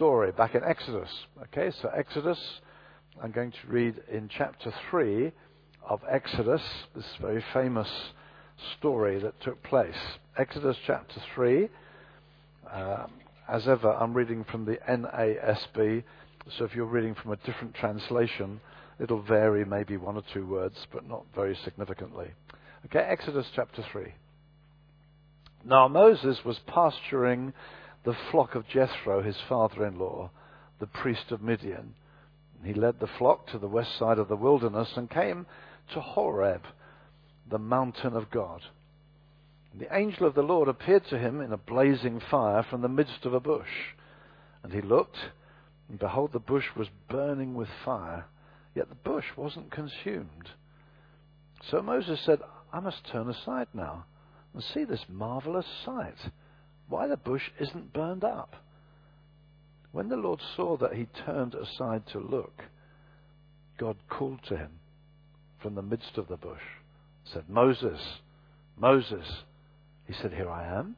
story 0.00 0.32
back 0.32 0.54
in 0.54 0.64
Exodus. 0.64 1.10
Okay, 1.42 1.70
so 1.82 1.90
Exodus, 1.94 2.38
I'm 3.22 3.32
going 3.32 3.50
to 3.50 3.58
read 3.68 3.96
in 4.10 4.30
chapter 4.34 4.72
3 4.90 5.30
of 5.86 6.00
Exodus, 6.10 6.62
this 6.96 7.04
very 7.20 7.44
famous 7.52 7.86
story 8.78 9.20
that 9.20 9.38
took 9.42 9.62
place. 9.62 9.92
Exodus 10.38 10.78
chapter 10.86 11.20
3. 11.34 11.68
Uh, 12.72 13.08
as 13.46 13.68
ever, 13.68 13.92
I'm 13.92 14.14
reading 14.14 14.42
from 14.50 14.64
the 14.64 14.78
NASB, 14.88 16.02
so 16.56 16.64
if 16.64 16.74
you're 16.74 16.86
reading 16.86 17.14
from 17.14 17.32
a 17.32 17.36
different 17.44 17.74
translation, 17.74 18.58
it'll 18.98 19.20
vary 19.20 19.66
maybe 19.66 19.98
one 19.98 20.16
or 20.16 20.22
two 20.32 20.46
words, 20.46 20.76
but 20.94 21.06
not 21.06 21.26
very 21.34 21.58
significantly. 21.62 22.28
Okay, 22.86 23.00
Exodus 23.06 23.44
chapter 23.54 23.84
3. 23.92 24.14
Now 25.66 25.88
Moses 25.88 26.38
was 26.42 26.58
pasturing 26.68 27.52
the 28.04 28.16
flock 28.30 28.54
of 28.54 28.68
Jethro, 28.68 29.22
his 29.22 29.36
father 29.48 29.86
in 29.86 29.98
law, 29.98 30.30
the 30.78 30.86
priest 30.86 31.30
of 31.30 31.42
Midian. 31.42 31.94
He 32.64 32.74
led 32.74 33.00
the 33.00 33.06
flock 33.06 33.46
to 33.48 33.58
the 33.58 33.68
west 33.68 33.98
side 33.98 34.18
of 34.18 34.28
the 34.28 34.36
wilderness 34.36 34.88
and 34.96 35.08
came 35.08 35.46
to 35.92 36.00
Horeb, 36.00 36.62
the 37.48 37.58
mountain 37.58 38.14
of 38.14 38.30
God. 38.30 38.62
The 39.78 39.94
angel 39.94 40.26
of 40.26 40.34
the 40.34 40.42
Lord 40.42 40.68
appeared 40.68 41.04
to 41.06 41.18
him 41.18 41.40
in 41.40 41.52
a 41.52 41.56
blazing 41.56 42.20
fire 42.30 42.62
from 42.68 42.82
the 42.82 42.88
midst 42.88 43.24
of 43.24 43.34
a 43.34 43.40
bush. 43.40 43.94
And 44.62 44.72
he 44.72 44.80
looked, 44.80 45.16
and 45.88 45.98
behold, 45.98 46.32
the 46.32 46.38
bush 46.38 46.66
was 46.76 46.88
burning 47.08 47.54
with 47.54 47.68
fire, 47.84 48.26
yet 48.74 48.88
the 48.88 48.94
bush 48.94 49.26
wasn't 49.36 49.70
consumed. 49.70 50.50
So 51.70 51.82
Moses 51.82 52.20
said, 52.24 52.40
I 52.72 52.80
must 52.80 53.06
turn 53.10 53.28
aside 53.28 53.68
now 53.74 54.04
and 54.54 54.62
see 54.62 54.84
this 54.84 55.04
marvelous 55.08 55.66
sight, 55.84 56.16
why 56.90 57.06
the 57.06 57.16
bush 57.16 57.42
isn't 57.58 57.94
burned 57.94 58.24
up. 58.24 58.56
When 59.92 60.08
the 60.08 60.16
Lord 60.16 60.40
saw 60.56 60.76
that 60.76 60.94
he 60.94 61.06
turned 61.24 61.54
aside 61.54 62.02
to 62.12 62.18
look, 62.18 62.62
God 63.78 63.96
called 64.08 64.40
to 64.48 64.56
him 64.56 64.72
from 65.62 65.74
the 65.74 65.82
midst 65.82 66.18
of 66.18 66.28
the 66.28 66.36
bush, 66.36 66.60
said, 67.32 67.48
Moses, 67.48 68.00
Moses. 68.76 69.26
He 70.06 70.14
said, 70.20 70.32
Here 70.32 70.50
I 70.50 70.78
am. 70.78 70.96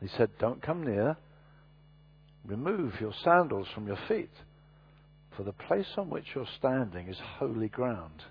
He 0.00 0.08
said, 0.16 0.30
Don't 0.38 0.62
come 0.62 0.84
near. 0.84 1.16
Remove 2.46 3.00
your 3.00 3.12
sandals 3.22 3.66
from 3.74 3.86
your 3.86 3.98
feet, 4.08 4.30
for 5.36 5.42
the 5.42 5.52
place 5.52 5.86
on 5.96 6.10
which 6.10 6.24
you're 6.34 6.46
standing 6.58 7.08
is 7.08 7.18
holy 7.38 7.68
ground. 7.68 8.22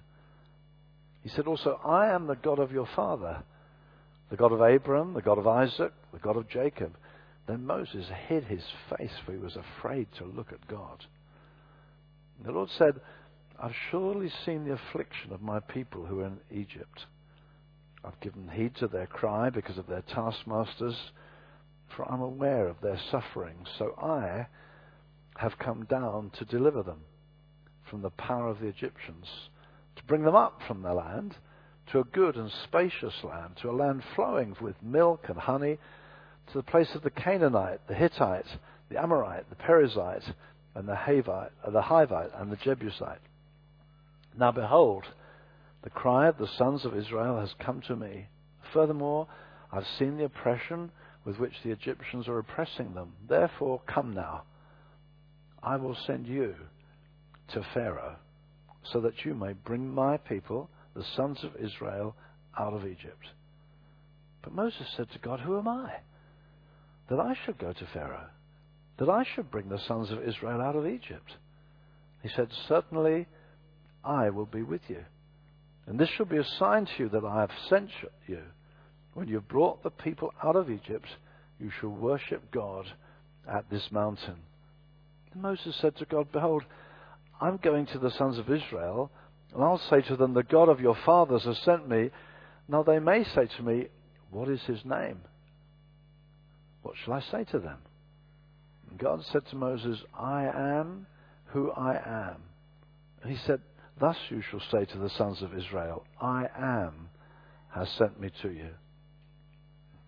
He 1.22 1.30
said 1.30 1.48
also, 1.48 1.80
I 1.86 2.14
am 2.14 2.28
the 2.28 2.36
God 2.36 2.59
of 2.59 2.72
your 2.72 2.88
father, 2.95 3.44
the 4.30 4.38
God 4.38 4.52
of 4.52 4.61
Abraham, 4.61 5.14
the 5.14 5.22
God 5.22 5.38
of 5.38 5.48
Isaac, 5.48 5.92
the 6.14 6.20
God 6.20 6.38
of 6.38 6.50
Jacob. 6.50 6.95
Then 7.50 7.66
Moses 7.66 8.05
hid 8.28 8.44
his 8.44 8.64
face, 8.92 9.17
for 9.25 9.31
he 9.31 9.39
was 9.39 9.55
afraid 9.55 10.08
to 10.19 10.23
look 10.23 10.53
at 10.53 10.67
God. 10.67 11.03
And 12.38 12.47
the 12.47 12.52
Lord 12.52 12.69
said, 12.78 13.02
I've 13.59 13.73
surely 13.89 14.30
seen 14.45 14.66
the 14.66 14.73
affliction 14.73 15.33
of 15.33 15.42
my 15.42 15.59
people 15.59 16.05
who 16.05 16.20
are 16.20 16.27
in 16.27 16.39
Egypt. 16.52 17.08
I've 18.05 18.20
given 18.20 18.50
heed 18.50 18.75
to 18.75 18.88
their 18.88 19.08
cry 19.08 19.50
because 19.50 19.80
of 19.80 19.88
their 19.88 20.03
taskmasters, 20.03 20.95
for 21.88 22.09
I'm 22.09 22.22
aware 22.22 22.67
of 22.67 22.81
their 22.81 23.00
suffering. 23.09 23.66
So 23.80 23.95
I 24.00 24.45
have 25.38 25.58
come 25.58 25.86
down 25.86 26.31
to 26.38 26.45
deliver 26.45 26.83
them 26.83 27.02
from 27.89 28.03
the 28.03 28.11
power 28.11 28.47
of 28.50 28.59
the 28.59 28.67
Egyptians, 28.67 29.25
to 29.95 30.03
bring 30.03 30.22
them 30.22 30.36
up 30.36 30.61
from 30.67 30.83
their 30.83 30.94
land 30.94 31.36
to 31.92 32.00
a 32.00 32.03
good 32.03 32.36
and 32.36 32.52
spacious 32.66 33.23
land, 33.23 33.58
to 33.64 33.72
a 33.72 33.73
land 33.73 34.03
flowing 34.16 34.55
with 34.61 34.75
milk 34.83 35.25
and 35.30 35.39
honey, 35.39 35.80
to 36.52 36.58
the 36.58 36.64
place 36.64 36.89
of 36.95 37.03
the 37.03 37.09
Canaanite, 37.09 37.88
the 37.88 37.94
Hittite, 37.94 38.45
the 38.89 39.02
Amorite, 39.02 39.50
the 39.50 39.55
Perizzite, 39.55 40.33
and 40.75 40.88
the 40.88 40.95
Havite, 40.95 41.52
uh, 41.66 41.72
the 41.72 41.81
Hivite, 41.81 42.42
and 42.42 42.52
the 42.52 42.58
Jebusite. 42.58 43.22
Now 44.38 44.52
behold, 44.52 45.05
the 45.83 45.89
cry 45.89 46.27
of 46.27 46.38
the 46.38 46.47
sons 46.58 46.86
of 46.86 46.95
Israel 46.95 47.39
has 47.39 47.54
come 47.60 47.82
to 47.87 47.95
me. 47.95 48.27
Furthermore, 48.73 49.27
I've 49.71 49.87
seen 49.98 50.17
the 50.17 50.26
oppression 50.26 50.92
with 51.26 51.37
which 51.37 51.54
the 51.64 51.71
Egyptians 51.71 52.27
are 52.27 52.39
oppressing 52.39 52.93
them. 52.93 53.14
Therefore, 53.27 53.81
come 53.87 54.14
now. 54.14 54.43
I 55.61 55.76
will 55.76 55.98
send 56.08 56.27
you 56.27 56.55
to 57.54 57.66
Pharaoh, 57.73 58.16
so 58.83 59.02
that 59.02 59.26
you 59.26 59.33
may 59.33 59.54
bring 59.54 59.93
my 59.93 60.17
people, 60.17 60.70
the 60.95 61.04
sons 61.16 61.43
of 61.43 61.55
Israel, 61.64 62.16
out 62.58 62.73
of 62.73 62.86
Egypt. 62.86 63.27
But 64.42 64.54
Moses 64.54 64.87
said 64.95 65.11
to 65.11 65.20
God, 65.20 65.42
Who 65.42 65.58
am 65.58 65.67
I? 65.67 65.98
That 67.09 67.20
I 67.20 67.36
should 67.45 67.58
go 67.58 67.73
to 67.73 67.87
Pharaoh, 67.93 68.27
that 68.99 69.09
I 69.09 69.23
should 69.33 69.49
bring 69.49 69.70
the 69.70 69.80
sons 69.87 70.11
of 70.11 70.23
Israel 70.23 70.61
out 70.61 70.75
of 70.75 70.86
Egypt. 70.86 71.31
He 72.21 72.30
said, 72.36 72.49
Certainly 72.67 73.27
I 74.03 74.30
will 74.30 74.45
be 74.45 74.64
with 74.64 74.81
you. 74.87 75.03
And 75.87 75.99
this 75.99 76.09
shall 76.09 76.27
be 76.27 76.37
a 76.37 76.43
sign 76.59 76.86
to 76.86 76.92
you 77.03 77.09
that 77.09 77.25
I 77.25 77.42
have 77.42 77.52
sent 77.67 77.89
you. 78.27 78.42
When 79.14 79.27
you 79.27 79.36
have 79.36 79.48
brought 79.48 79.81
the 79.81 79.89
people 79.89 80.31
out 80.43 80.55
of 80.55 80.69
Egypt, 80.69 81.08
you 81.59 81.71
shall 81.80 81.89
worship 81.89 82.52
God 82.52 82.86
at 83.52 83.69
this 83.69 83.87
mountain. 83.92 84.36
And 85.33 85.42
Moses 85.42 85.75
said 85.81 85.98
to 85.98 86.05
God, 86.05 86.31
Behold, 86.31 86.64
I'm 87.42 87.58
going 87.58 87.87
to 87.87 87.99
the 87.99 88.11
sons 88.11 88.37
of 88.37 88.52
Israel, 88.52 89.11
and 89.53 89.64
I'll 89.64 89.81
say 89.89 90.02
to 90.02 90.15
them, 90.15 90.33
The 90.33 90.43
God 90.43 90.69
of 90.69 90.80
your 90.80 90.98
fathers 91.05 91.43
has 91.45 91.58
sent 91.65 91.89
me. 91.89 92.11
Now 92.67 92.83
they 92.83 92.99
may 92.99 93.23
say 93.23 93.48
to 93.58 93.64
me, 93.64 93.87
What 94.30 94.48
is 94.48 94.61
his 94.67 94.86
name? 94.86 95.21
What 96.82 96.95
shall 96.98 97.14
I 97.14 97.22
say 97.22 97.44
to 97.52 97.60
them? 97.60 97.78
And 98.90 99.00
God 99.00 99.23
said 99.26 99.45
to 99.48 99.56
Moses, 99.56 100.00
I 100.17 100.45
am 100.45 101.06
who 101.45 101.72
I 101.72 101.95
am. 101.95 102.44
And 103.22 103.32
he 103.32 103.38
said, 103.45 103.62
Thus 104.00 104.17
you 104.30 104.42
shall 104.42 104.62
say 104.72 104.86
to 104.86 104.98
the 104.98 105.10
sons 105.10 105.42
of 105.42 105.58
Israel, 105.58 106.06
I 106.22 106.48
am 106.58 107.10
has 107.70 107.90
sent 107.92 108.20
me 108.20 108.32
to 108.42 108.50
you. 108.50 108.70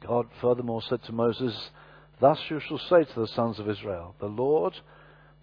God 0.06 0.28
furthermore 0.40 0.82
said 0.82 1.04
to 1.04 1.12
Moses, 1.12 1.70
Thus 2.20 2.40
you 2.50 2.59
shall 2.59 2.80
say 2.80 3.03
to 3.03 3.20
the 3.20 3.28
sons 3.28 3.59
of 3.59 3.70
Israel, 3.70 4.16
The 4.20 4.28
Lord, 4.28 4.74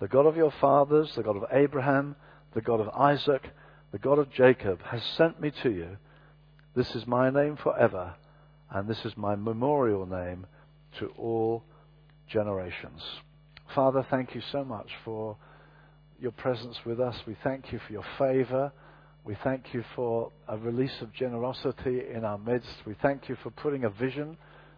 the 0.01 0.09
God 0.09 0.27
of 0.27 0.37
your 0.37 0.53
fathers, 0.61 1.13
the 1.15 1.23
God 1.23 1.37
of 1.37 1.45
Abraham, 1.53 2.17
the 2.55 2.61
God 2.61 2.81
of 2.81 2.89
Isaac, 2.89 3.51
the 3.93 3.99
God 3.99 4.19
of 4.19 4.33
Jacob, 4.33 4.83
has 4.83 5.03
sent 5.17 5.41
me 5.41 5.53
to 5.63 5.71
you. 5.71 5.97
This 6.75 6.95
is 6.95 7.07
my 7.07 7.31
name 7.31 7.57
forever, 7.57 8.15
and 8.71 8.89
this 8.89 9.05
is 9.05 9.17
my 9.17 9.37
memorial 9.37 10.07
name 10.07 10.47
to 10.99 11.07
all 11.19 11.65
generations. 12.29 13.03
Father, 13.75 14.07
thank 14.11 14.35
you 14.35 14.43
so 14.53 14.65
much 14.65 14.89
for 15.05 15.37
your 16.21 16.33
presence 16.33 16.77
with 16.85 17.01
us. 17.01 17.15
We 17.27 17.37
thank 17.45 17.73
you 17.73 17.81
for 17.87 17.93
your 17.93 18.05
favor. 18.19 18.73
We 19.25 19.37
thank 19.45 19.75
you 19.75 19.85
for 19.95 20.33
a 20.49 20.57
release 20.57 21.03
of 21.03 21.13
generosity 21.13 22.03
in 22.13 22.25
our 22.25 22.39
midst. 22.39 22.69
We 22.87 22.97
thank 23.03 23.29
you 23.29 23.37
for 23.43 23.51
putting 23.51 23.85
a 23.85 23.91
vision 23.91 24.37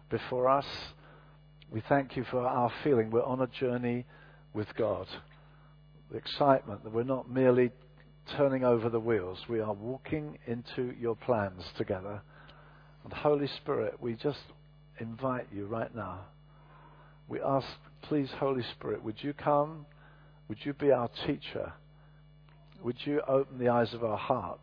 before 0.09 0.49
us. 0.49 0.65
We 1.71 1.81
thank 1.87 2.17
you 2.17 2.25
for 2.29 2.41
our 2.41 2.71
feeling 2.83 3.11
we're 3.11 3.23
on 3.23 3.41
a 3.41 3.47
journey 3.47 4.05
with 4.53 4.67
God. 4.77 5.07
The 6.11 6.17
excitement 6.17 6.83
that 6.83 6.91
we're 6.91 7.03
not 7.03 7.31
merely 7.31 7.71
turning 8.35 8.65
over 8.65 8.89
the 8.89 8.99
wheels, 8.99 9.39
we 9.49 9.61
are 9.61 9.73
walking 9.73 10.37
into 10.45 10.93
your 10.99 11.15
plans 11.15 11.63
together. 11.77 12.21
And 13.03 13.13
Holy 13.13 13.47
Spirit, 13.47 14.01
we 14.01 14.15
just 14.15 14.39
invite 14.99 15.47
you 15.53 15.65
right 15.65 15.93
now. 15.95 16.21
We 17.27 17.41
ask, 17.41 17.67
please, 18.03 18.29
Holy 18.39 18.63
Spirit, 18.77 19.03
would 19.03 19.23
you 19.23 19.33
come? 19.33 19.85
Would 20.47 20.59
you 20.63 20.73
be 20.73 20.91
our 20.91 21.09
teacher? 21.25 21.73
Would 22.83 22.97
you 23.05 23.21
open 23.27 23.57
the 23.57 23.69
eyes 23.69 23.93
of 23.93 24.03
our 24.03 24.17
heart 24.17 24.59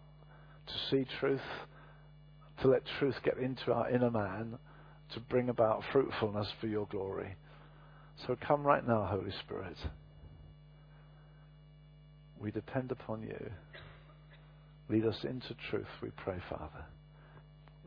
to 0.66 0.72
see 0.90 1.06
truth, 1.18 1.40
to 2.60 2.68
let 2.68 2.82
truth 2.98 3.14
get 3.24 3.38
into 3.38 3.72
our 3.72 3.90
inner 3.90 4.10
man, 4.10 4.58
to 5.14 5.20
bring 5.20 5.48
about 5.48 5.82
fruitfulness 5.92 6.48
for 6.60 6.66
your 6.66 6.86
glory? 6.86 7.36
So 8.26 8.36
come 8.46 8.64
right 8.64 8.86
now, 8.86 9.08
Holy 9.10 9.32
Spirit. 9.44 9.76
We 12.40 12.50
depend 12.50 12.90
upon 12.92 13.22
you. 13.22 13.50
Lead 14.88 15.04
us 15.04 15.19
into 15.24 15.54
truth, 15.70 15.86
we 16.02 16.10
pray, 16.16 16.38
Father. 16.48 16.84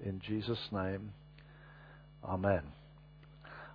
In 0.06 0.22
Jesus' 0.26 0.68
name, 0.72 1.14
Amen. 2.24 2.62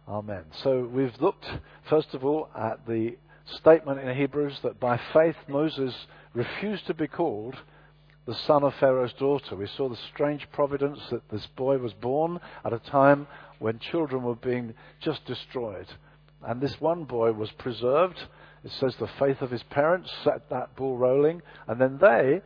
Amen. 0.09 0.45
So 0.63 0.89
we've 0.93 1.21
looked, 1.21 1.47
first 1.91 2.15
of 2.15 2.25
all, 2.25 2.49
at 2.57 2.87
the 2.87 3.17
statement 3.59 4.01
in 4.01 4.17
Hebrews 4.17 4.59
that 4.63 4.79
by 4.79 5.01
faith 5.13 5.37
Moses 5.49 5.95
refused 6.33 6.87
to 6.87 6.95
be 6.95 7.09
called 7.09 7.57
the 8.27 8.35
son 8.35 8.63
of 8.65 8.75
Pharaoh's 8.75 9.13
daughter. 9.15 9.57
We 9.57 9.69
saw 9.69 9.89
the 9.89 9.99
strange 10.13 10.47
providence 10.53 11.01
that 11.11 11.29
this 11.31 11.47
boy 11.57 11.79
was 11.79 11.93
born 11.93 12.41
at 12.65 12.73
a 12.73 12.79
time 12.79 13.27
when 13.59 13.79
children 13.79 14.23
were 14.23 14.35
being 14.35 14.75
just 15.01 15.25
destroyed. 15.27 15.87
And 16.43 16.61
this 16.61 16.81
one 16.81 17.05
boy 17.05 17.33
was 17.33 17.51
preserved. 17.53 18.21
It 18.65 18.73
says 18.73 18.95
the 18.97 19.09
faith 19.19 19.43
of 19.43 19.51
his 19.51 19.63
parents 19.65 20.11
set 20.25 20.51
that 20.51 20.75
ball 20.77 20.97
rolling. 20.97 21.43
And 21.67 21.81
then 21.81 21.99
they 22.01 22.43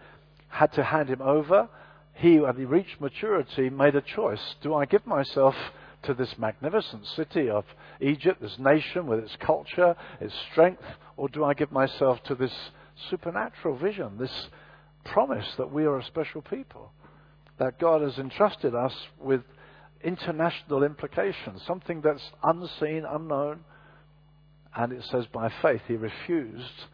had 0.48 0.72
to 0.74 0.84
hand 0.84 1.08
him 1.08 1.22
over. 1.22 1.68
He, 2.14 2.38
when 2.38 2.56
he 2.56 2.64
reached 2.64 3.00
maturity, 3.00 3.70
made 3.70 3.96
a 3.96 4.02
choice. 4.02 4.54
Do 4.62 4.74
I 4.74 4.84
give 4.84 5.06
myself 5.06 5.54
to 6.04 6.14
this 6.14 6.34
magnificent 6.38 7.06
city 7.16 7.50
of 7.50 7.64
Egypt, 8.00 8.40
this 8.40 8.58
nation 8.58 9.06
with 9.06 9.20
its 9.20 9.36
culture, 9.40 9.94
its 10.20 10.34
strength, 10.50 10.82
or 11.16 11.28
do 11.28 11.44
I 11.44 11.54
give 11.54 11.70
myself 11.70 12.22
to 12.24 12.34
this 12.34 12.52
supernatural 13.10 13.76
vision, 13.76 14.18
this 14.18 14.48
promise 15.04 15.46
that 15.58 15.72
we 15.72 15.84
are 15.84 15.98
a 15.98 16.04
special 16.04 16.42
people, 16.42 16.92
that 17.58 17.78
God 17.78 18.02
has 18.02 18.18
entrusted 18.18 18.74
us 18.74 18.94
with 19.18 19.42
international 20.02 20.82
implications, 20.82 21.62
something 21.66 22.00
that's 22.00 22.30
unseen, 22.42 23.04
unknown. 23.08 23.60
And 24.74 24.92
it 24.92 25.04
says 25.10 25.26
by 25.32 25.52
faith 25.62 25.82
he 25.86 25.96
refused 25.96 26.86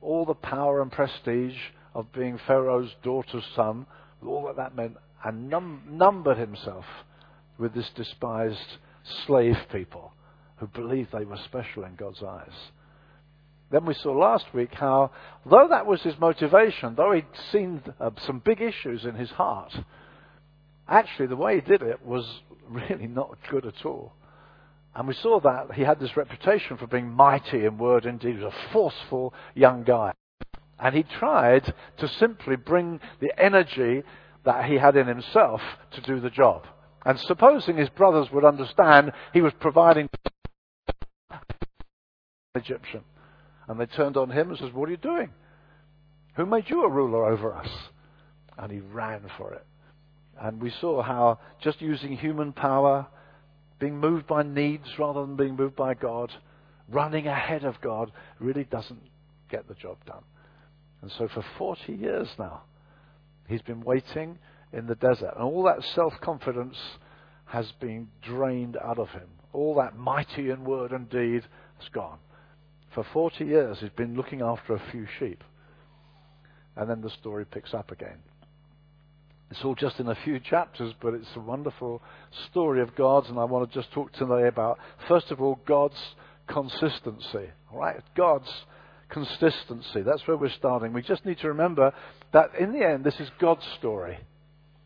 all 0.00 0.24
the 0.24 0.34
power 0.34 0.82
and 0.82 0.92
prestige 0.92 1.56
of 1.94 2.12
being 2.12 2.38
Pharaoh's 2.46 2.90
daughter's 3.02 3.44
son, 3.56 3.86
all 4.24 4.46
that 4.46 4.56
that 4.56 4.76
meant, 4.76 4.96
and 5.24 5.48
num- 5.48 5.82
numbered 5.90 6.38
himself 6.38 6.84
with 7.58 7.74
this 7.74 7.90
despised 7.94 8.78
slave 9.26 9.56
people 9.70 10.12
who 10.56 10.66
believed 10.68 11.10
they 11.12 11.24
were 11.24 11.38
special 11.44 11.84
in 11.84 11.94
God's 11.96 12.22
eyes. 12.22 12.70
Then 13.70 13.86
we 13.86 13.94
saw 13.94 14.12
last 14.12 14.44
week 14.52 14.74
how, 14.74 15.10
though 15.46 15.66
that 15.70 15.86
was 15.86 16.02
his 16.02 16.18
motivation, 16.18 16.94
though 16.94 17.12
he'd 17.12 17.24
seen 17.50 17.82
uh, 17.98 18.10
some 18.26 18.38
big 18.38 18.60
issues 18.60 19.04
in 19.04 19.14
his 19.14 19.30
heart, 19.30 19.72
actually 20.86 21.26
the 21.26 21.36
way 21.36 21.54
he 21.56 21.60
did 21.62 21.82
it 21.82 22.04
was 22.04 22.42
really 22.68 23.06
not 23.06 23.38
good 23.50 23.66
at 23.66 23.84
all. 23.86 24.12
And 24.94 25.08
we 25.08 25.14
saw 25.14 25.40
that 25.40 25.72
he 25.74 25.82
had 25.82 25.98
this 25.98 26.16
reputation 26.16 26.76
for 26.76 26.86
being 26.86 27.08
mighty 27.08 27.64
in 27.64 27.78
word 27.78 28.04
and 28.04 28.20
deed. 28.20 28.36
He 28.36 28.44
was 28.44 28.52
a 28.52 28.72
forceful 28.72 29.32
young 29.54 29.84
guy. 29.84 30.12
And 30.78 30.94
he 30.94 31.02
tried 31.02 31.72
to 31.98 32.08
simply 32.08 32.56
bring 32.56 33.00
the 33.20 33.32
energy 33.40 34.02
that 34.44 34.66
he 34.66 34.74
had 34.74 34.96
in 34.96 35.06
himself 35.06 35.62
to 35.92 36.00
do 36.02 36.20
the 36.20 36.28
job. 36.28 36.66
And 37.04 37.18
supposing 37.20 37.76
his 37.76 37.88
brothers 37.90 38.28
would 38.32 38.44
understand, 38.44 39.12
he 39.32 39.40
was 39.40 39.52
providing 39.60 40.08
Egyptian. 42.54 43.02
And 43.68 43.80
they 43.80 43.86
turned 43.86 44.16
on 44.16 44.30
him 44.30 44.50
and 44.50 44.58
says, 44.58 44.72
What 44.72 44.88
are 44.88 44.92
you 44.92 44.98
doing? 44.98 45.30
Who 46.36 46.46
made 46.46 46.68
you 46.68 46.84
a 46.84 46.90
ruler 46.90 47.26
over 47.26 47.54
us? 47.54 47.68
And 48.58 48.70
he 48.70 48.80
ran 48.80 49.22
for 49.36 49.52
it. 49.52 49.64
And 50.40 50.60
we 50.60 50.70
saw 50.80 51.02
how 51.02 51.38
just 51.62 51.80
using 51.80 52.16
human 52.16 52.52
power, 52.52 53.06
being 53.78 53.98
moved 53.98 54.26
by 54.26 54.42
needs 54.42 54.86
rather 54.98 55.20
than 55.22 55.36
being 55.36 55.56
moved 55.56 55.76
by 55.76 55.94
God, 55.94 56.32
running 56.88 57.26
ahead 57.26 57.64
of 57.64 57.80
God, 57.80 58.12
really 58.38 58.64
doesn't 58.64 59.02
get 59.50 59.68
the 59.68 59.74
job 59.74 59.98
done. 60.06 60.22
And 61.02 61.10
so 61.18 61.28
for 61.28 61.44
40 61.58 61.92
years 61.92 62.28
now, 62.38 62.62
he's 63.48 63.62
been 63.62 63.80
waiting 63.82 64.38
in 64.72 64.86
the 64.86 64.94
desert. 64.94 65.32
And 65.34 65.44
all 65.44 65.64
that 65.64 65.82
self 65.94 66.14
confidence 66.20 66.76
has 67.46 67.70
been 67.80 68.08
drained 68.22 68.76
out 68.82 68.98
of 68.98 69.08
him. 69.10 69.28
All 69.52 69.74
that 69.76 69.96
mighty 69.96 70.50
in 70.50 70.64
word 70.64 70.92
and 70.92 71.08
deed 71.10 71.42
has 71.78 71.88
gone. 71.92 72.18
For 72.94 73.04
40 73.12 73.44
years, 73.44 73.78
he's 73.80 73.90
been 73.90 74.16
looking 74.16 74.40
after 74.40 74.74
a 74.74 74.82
few 74.90 75.06
sheep. 75.18 75.42
And 76.76 76.88
then 76.88 77.02
the 77.02 77.10
story 77.10 77.44
picks 77.44 77.74
up 77.74 77.90
again. 77.90 78.18
It's 79.50 79.62
all 79.64 79.74
just 79.74 80.00
in 80.00 80.08
a 80.08 80.16
few 80.24 80.40
chapters, 80.40 80.94
but 81.02 81.12
it's 81.12 81.28
a 81.36 81.40
wonderful 81.40 82.00
story 82.50 82.80
of 82.80 82.96
God's, 82.96 83.28
and 83.28 83.38
I 83.38 83.44
want 83.44 83.70
to 83.70 83.78
just 83.78 83.92
talk 83.92 84.10
today 84.12 84.48
about, 84.48 84.78
first 85.08 85.30
of 85.30 85.42
all, 85.42 85.60
God's 85.66 86.00
consistency. 86.46 87.50
All 87.70 87.78
right? 87.78 88.00
God's 88.16 88.50
consistency. 89.10 90.00
That's 90.00 90.26
where 90.26 90.38
we're 90.38 90.48
starting. 90.48 90.94
We 90.94 91.02
just 91.02 91.26
need 91.26 91.38
to 91.40 91.48
remember 91.48 91.92
that 92.32 92.54
in 92.58 92.72
the 92.72 92.82
end, 92.82 93.04
this 93.04 93.20
is 93.20 93.28
God's 93.38 93.66
story. 93.78 94.18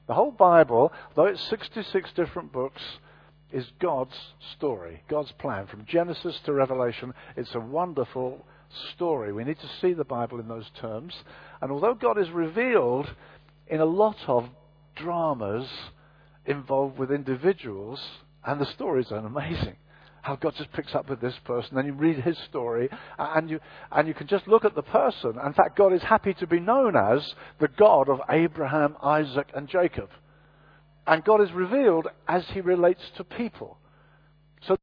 The 0.07 0.15
whole 0.15 0.31
Bible, 0.31 0.93
though 1.15 1.27
it's 1.27 1.43
66 1.49 2.13
different 2.15 2.53
books, 2.53 2.83
is 3.53 3.67
God's 3.81 4.17
story, 4.57 5.03
God's 5.09 5.33
plan. 5.33 5.67
From 5.67 5.85
Genesis 5.87 6.39
to 6.45 6.53
Revelation, 6.53 7.15
it's 7.37 7.55
a 7.55 7.61
wonderful 7.61 8.45
story. 8.95 9.33
We 9.33 9.45
need 9.45 9.59
to 9.61 9.71
see 9.81 9.93
the 9.93 10.05
Bible 10.05 10.41
in 10.41 10.49
those 10.49 10.71
terms. 10.81 11.15
And 11.61 11.71
although 11.71 11.95
God 11.95 12.19
is 12.19 12.31
revealed 12.31 13.09
in 13.69 13.81
a 13.81 13.85
lot 13.85 14.17
of 14.27 14.49
dramas 14.95 15.69
involved 16.45 16.99
with 16.99 17.11
individuals, 17.11 18.01
and 18.45 18.61
the 18.61 18.67
stories 18.67 19.11
are 19.11 19.19
amazing. 19.19 19.77
How 20.27 20.35
God 20.35 20.55
just 20.59 20.73
picks 20.73 20.93
up 20.93 21.09
with 21.09 21.21
this 21.21 21.37
person, 21.45 21.77
then 21.77 21.87
you 21.87 21.93
read 21.93 22.17
his 22.19 22.37
story, 22.49 22.89
and 23.17 23.49
you, 23.49 23.61
and 23.93 24.09
you 24.09 24.15
can 24.15 24.27
just 24.27 24.49
look 24.49 24.65
at 24.65 24.75
the 24.75 24.83
person. 24.83 25.35
In 25.47 25.53
fact, 25.53 25.79
God 25.79 25.93
is 25.93 26.03
happy 26.03 26.35
to 26.41 26.49
be 26.49 26.59
known 26.59 26.97
as 26.97 27.35
the 27.61 27.69
God 27.69 28.09
of 28.09 28.19
Abraham, 28.29 28.97
Isaac, 29.01 29.47
and 29.55 29.69
Jacob. 29.69 30.11
And 31.07 31.23
God 31.23 31.43
is 31.43 31.53
revealed 31.53 32.09
as 32.27 32.45
he 32.53 32.61
relates 32.61 33.03
to 33.17 33.23
people. 33.23 33.79
So, 34.63 34.77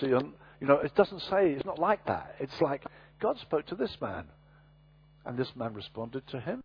you 0.00 0.20
know, 0.60 0.76
it 0.76 0.94
doesn't 0.94 1.22
say, 1.22 1.50
it's 1.50 1.66
not 1.66 1.80
like 1.80 2.06
that. 2.06 2.36
It's 2.38 2.60
like 2.60 2.84
God 3.20 3.36
spoke 3.40 3.66
to 3.66 3.74
this 3.74 3.96
man, 4.00 4.26
and 5.24 5.36
this 5.36 5.50
man 5.56 5.74
responded 5.74 6.24
to 6.28 6.38
him, 6.38 6.62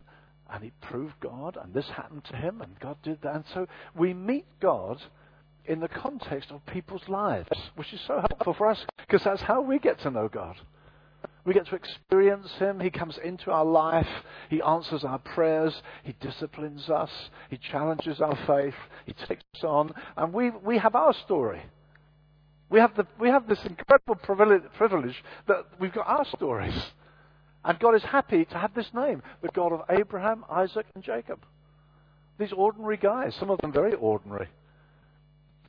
and 0.52 0.62
he 0.62 0.72
proved 0.82 1.14
God, 1.20 1.56
and 1.60 1.72
this 1.72 1.88
happened 1.88 2.24
to 2.24 2.36
him, 2.36 2.60
and 2.60 2.78
God 2.78 2.96
did 3.02 3.22
that. 3.22 3.34
And 3.34 3.44
so 3.54 3.66
we 3.96 4.12
meet 4.12 4.46
God 4.60 5.02
in 5.64 5.80
the 5.80 5.88
context 5.88 6.50
of 6.50 6.64
people's 6.66 7.08
lives, 7.08 7.48
which 7.76 7.92
is 7.92 8.00
so 8.06 8.18
helpful 8.18 8.54
for 8.54 8.68
us, 8.68 8.84
because 8.98 9.24
that's 9.24 9.42
how 9.42 9.62
we 9.62 9.78
get 9.78 10.00
to 10.00 10.10
know 10.10 10.28
God. 10.28 10.56
We 11.44 11.54
get 11.54 11.66
to 11.68 11.74
experience 11.74 12.50
Him. 12.58 12.78
He 12.78 12.90
comes 12.90 13.18
into 13.22 13.50
our 13.50 13.64
life. 13.64 14.08
He 14.48 14.62
answers 14.62 15.02
our 15.02 15.18
prayers. 15.18 15.82
He 16.04 16.14
disciplines 16.20 16.88
us. 16.88 17.10
He 17.50 17.56
challenges 17.56 18.20
our 18.20 18.36
faith. 18.46 18.74
He 19.06 19.12
takes 19.12 19.42
us 19.56 19.64
on. 19.64 19.92
And 20.16 20.32
we, 20.32 20.50
we 20.50 20.78
have 20.78 20.94
our 20.94 21.12
story. 21.14 21.62
We 22.70 22.78
have, 22.78 22.94
the, 22.94 23.06
we 23.18 23.28
have 23.28 23.48
this 23.48 23.62
incredible 23.64 24.14
privilege 24.14 25.22
that 25.48 25.66
we've 25.80 25.92
got 25.92 26.06
our 26.06 26.24
stories. 26.26 26.74
And 27.64 27.78
God 27.78 27.94
is 27.94 28.02
happy 28.02 28.44
to 28.46 28.58
have 28.58 28.74
this 28.74 28.90
name 28.94 29.22
the 29.40 29.48
God 29.54 29.72
of 29.72 29.82
Abraham, 29.88 30.44
Isaac, 30.50 30.86
and 30.94 31.04
Jacob. 31.04 31.40
These 32.38 32.52
ordinary 32.52 32.96
guys, 32.96 33.34
some 33.38 33.50
of 33.50 33.60
them 33.60 33.72
very 33.72 33.94
ordinary. 33.94 34.48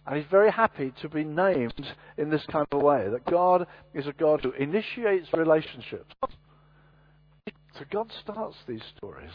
And 0.06 0.18
he's 0.18 0.30
very 0.30 0.52
happy 0.52 0.92
to 1.02 1.10
be 1.10 1.24
named 1.24 1.86
in 2.18 2.30
this 2.30 2.46
kind 2.52 2.68
of 2.72 2.82
way 2.82 3.08
that 3.10 3.26
God 3.26 3.68
is 3.94 4.08
a 4.08 4.14
God 4.14 4.42
who 4.42 4.52
initiates 4.52 5.32
relationships. 5.34 6.14
So 7.78 7.86
God 7.90 8.12
starts 8.22 8.58
these 8.68 8.84
stories. 8.98 9.32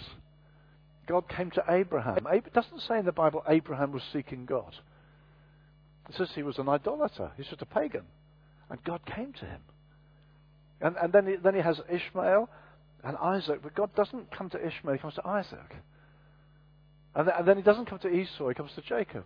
God 1.06 1.28
came 1.28 1.50
to 1.52 1.64
Abraham. 1.68 2.26
It 2.30 2.52
doesn't 2.52 2.82
say 2.82 2.98
in 2.98 3.06
the 3.06 3.12
Bible 3.12 3.42
Abraham 3.48 3.92
was 3.92 4.02
seeking 4.12 4.44
God. 4.44 4.74
It 6.08 6.14
says 6.16 6.30
he 6.34 6.42
was 6.42 6.58
an 6.58 6.68
idolater. 6.68 7.32
He's 7.36 7.46
just 7.46 7.62
a 7.62 7.66
pagan. 7.66 8.04
And 8.70 8.82
God 8.84 9.00
came 9.06 9.32
to 9.32 9.46
him. 9.46 9.60
And, 10.80 10.96
and 10.96 11.12
then, 11.12 11.26
he, 11.26 11.36
then 11.42 11.54
he 11.54 11.60
has 11.60 11.80
Ishmael 11.90 12.48
and 13.04 13.16
Isaac. 13.16 13.60
But 13.62 13.74
God 13.74 13.94
doesn't 13.94 14.30
come 14.30 14.50
to 14.50 14.58
Ishmael, 14.58 14.94
he 14.94 15.00
comes 15.00 15.14
to 15.14 15.26
Isaac. 15.26 15.74
And, 17.14 17.26
th- 17.26 17.36
and 17.38 17.48
then 17.48 17.56
he 17.56 17.62
doesn't 17.62 17.86
come 17.86 17.98
to 18.00 18.08
Esau, 18.08 18.48
he 18.48 18.54
comes 18.54 18.70
to 18.74 18.82
Jacob. 18.82 19.24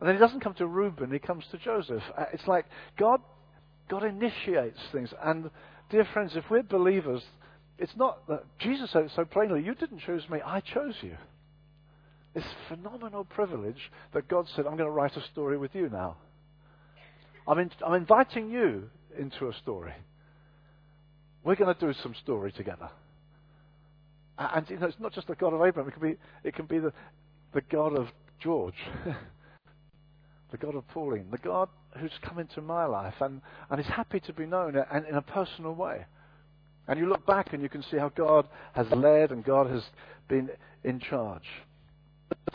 And 0.00 0.08
then 0.08 0.16
he 0.16 0.20
doesn't 0.20 0.40
come 0.40 0.54
to 0.54 0.66
Reuben, 0.66 1.12
he 1.12 1.18
comes 1.18 1.44
to 1.50 1.58
Joseph. 1.58 2.02
Uh, 2.16 2.24
it's 2.32 2.46
like 2.46 2.66
God, 2.98 3.20
God 3.88 4.04
initiates 4.04 4.78
things. 4.92 5.10
And, 5.22 5.50
dear 5.90 6.06
friends, 6.12 6.32
if 6.34 6.44
we're 6.50 6.62
believers, 6.62 7.22
it's 7.78 7.94
not 7.96 8.26
that 8.28 8.44
Jesus 8.58 8.90
said 8.90 9.04
it 9.04 9.12
so 9.14 9.24
plainly, 9.24 9.62
you 9.62 9.74
didn't 9.74 10.00
choose 10.00 10.28
me, 10.28 10.40
I 10.44 10.60
chose 10.60 10.94
you. 11.02 11.16
This 12.34 12.44
phenomenal 12.68 13.24
privilege 13.24 13.90
that 14.14 14.26
God 14.26 14.46
said, 14.56 14.66
I'm 14.66 14.76
going 14.76 14.88
to 14.88 14.90
write 14.90 15.16
a 15.16 15.22
story 15.32 15.58
with 15.58 15.74
you 15.74 15.88
now. 15.90 16.16
I'm, 17.46 17.58
in, 17.58 17.70
I'm 17.86 17.94
inviting 17.94 18.50
you 18.50 18.88
into 19.18 19.48
a 19.48 19.54
story. 19.62 19.92
We're 21.44 21.56
going 21.56 21.74
to 21.74 21.80
do 21.80 21.92
some 22.02 22.14
story 22.22 22.52
together. 22.52 22.90
And 24.38 24.68
you 24.68 24.78
know, 24.78 24.86
it's 24.86 25.00
not 25.00 25.12
just 25.12 25.26
the 25.26 25.34
God 25.34 25.52
of 25.52 25.62
Abraham. 25.62 25.88
It 25.88 25.98
can 25.98 26.10
be, 26.10 26.16
it 26.44 26.54
can 26.54 26.66
be 26.66 26.78
the, 26.78 26.92
the 27.52 27.62
God 27.70 27.94
of 27.94 28.08
George, 28.40 28.74
the 30.50 30.56
God 30.56 30.74
of 30.74 30.86
Pauline, 30.88 31.26
the 31.30 31.38
God 31.38 31.68
who's 31.98 32.12
come 32.22 32.38
into 32.38 32.60
my 32.60 32.86
life 32.86 33.14
and, 33.20 33.40
and 33.70 33.80
is 33.80 33.86
happy 33.86 34.20
to 34.20 34.32
be 34.32 34.46
known 34.46 34.76
and 34.76 35.06
in 35.06 35.14
a 35.14 35.22
personal 35.22 35.74
way. 35.74 36.06
And 36.88 36.98
you 36.98 37.08
look 37.08 37.26
back 37.26 37.52
and 37.52 37.62
you 37.62 37.68
can 37.68 37.82
see 37.82 37.98
how 37.98 38.08
God 38.08 38.48
has 38.74 38.86
led 38.90 39.30
and 39.30 39.44
God 39.44 39.70
has 39.70 39.82
been 40.28 40.50
in 40.82 40.98
charge. 40.98 41.46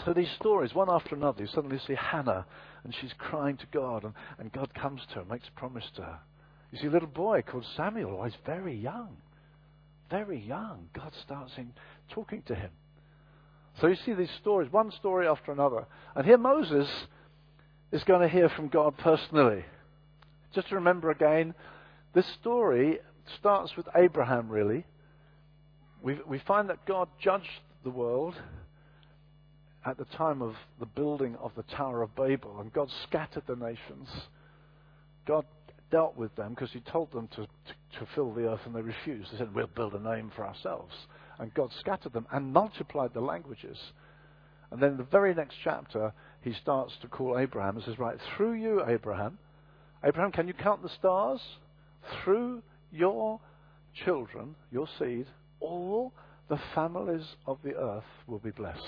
So 0.06 0.14
these 0.14 0.30
stories, 0.40 0.74
one 0.74 0.90
after 0.90 1.16
another, 1.16 1.42
you 1.42 1.48
suddenly 1.48 1.80
see 1.86 1.96
Hannah, 1.96 2.46
and 2.84 2.96
she's 3.00 3.14
crying 3.18 3.58
to 3.58 3.66
God, 3.72 4.04
and, 4.04 4.14
and 4.40 4.52
God 4.52 4.74
comes 4.74 5.02
to 5.10 5.16
her, 5.16 5.26
makes 5.26 5.48
a 5.48 5.60
promise 5.60 5.86
to 5.96 6.02
her. 6.02 6.20
You 6.72 6.80
see 6.80 6.88
a 6.88 6.92
little 6.92 7.08
boy 7.08 7.42
called 7.42 7.66
Samuel, 7.76 8.24
he's 8.24 8.34
very 8.46 8.76
young. 8.76 9.18
Very 10.10 10.40
young. 10.40 10.88
God 10.94 11.12
starts 11.24 11.54
in 11.58 11.74
talking 12.12 12.42
to 12.44 12.56
him. 12.56 12.72
So 13.80 13.88
you 13.88 13.96
see 14.06 14.14
these 14.14 14.32
stories, 14.42 14.72
one 14.72 14.92
story 14.92 15.28
after 15.28 15.52
another. 15.52 15.86
And 16.16 16.26
here 16.26 16.38
Moses 16.38 16.90
is 17.92 18.04
going 18.04 18.22
to 18.22 18.28
hear 18.28 18.50
from 18.50 18.70
God 18.70 18.98
personally. 18.98 19.64
Just 20.54 20.70
to 20.70 20.76
remember 20.76 21.12
again, 21.12 21.54
this 22.14 22.26
story 22.42 23.00
starts 23.38 23.76
with 23.76 23.88
Abraham, 23.96 24.50
really. 24.50 24.86
we, 26.02 26.18
we 26.28 26.40
find 26.40 26.70
that 26.70 26.86
God 26.86 27.10
judged 27.22 27.62
the 27.84 27.90
world 27.90 28.36
at 29.86 29.98
the 29.98 30.06
time 30.06 30.42
of 30.42 30.56
the 30.80 30.86
building 30.86 31.36
of 31.42 31.52
the 31.56 31.64
Tower 31.64 32.02
of 32.02 32.16
Babel, 32.16 32.60
and 32.60 32.74
God 32.74 32.90
scattered 33.04 33.44
the 33.48 33.56
nations. 33.56 34.10
God 35.26 35.46
dealt 35.92 36.18
with 36.18 36.36
them 36.36 36.54
because 36.54 36.72
He 36.72 36.80
told 36.82 37.12
them 37.12 37.28
to, 37.30 37.46
to, 37.46 38.00
to 38.00 38.08
fill 38.16 38.34
the 38.34 38.48
earth, 38.48 38.62
and 38.66 38.76
they 38.76 38.82
refused. 38.82 39.34
They 39.34 39.38
said, 39.38 39.54
We'll 39.54 39.68
build 39.68 39.94
a 39.94 40.00
name 40.00 40.32
for 40.36 40.46
ourselves. 40.46 40.94
And 41.40 41.54
God 41.54 41.72
scattered 41.80 42.14
them 42.14 42.28
and 42.32 42.54
multiplied 42.54 43.14
the 43.14 43.22
languages. 43.22 43.78
And 44.72 44.82
then 44.82 44.98
the 44.98 45.04
very 45.04 45.34
next 45.34 45.56
chapter, 45.64 46.14
He 46.42 46.54
starts 46.54 46.94
to 47.02 47.08
call 47.08 47.38
Abraham 47.38 47.76
and 47.76 47.86
says, 47.86 48.00
Right, 48.00 48.18
through 48.36 48.54
you, 48.54 48.84
Abraham, 48.86 49.38
Abraham, 50.04 50.32
can 50.32 50.48
you 50.48 50.54
count 50.54 50.84
the 50.84 50.90
stars? 50.90 51.42
Through 52.24 52.62
your 52.92 53.40
children, 54.06 54.56
your 54.72 54.88
seed, 55.00 55.26
all 55.60 56.14
the 56.50 56.60
families 56.76 57.26
of 57.46 57.58
the 57.64 57.76
earth 57.76 58.04
will 58.28 58.40
be 58.40 58.52
blessed. 58.52 58.82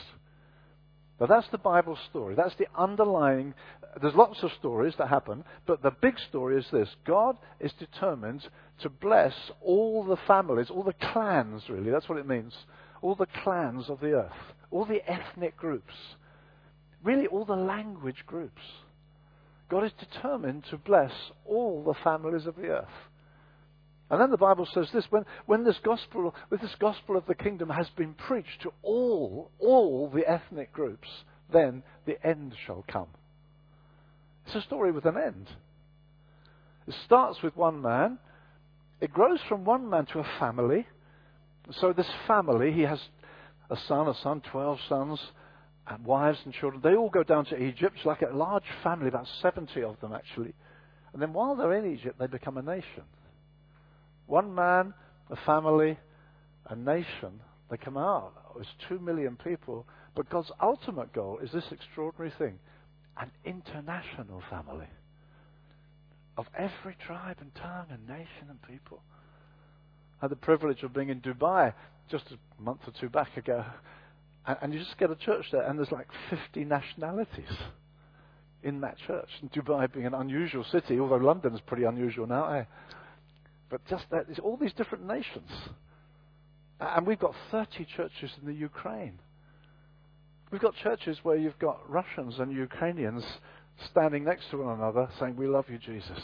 Now 1.19 1.25
that's 1.25 1.49
the 1.51 1.57
Bible 1.57 1.97
story. 2.09 2.35
That's 2.35 2.55
the 2.55 2.67
underlying. 2.77 3.53
There's 4.01 4.15
lots 4.15 4.41
of 4.43 4.51
stories 4.59 4.93
that 4.97 5.09
happen, 5.09 5.43
but 5.65 5.81
the 5.81 5.91
big 5.91 6.15
story 6.29 6.57
is 6.57 6.65
this 6.71 6.89
God 7.05 7.37
is 7.59 7.73
determined 7.77 8.47
to 8.81 8.89
bless 8.89 9.33
all 9.61 10.03
the 10.05 10.17
families, 10.27 10.69
all 10.69 10.83
the 10.83 10.93
clans, 11.11 11.63
really. 11.69 11.91
That's 11.91 12.07
what 12.07 12.17
it 12.17 12.27
means. 12.27 12.53
All 13.01 13.15
the 13.15 13.27
clans 13.43 13.89
of 13.89 13.99
the 13.99 14.13
earth, 14.13 14.31
all 14.71 14.85
the 14.85 15.01
ethnic 15.09 15.57
groups, 15.57 15.93
really 17.03 17.27
all 17.27 17.45
the 17.45 17.55
language 17.55 18.23
groups. 18.25 18.61
God 19.69 19.83
is 19.83 19.91
determined 19.99 20.63
to 20.69 20.77
bless 20.77 21.11
all 21.45 21.83
the 21.83 21.93
families 22.03 22.45
of 22.45 22.55
the 22.55 22.67
earth. 22.67 22.87
And 24.09 24.19
then 24.19 24.31
the 24.31 24.37
Bible 24.37 24.67
says 24.73 24.87
this 24.93 25.05
when, 25.09 25.23
when 25.45 25.63
this 25.63 25.77
gospel, 25.83 26.33
when 26.49 26.61
this 26.61 26.75
gospel 26.79 27.15
of 27.15 27.25
the 27.27 27.35
kingdom 27.35 27.69
has 27.69 27.87
been 27.95 28.13
preached 28.13 28.61
to 28.63 28.71
all, 28.81 29.51
all 29.59 30.09
the 30.09 30.27
ethnic 30.27 30.73
groups, 30.73 31.07
then 31.51 31.83
the 32.05 32.25
end 32.25 32.55
shall 32.65 32.83
come. 32.87 33.07
It's 34.47 34.55
a 34.55 34.61
story 34.61 34.91
with 34.91 35.05
an 35.05 35.17
end. 35.17 35.47
It 36.87 36.95
starts 37.05 37.43
with 37.43 37.55
one 37.55 37.81
man, 37.81 38.17
it 38.99 39.13
grows 39.13 39.39
from 39.47 39.63
one 39.63 39.89
man 39.89 40.07
to 40.07 40.19
a 40.19 40.27
family. 40.39 40.87
So, 41.79 41.93
this 41.93 42.09
family, 42.27 42.71
he 42.71 42.81
has 42.81 42.99
a 43.69 43.77
son, 43.87 44.07
a 44.07 44.15
son, 44.23 44.41
12 44.51 44.79
sons, 44.89 45.19
and 45.87 46.05
wives 46.05 46.39
and 46.45 46.53
children. 46.53 46.81
They 46.83 46.95
all 46.95 47.09
go 47.09 47.23
down 47.23 47.45
to 47.45 47.61
Egypt. 47.61 47.95
It's 47.97 48.05
like 48.05 48.21
a 48.21 48.35
large 48.35 48.63
family, 48.83 49.07
about 49.07 49.27
70 49.41 49.83
of 49.83 49.99
them 50.01 50.13
actually. 50.13 50.53
And 51.13 51.21
then 51.21 51.33
while 51.33 51.55
they're 51.55 51.73
in 51.73 51.91
Egypt, 51.91 52.17
they 52.19 52.27
become 52.27 52.57
a 52.57 52.61
nation. 52.61 53.03
One 54.29 54.53
man, 54.53 54.93
a 55.31 55.35
family, 55.35 55.97
a 56.67 56.75
nation. 56.75 57.41
They 57.71 57.77
come 57.77 57.97
out. 57.97 58.33
It's 58.59 58.69
two 58.87 58.99
million 58.99 59.37
people. 59.43 59.87
But 60.15 60.29
God's 60.29 60.51
ultimate 60.61 61.11
goal 61.13 61.39
is 61.41 61.51
this 61.51 61.65
extraordinary 61.71 62.31
thing 62.37 62.59
an 63.17 63.31
international 63.43 64.41
family 64.49 64.87
of 66.37 66.45
every 66.57 66.95
tribe 67.05 67.37
and 67.41 67.53
tongue 67.55 67.87
and 67.89 68.07
nation 68.07 68.47
and 68.49 68.61
people. 68.61 69.01
I 70.21 70.25
had 70.25 70.31
the 70.31 70.37
privilege 70.37 70.83
of 70.83 70.93
being 70.93 71.09
in 71.09 71.19
Dubai 71.19 71.73
just 72.09 72.25
a 72.31 72.61
month 72.61 72.81
or 72.87 72.93
two 72.97 73.09
back 73.09 73.35
ago. 73.35 73.65
And, 74.45 74.57
and 74.61 74.73
you 74.73 74.79
just 74.79 74.97
get 74.97 75.09
a 75.09 75.15
church 75.15 75.47
there, 75.51 75.63
and 75.63 75.77
there's 75.77 75.91
like 75.91 76.07
50 76.29 76.65
nationalities 76.65 77.57
in 78.63 78.79
that 78.81 78.97
church. 79.05 79.29
And 79.41 79.51
Dubai 79.51 79.91
being 79.91 80.05
an 80.05 80.13
unusual 80.13 80.63
city, 80.71 80.99
although 80.99 81.15
London's 81.15 81.61
pretty 81.61 81.83
unusual 81.83 82.27
now, 82.27 82.53
eh? 82.53 82.63
But 83.69 83.85
just 83.85 84.05
that, 84.11 84.25
it's 84.29 84.39
all 84.39 84.57
these 84.57 84.73
different 84.73 85.05
nations. 85.05 85.49
And 86.79 87.05
we've 87.05 87.19
got 87.19 87.35
30 87.51 87.85
churches 87.95 88.31
in 88.41 88.47
the 88.47 88.53
Ukraine. 88.53 89.19
We've 90.51 90.61
got 90.61 90.75
churches 90.75 91.19
where 91.23 91.35
you've 91.35 91.59
got 91.59 91.87
Russians 91.89 92.39
and 92.39 92.51
Ukrainians 92.51 93.23
standing 93.91 94.23
next 94.23 94.49
to 94.51 94.57
one 94.57 94.79
another 94.79 95.09
saying, 95.19 95.35
We 95.35 95.47
love 95.47 95.65
you, 95.69 95.77
Jesus. 95.77 96.19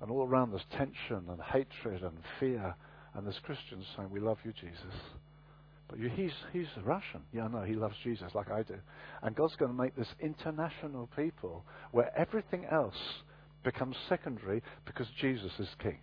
And 0.00 0.10
all 0.10 0.26
around 0.26 0.50
there's 0.50 0.64
tension 0.76 1.28
and 1.28 1.40
hatred 1.40 2.02
and 2.02 2.18
fear. 2.38 2.74
And 3.14 3.24
there's 3.26 3.38
Christians 3.42 3.86
saying, 3.96 4.10
We 4.10 4.20
love 4.20 4.38
you, 4.44 4.52
Jesus. 4.52 4.94
But 5.88 5.98
you, 5.98 6.10
he's, 6.10 6.32
he's 6.52 6.66
a 6.76 6.82
Russian. 6.82 7.22
Yeah, 7.32 7.48
no, 7.48 7.62
he 7.62 7.74
loves 7.74 7.96
Jesus 8.04 8.34
like 8.34 8.50
I 8.50 8.62
do. 8.62 8.74
And 9.22 9.34
God's 9.34 9.56
going 9.56 9.70
to 9.70 9.82
make 9.82 9.96
this 9.96 10.12
international 10.20 11.08
people 11.16 11.64
where 11.92 12.16
everything 12.18 12.66
else 12.70 12.98
becomes 13.64 13.96
secondary 14.08 14.62
because 14.84 15.06
Jesus 15.18 15.52
is 15.58 15.68
king. 15.82 15.98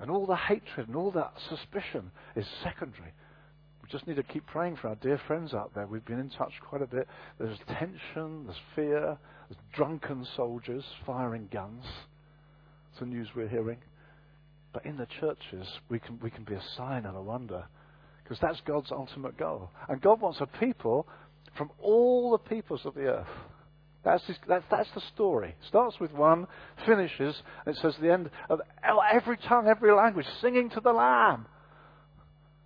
And 0.00 0.10
all 0.10 0.26
the 0.26 0.36
hatred 0.36 0.88
and 0.88 0.96
all 0.96 1.10
that 1.12 1.34
suspicion 1.48 2.10
is 2.34 2.46
secondary. 2.62 3.12
We 3.82 3.88
just 3.90 4.06
need 4.06 4.16
to 4.16 4.22
keep 4.22 4.46
praying 4.46 4.76
for 4.76 4.88
our 4.88 4.94
dear 4.96 5.20
friends 5.26 5.52
out 5.52 5.74
there. 5.74 5.86
We've 5.86 6.04
been 6.04 6.18
in 6.18 6.30
touch 6.30 6.52
quite 6.66 6.82
a 6.82 6.86
bit. 6.86 7.06
There's 7.38 7.58
tension, 7.68 8.44
there's 8.46 8.60
fear, 8.74 9.18
there's 9.48 9.60
drunken 9.74 10.26
soldiers 10.36 10.84
firing 11.06 11.48
guns. 11.52 11.84
It's 12.90 13.00
the 13.00 13.06
news 13.06 13.28
we're 13.36 13.48
hearing. 13.48 13.78
But 14.72 14.86
in 14.86 14.96
the 14.96 15.06
churches, 15.20 15.66
we 15.88 15.98
can, 15.98 16.18
we 16.22 16.30
can 16.30 16.44
be 16.44 16.54
a 16.54 16.62
sign 16.76 17.04
and 17.04 17.16
a 17.16 17.22
wonder 17.22 17.64
because 18.22 18.38
that's 18.40 18.60
God's 18.64 18.92
ultimate 18.92 19.36
goal. 19.36 19.70
And 19.88 20.00
God 20.00 20.20
wants 20.20 20.40
a 20.40 20.46
people 20.46 21.06
from 21.56 21.70
all 21.80 22.30
the 22.30 22.38
peoples 22.38 22.82
of 22.84 22.94
the 22.94 23.06
earth 23.06 23.26
that's, 24.04 24.24
his, 24.24 24.36
that's, 24.48 24.90
the 24.94 25.02
story. 25.14 25.54
Starts 25.68 26.00
with 26.00 26.12
one, 26.12 26.46
finishes, 26.86 27.36
and 27.66 27.76
it 27.76 27.80
says 27.80 27.94
the 28.00 28.12
end 28.12 28.30
of 28.48 28.60
every 29.12 29.36
tongue, 29.36 29.66
every 29.68 29.92
language, 29.92 30.26
singing 30.40 30.70
to 30.70 30.80
the 30.80 30.92
Lamb. 30.92 31.46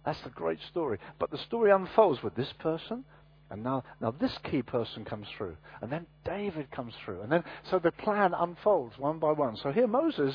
That's 0.04 0.20
the 0.22 0.30
great 0.30 0.60
story. 0.70 0.98
But 1.18 1.30
the 1.30 1.38
story 1.38 1.72
unfolds 1.72 2.22
with 2.22 2.36
this 2.36 2.52
person, 2.60 3.04
and 3.50 3.64
now, 3.64 3.82
now 4.00 4.12
this 4.12 4.36
key 4.50 4.62
person 4.62 5.04
comes 5.04 5.26
through, 5.36 5.56
and 5.82 5.90
then 5.90 6.06
David 6.24 6.70
comes 6.70 6.94
through, 7.04 7.22
and 7.22 7.32
then 7.32 7.42
so 7.70 7.78
the 7.78 7.90
plan 7.90 8.32
unfolds 8.36 8.96
one 8.98 9.18
by 9.18 9.32
one. 9.32 9.56
So 9.56 9.72
here 9.72 9.86
Moses 9.88 10.34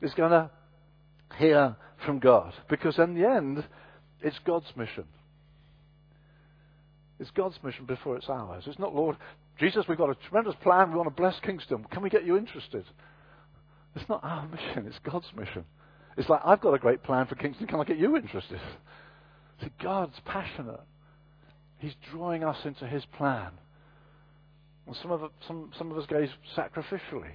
is 0.00 0.14
going 0.14 0.30
to 0.30 0.50
hear 1.38 1.76
from 2.04 2.18
God, 2.18 2.52
because 2.68 2.98
in 2.98 3.14
the 3.14 3.28
end, 3.28 3.64
it's 4.20 4.38
God's 4.44 4.72
mission. 4.76 5.04
It's 7.20 7.30
God's 7.30 7.58
mission 7.62 7.86
before 7.86 8.16
it's 8.16 8.28
ours. 8.28 8.64
It's 8.66 8.78
not, 8.78 8.94
Lord, 8.94 9.16
Jesus, 9.58 9.84
we've 9.88 9.98
got 9.98 10.10
a 10.10 10.16
tremendous 10.28 10.54
plan. 10.62 10.90
We 10.90 10.96
want 10.96 11.14
to 11.14 11.20
bless 11.20 11.38
Kingston. 11.40 11.84
Can 11.90 12.02
we 12.02 12.10
get 12.10 12.24
you 12.24 12.36
interested? 12.36 12.84
It's 13.94 14.08
not 14.08 14.24
our 14.24 14.46
mission, 14.48 14.86
it's 14.86 14.98
God's 15.08 15.26
mission. 15.36 15.64
It's 16.16 16.28
like, 16.28 16.40
I've 16.44 16.60
got 16.60 16.74
a 16.74 16.78
great 16.78 17.02
plan 17.02 17.26
for 17.26 17.34
Kingston. 17.34 17.66
Can 17.66 17.80
I 17.80 17.84
get 17.84 17.98
you 17.98 18.16
interested? 18.16 18.60
See, 19.60 19.70
God's 19.82 20.14
passionate. 20.24 20.80
He's 21.78 21.94
drawing 22.10 22.44
us 22.44 22.58
into 22.64 22.86
His 22.86 23.04
plan. 23.16 23.50
And 24.86 24.96
some 25.02 25.10
of, 25.10 25.30
some, 25.46 25.70
some 25.76 25.90
of 25.90 25.98
us 25.98 26.06
gave 26.06 26.28
sacrificially 26.56 27.30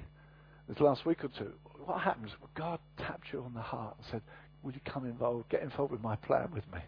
this 0.67 0.79
last 0.79 1.05
week 1.05 1.23
or 1.23 1.29
two. 1.37 1.51
What 1.85 2.01
happens? 2.01 2.31
Well, 2.39 2.49
God 2.55 2.79
tapped 2.97 3.27
you 3.33 3.41
on 3.41 3.53
the 3.53 3.61
heart 3.61 3.95
and 3.97 4.07
said, 4.11 4.21
Will 4.61 4.73
you 4.73 4.81
come 4.85 5.05
involved? 5.05 5.49
Get 5.49 5.61
involved 5.63 5.91
with 5.91 6.01
my 6.01 6.15
plan 6.17 6.49
with 6.53 6.65
me. 6.71 6.79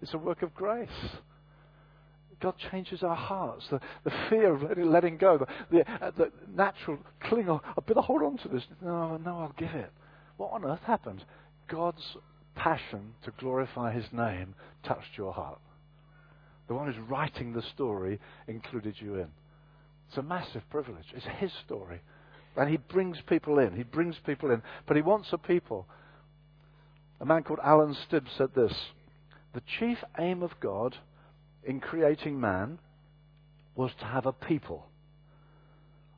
It's 0.00 0.14
a 0.14 0.18
work 0.18 0.42
of 0.42 0.54
grace. 0.54 0.88
God 2.40 2.54
changes 2.70 3.02
our 3.02 3.16
hearts. 3.16 3.66
The, 3.70 3.80
the 4.04 4.12
fear 4.28 4.54
of 4.54 4.62
letting, 4.62 4.90
letting 4.90 5.16
go, 5.16 5.38
the, 5.38 5.46
the, 5.70 5.90
uh, 6.04 6.10
the 6.16 6.30
natural 6.54 6.98
cling, 7.20 7.48
oh, 7.48 7.60
I 7.64 7.80
better 7.86 8.00
hold 8.00 8.22
on 8.22 8.38
to 8.38 8.48
this. 8.48 8.62
No, 8.80 9.16
no, 9.16 9.40
I'll 9.40 9.54
give 9.56 9.74
it. 9.74 9.90
What 10.36 10.52
on 10.52 10.64
earth 10.64 10.82
happened? 10.86 11.24
God's 11.68 12.16
passion 12.54 13.14
to 13.24 13.32
glorify 13.38 13.92
his 13.92 14.06
name 14.12 14.54
touched 14.84 15.16
your 15.16 15.32
heart. 15.32 15.60
The 16.68 16.74
one 16.74 16.86
who's 16.86 17.08
writing 17.08 17.52
the 17.52 17.62
story 17.74 18.20
included 18.46 18.96
you 18.98 19.16
in. 19.16 19.28
It's 20.08 20.18
a 20.18 20.22
massive 20.22 20.62
privilege. 20.70 21.06
It's 21.14 21.26
his 21.38 21.50
story. 21.64 22.00
And 22.56 22.68
he 22.68 22.76
brings 22.76 23.18
people 23.28 23.58
in. 23.58 23.74
He 23.74 23.82
brings 23.82 24.16
people 24.24 24.50
in. 24.50 24.62
But 24.86 24.96
he 24.96 25.02
wants 25.02 25.28
a 25.32 25.38
people. 25.38 25.86
A 27.20 27.24
man 27.24 27.42
called 27.42 27.60
Alan 27.62 27.94
Stibbs 27.94 28.30
said 28.36 28.50
this 28.54 28.72
The 29.54 29.62
chief 29.78 29.98
aim 30.18 30.42
of 30.42 30.58
God 30.60 30.96
in 31.64 31.80
creating 31.80 32.40
man 32.40 32.78
was 33.74 33.90
to 34.00 34.04
have 34.04 34.26
a 34.26 34.32
people 34.32 34.86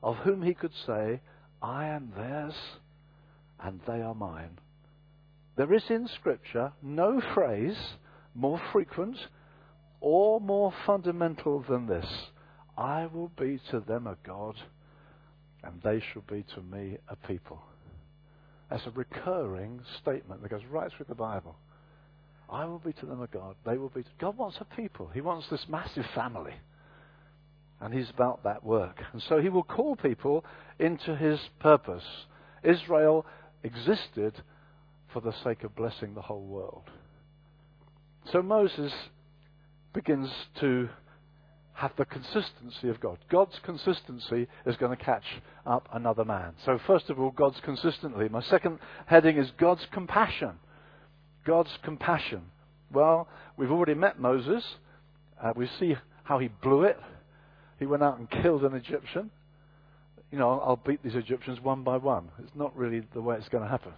of 0.02 0.16
whom 0.16 0.42
he 0.42 0.54
could 0.54 0.72
say, 0.86 1.20
I 1.62 1.86
am 1.86 2.12
theirs 2.16 2.54
and 3.62 3.80
they 3.86 4.00
are 4.00 4.14
mine. 4.14 4.58
There 5.56 5.72
is 5.74 5.82
in 5.90 6.08
Scripture 6.08 6.72
no 6.82 7.20
phrase 7.34 7.76
more 8.34 8.60
frequent 8.72 9.18
or 10.00 10.40
more 10.40 10.72
fundamental 10.86 11.64
than 11.68 11.86
this 11.86 12.06
I 12.78 13.06
will 13.12 13.30
be 13.38 13.60
to 13.70 13.80
them 13.80 14.06
a 14.06 14.16
God 14.26 14.56
and 15.62 15.82
they 15.82 16.00
shall 16.12 16.22
be 16.22 16.44
to 16.54 16.62
me 16.62 16.96
a 17.08 17.16
people. 17.16 17.60
That's 18.70 18.86
a 18.86 18.90
recurring 18.90 19.80
statement 20.00 20.42
that 20.42 20.50
goes 20.50 20.64
right 20.70 20.90
through 20.96 21.06
the 21.08 21.14
Bible. 21.14 21.56
I 22.50 22.64
will 22.64 22.78
be 22.78 22.92
to 22.94 23.06
them 23.06 23.22
a 23.22 23.26
God. 23.26 23.54
They 23.64 23.78
will 23.78 23.88
be. 23.88 24.02
To... 24.02 24.08
God 24.18 24.36
wants 24.36 24.58
a 24.60 24.64
people. 24.76 25.10
He 25.12 25.20
wants 25.20 25.48
this 25.50 25.66
massive 25.68 26.06
family. 26.14 26.54
And 27.80 27.94
He's 27.94 28.10
about 28.10 28.44
that 28.44 28.64
work. 28.64 29.02
And 29.12 29.22
so 29.22 29.40
He 29.40 29.48
will 29.48 29.62
call 29.62 29.96
people 29.96 30.44
into 30.78 31.16
His 31.16 31.40
purpose. 31.60 32.04
Israel 32.62 33.24
existed 33.62 34.34
for 35.12 35.20
the 35.20 35.34
sake 35.44 35.64
of 35.64 35.74
blessing 35.74 36.14
the 36.14 36.22
whole 36.22 36.44
world. 36.44 36.84
So 38.32 38.42
Moses 38.42 38.92
begins 39.92 40.30
to 40.60 40.88
have 41.72 41.92
the 41.96 42.04
consistency 42.04 42.88
of 42.90 43.00
God. 43.00 43.18
God's 43.30 43.58
consistency 43.62 44.46
is 44.66 44.76
going 44.76 44.96
to 44.96 45.02
catch 45.02 45.24
up 45.64 45.88
another 45.92 46.26
man. 46.26 46.52
So, 46.66 46.78
first 46.86 47.08
of 47.08 47.18
all, 47.18 47.30
God's 47.30 47.58
consistently. 47.64 48.28
My 48.28 48.42
second 48.42 48.78
heading 49.06 49.38
is 49.38 49.50
God's 49.58 49.86
compassion. 49.90 50.58
God's 51.44 51.70
compassion. 51.82 52.42
Well, 52.92 53.28
we've 53.56 53.70
already 53.70 53.94
met 53.94 54.20
Moses. 54.20 54.64
Uh, 55.42 55.52
we 55.56 55.68
see 55.78 55.96
how 56.24 56.38
he 56.38 56.48
blew 56.48 56.84
it. 56.84 56.98
He 57.78 57.86
went 57.86 58.02
out 58.02 58.18
and 58.18 58.30
killed 58.30 58.64
an 58.64 58.74
Egyptian. 58.74 59.30
You 60.30 60.38
know, 60.38 60.60
I'll 60.60 60.76
beat 60.76 61.02
these 61.02 61.14
Egyptians 61.14 61.60
one 61.60 61.82
by 61.82 61.96
one. 61.96 62.28
It's 62.38 62.54
not 62.54 62.76
really 62.76 63.02
the 63.14 63.22
way 63.22 63.36
it's 63.36 63.48
going 63.48 63.64
to 63.64 63.70
happen. 63.70 63.92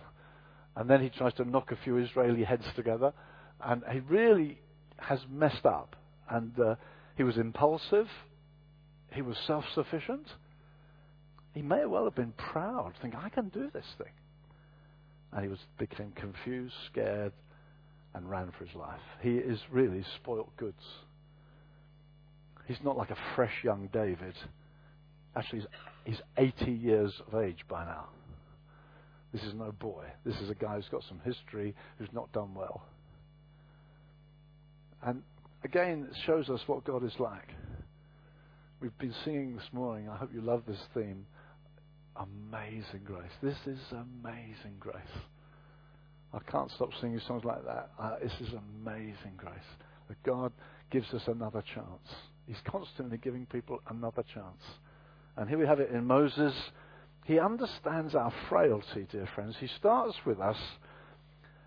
And 0.77 0.89
then 0.89 1.03
he 1.03 1.11
tries 1.11 1.35
to 1.35 1.45
knock 1.45 1.73
a 1.73 1.79
few 1.85 1.99
Israeli 1.99 2.45
heads 2.45 2.65
together. 2.75 3.13
And 3.61 3.83
he 3.91 4.01
really 4.01 4.59
has 4.97 5.21
messed 5.31 5.67
up. 5.67 5.97
And 6.31 6.59
uh, 6.59 6.77
he 7.17 7.23
was 7.23 7.37
impulsive. 7.37 8.09
He 9.13 9.21
was 9.21 9.37
self 9.47 9.65
sufficient. 9.75 10.27
He 11.55 11.61
may 11.61 11.85
well 11.85 12.05
have 12.05 12.15
been 12.15 12.33
proud, 12.33 12.95
thinking, 13.03 13.21
I 13.23 13.29
can 13.29 13.49
do 13.49 13.69
this 13.73 13.85
thing. 13.99 14.13
And 15.33 15.43
he 15.43 15.49
was, 15.49 15.59
became 15.79 16.12
confused, 16.12 16.75
scared, 16.91 17.33
and 18.15 18.29
ran 18.29 18.53
for 18.57 18.65
his 18.65 18.75
life. 18.75 19.01
He 19.21 19.37
is 19.37 19.59
really 19.71 20.05
spoilt 20.17 20.55
goods. 20.57 20.83
He's 22.67 22.83
not 22.85 22.97
like 22.97 23.11
a 23.11 23.17
fresh 23.35 23.65
young 23.65 23.89
David. 23.93 24.35
Actually, 25.35 25.61
he's, 26.05 26.17
he's 26.17 26.23
80 26.37 26.71
years 26.73 27.12
of 27.27 27.43
age 27.43 27.65
by 27.69 27.85
now. 27.85 28.07
This 29.33 29.43
is 29.45 29.55
no 29.55 29.73
boy. 29.73 30.05
This 30.25 30.37
is 30.37 30.51
a 30.51 30.55
guy 30.55 30.77
who's 30.77 30.89
got 30.91 31.03
some 31.09 31.21
history, 31.25 31.75
who's 31.99 32.12
not 32.12 32.31
done 32.33 32.55
well. 32.55 32.83
And 35.03 35.23
again, 35.65 36.09
it 36.11 36.17
shows 36.27 36.51
us 36.51 36.61
what 36.67 36.85
God 36.85 37.03
is 37.05 37.15
like. 37.19 37.49
We've 38.81 38.97
been 38.99 39.15
singing 39.25 39.57
this 39.57 39.69
morning. 39.73 40.09
I 40.09 40.17
hope 40.17 40.31
you 40.35 40.43
love 40.43 40.65
this 40.67 40.81
theme. 40.93 41.27
Amazing 42.16 43.02
grace. 43.04 43.31
This 43.42 43.57
is 43.66 43.78
amazing 43.90 44.76
grace. 44.78 44.97
I 46.35 46.38
can't 46.50 46.71
stop 46.71 46.90
singing 47.00 47.21
songs 47.26 47.45
like 47.45 47.64
that. 47.64 47.90
Uh, 47.99 48.16
this 48.23 48.33
is 48.40 48.54
amazing 48.83 49.35
grace. 49.37 49.54
That 50.09 50.23
God 50.23 50.52
gives 50.90 51.12
us 51.14 51.23
another 51.26 51.62
chance. 51.75 52.09
He's 52.47 52.61
constantly 52.66 53.19
giving 53.19 53.47
people 53.47 53.81
another 53.88 54.25
chance. 54.35 54.62
And 55.37 55.49
here 55.49 55.59
we 55.59 55.66
have 55.66 55.81
it 55.81 55.90
in 55.90 56.07
Moses. 56.07 56.54
He 57.25 57.38
understands 57.38 58.14
our 58.14 58.33
frailty, 58.49 59.07
dear 59.11 59.28
friends. 59.35 59.57
He 59.61 59.69
starts 59.78 60.16
with 60.26 60.40
us. 60.40 60.59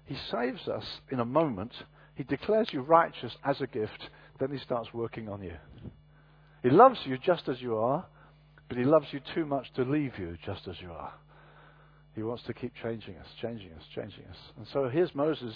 He 0.05 0.15
saves 0.31 0.67
us 0.67 0.85
in 1.11 1.19
a 1.19 1.25
moment 1.25 1.71
he 2.15 2.23
declares 2.23 2.69
you 2.71 2.81
righteous 2.81 3.35
as 3.43 3.61
a 3.61 3.67
gift, 3.67 4.09
then 4.39 4.51
he 4.51 4.57
starts 4.57 4.93
working 4.93 5.29
on 5.29 5.43
you. 5.43 5.55
He 6.63 6.69
loves 6.69 6.99
you 7.05 7.17
just 7.17 7.47
as 7.49 7.61
you 7.61 7.75
are, 7.75 8.05
but 8.67 8.77
he 8.77 8.83
loves 8.83 9.07
you 9.11 9.19
too 9.33 9.45
much 9.45 9.67
to 9.75 9.83
leave 9.83 10.13
you 10.17 10.37
just 10.45 10.67
as 10.67 10.75
you 10.81 10.91
are. 10.91 11.13
He 12.15 12.23
wants 12.23 12.43
to 12.43 12.53
keep 12.53 12.73
changing 12.81 13.17
us, 13.17 13.27
changing 13.41 13.71
us, 13.73 13.83
changing 13.93 14.25
us. 14.29 14.37
And 14.57 14.65
so 14.71 14.89
here's 14.89 15.13
Moses, 15.13 15.53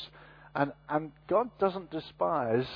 and, 0.56 0.72
and 0.90 1.12
God 1.30 1.50
doesn't 1.60 1.90
despise 1.90 2.68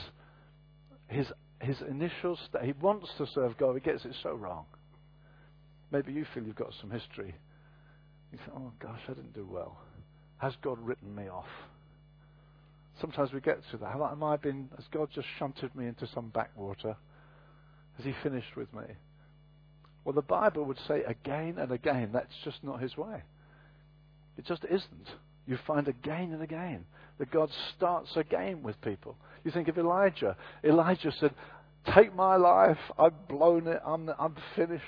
his, 1.08 1.28
his 1.60 1.78
initial 1.90 2.38
state. 2.48 2.63
He 2.63 2.74
wants 2.82 3.10
to 3.18 3.28
serve 3.34 3.58
God, 3.58 3.75
he 3.75 3.82
gets 3.82 4.06
it 4.06 4.16
so 4.24 4.34
wrong. 4.34 4.66
Maybe 5.92 6.13
you 6.13 6.25
feel 6.34 6.44
you've 6.44 6.56
got 6.56 6.74
some 6.82 6.90
history. 6.90 7.36
You 8.32 8.40
think, 8.40 8.52
oh 8.56 8.72
gosh, 8.80 9.02
I 9.08 9.13
didn't 9.13 9.34
do 9.34 9.48
well. 9.50 9.78
Has 10.38 10.54
God 10.63 10.80
written 10.80 11.13
me 11.13 11.28
off? 11.28 11.46
Sometimes 13.00 13.34
we 13.34 13.42
get 13.42 13.60
to 13.72 13.78
that. 13.78 13.92
Have 13.92 14.02
I 14.02 14.38
been, 14.38 14.70
has 14.75 14.86
God 14.92 15.10
just 15.13 15.28
shunted 15.38 15.75
me 15.75 15.88
into 15.88 16.08
some 16.13 16.30
backwater? 16.30 16.96
Has 17.98 18.06
He 18.06 18.13
finished 18.24 18.56
with 18.56 18.74
me? 18.74 18.86
Well, 20.05 20.13
the 20.13 20.22
Bible 20.22 20.65
would 20.65 20.79
say 20.88 21.03
again 21.03 21.55
and 21.57 21.72
again 21.72 22.12
that's 22.13 22.33
just 22.43 22.63
not 22.63 22.81
His 22.81 22.98
way. 22.98 23.24
It 24.37 24.46
just 24.46 24.63
isn't. 24.66 25.07
You 25.46 25.57
find 25.68 25.87
again 25.87 26.31
and 26.33 26.42
again 26.42 26.85
that 27.20 27.31
God 27.31 27.50
starts 27.75 28.09
again 28.16 28.63
with 28.63 28.79
people. 28.81 29.18
You 29.44 29.51
think 29.51 29.68
of 29.68 29.77
Elijah. 29.77 30.35
Elijah 30.63 31.11
said, 31.20 31.33
Take 31.94 32.16
my 32.16 32.37
life. 32.37 32.77
I've 32.98 33.27
blown 33.27 33.68
it. 33.68 33.81
I'm, 33.85 34.09
I'm 34.18 34.35
finished. 34.55 34.83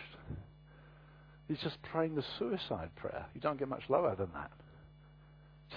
He's 1.47 1.59
just 1.59 1.81
praying 1.83 2.15
the 2.15 2.23
suicide 2.39 2.89
prayer. 2.95 3.25
You 3.35 3.41
don't 3.41 3.59
get 3.59 3.67
much 3.67 3.83
lower 3.89 4.15
than 4.15 4.29
that. 4.33 4.51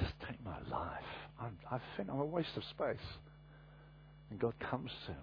Just 0.01 0.13
take 0.27 0.43
my 0.45 0.59
life. 0.71 1.03
I'm, 1.41 1.59
I 1.71 1.79
think 1.97 2.09
I'm 2.11 2.21
a 2.21 2.25
waste 2.25 2.57
of 2.57 2.63
space. 2.71 3.05
And 4.31 4.39
God 4.39 4.55
comes 4.71 4.91
to 5.07 5.13
him 5.13 5.21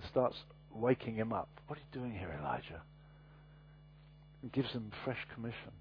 and 0.00 0.10
starts 0.10 0.36
waking 0.74 1.14
him 1.14 1.32
up. 1.32 1.48
What 1.66 1.78
are 1.78 1.82
you 1.82 2.00
doing 2.00 2.12
here, 2.12 2.36
Elijah? 2.38 2.82
And 4.42 4.52
gives 4.52 4.72
them 4.72 4.90
fresh 5.04 5.24
commission. 5.34 5.72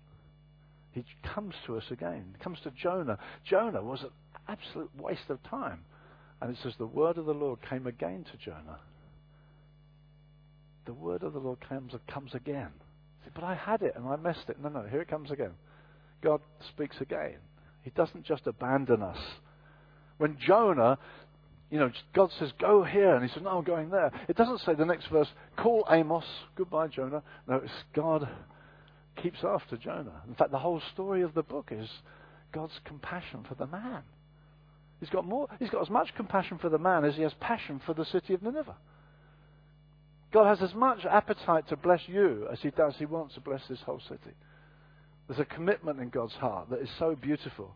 He 0.91 1.06
comes 1.34 1.56
to 1.65 1.78
us 1.78 1.86
again. 1.89 2.36
He 2.38 2.43
comes 2.43 2.60
to 2.63 2.71
Jonah. 2.71 3.17
Jonah 3.43 3.82
was 3.82 4.02
an 4.04 4.10
absolute 4.47 4.91
waste 4.97 5.30
of 5.30 5.41
time. 5.43 5.80
And 6.41 6.52
it 6.52 6.58
says, 6.62 6.74
The 6.78 6.86
word 6.86 7.17
of 7.17 7.26
the 7.26 7.34
Lord 7.34 7.60
came 7.69 7.88
again 7.88 8.26
to 8.32 8.38
Jonah. 8.38 8.80
The 10.86 10.93
word 10.93 11.24
of 11.24 11.34
the 11.34 11.39
Lord 11.39 11.60
comes, 11.67 11.93
comes 12.08 12.34
again. 12.34 12.71
But 13.34 13.43
I 13.43 13.56
had 13.56 13.82
it 13.82 13.93
and 13.95 14.08
I 14.08 14.15
messed 14.15 14.50
it. 14.50 14.58
No, 14.62 14.69
no, 14.69 14.84
here 14.89 15.02
it 15.02 15.08
comes 15.08 15.32
again. 15.32 15.52
God 16.21 16.41
speaks 16.69 16.97
again. 17.00 17.38
He 17.84 17.91
doesn't 17.91 18.26
just 18.26 18.45
abandon 18.45 19.02
us. 19.02 19.17
When 20.17 20.38
Jonah, 20.45 20.97
you 21.69 21.80
know, 21.80 21.91
God 22.13 22.30
says, 22.38 22.52
go 22.60 22.84
here, 22.84 23.15
and 23.15 23.24
he 23.26 23.34
says, 23.34 23.43
no, 23.43 23.58
I'm 23.58 23.63
going 23.63 23.89
there. 23.89 24.12
It 24.28 24.36
doesn't 24.36 24.60
say 24.60 24.74
the 24.76 24.86
next 24.86 25.08
verse, 25.08 25.28
call 25.58 25.88
Amos, 25.89 26.26
goodbye, 26.56 26.88
Jonah. 26.88 27.24
No, 27.47 27.56
it's 27.56 27.71
God 27.95 28.28
keeps 29.15 29.39
after 29.43 29.78
Jonah. 29.78 30.21
In 30.28 30.36
fact, 30.36 30.52
the 30.52 30.60
whole 30.60 30.82
story 30.93 31.21
of 31.21 31.34
the 31.34 31.43
book 31.43 31.69
is 31.71 31.89
God's 32.52 32.80
compassion 32.86 33.45
for 33.47 33.56
the 33.56 33.67
man. 33.67 34.04
He's 35.00 35.10
got 35.10 35.26
more, 35.26 35.47
he's 35.60 35.69
got 35.69 35.82
as 35.82 35.89
much 35.89 36.13
compassion 36.15 36.60
for 36.60 36.69
the 36.69 36.78
man 36.78 37.06
as 37.06 37.15
he 37.15 37.24
has 37.24 37.34
passion 37.39 37.82
for 37.86 37.93
the 37.93 38.06
city 38.06 38.34
of 38.34 38.43
Nineveh. 38.43 38.76
God 40.32 40.45
has 40.45 40.62
as 40.62 40.76
much 40.76 41.06
appetite 41.06 41.67
to 41.69 41.76
bless 41.76 42.02
you 42.08 42.47
as 42.52 42.60
he 42.62 42.69
does, 42.69 42.93
he 42.97 43.06
wants 43.06 43.34
to 43.36 43.41
bless 43.41 43.62
this 43.67 43.82
whole 43.86 44.02
city. 44.08 44.36
There's 45.28 45.39
a 45.39 45.45
commitment 45.45 46.00
in 46.00 46.10
God's 46.10 46.34
heart 46.34 46.69
that 46.69 46.82
is 46.82 46.89
so 47.00 47.15
beautiful. 47.15 47.74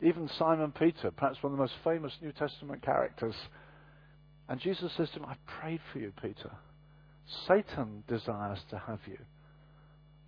Even 0.00 0.28
Simon 0.38 0.72
Peter, 0.72 1.10
perhaps 1.10 1.42
one 1.42 1.52
of 1.52 1.58
the 1.58 1.62
most 1.62 1.74
famous 1.84 2.12
New 2.20 2.32
Testament 2.32 2.82
characters, 2.82 3.34
and 4.48 4.60
Jesus 4.60 4.92
says 4.96 5.08
to 5.10 5.20
him, 5.20 5.26
I 5.26 5.36
prayed 5.60 5.80
for 5.92 6.00
you, 6.00 6.12
Peter. 6.20 6.50
Satan 7.48 8.04
desires 8.08 8.58
to 8.70 8.78
have 8.78 9.00
you. 9.06 9.18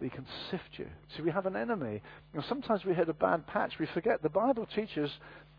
He 0.01 0.11
can 0.11 0.27
sift 0.51 0.71
you. 0.79 0.87
See, 1.17 1.23
we 1.23 1.31
have 1.31 1.47
an 1.47 1.57
enemy. 1.57 2.03
Know, 2.35 2.43
sometimes 2.49 2.85
we 2.85 2.95
hit 2.95 3.09
a 3.09 3.15
bad 3.15 3.47
patch. 3.47 3.75
We 3.79 3.87
forget 3.87 4.23
the 4.23 4.29
Bible 4.29 4.67
teaches 4.75 5.11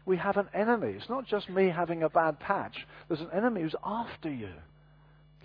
we 0.06 0.18
have 0.18 0.38
an 0.38 0.50
enemy. 0.54 0.94
It's 0.94 1.10
not 1.10 1.26
just 1.26 1.50
me 1.50 1.70
having 1.70 2.04
a 2.04 2.10
bad 2.10 2.40
patch. 2.40 2.86
There's 3.08 3.22
an 3.22 3.32
enemy 3.34 3.62
who's 3.62 3.76
after 3.84 4.30
you. 4.30 4.52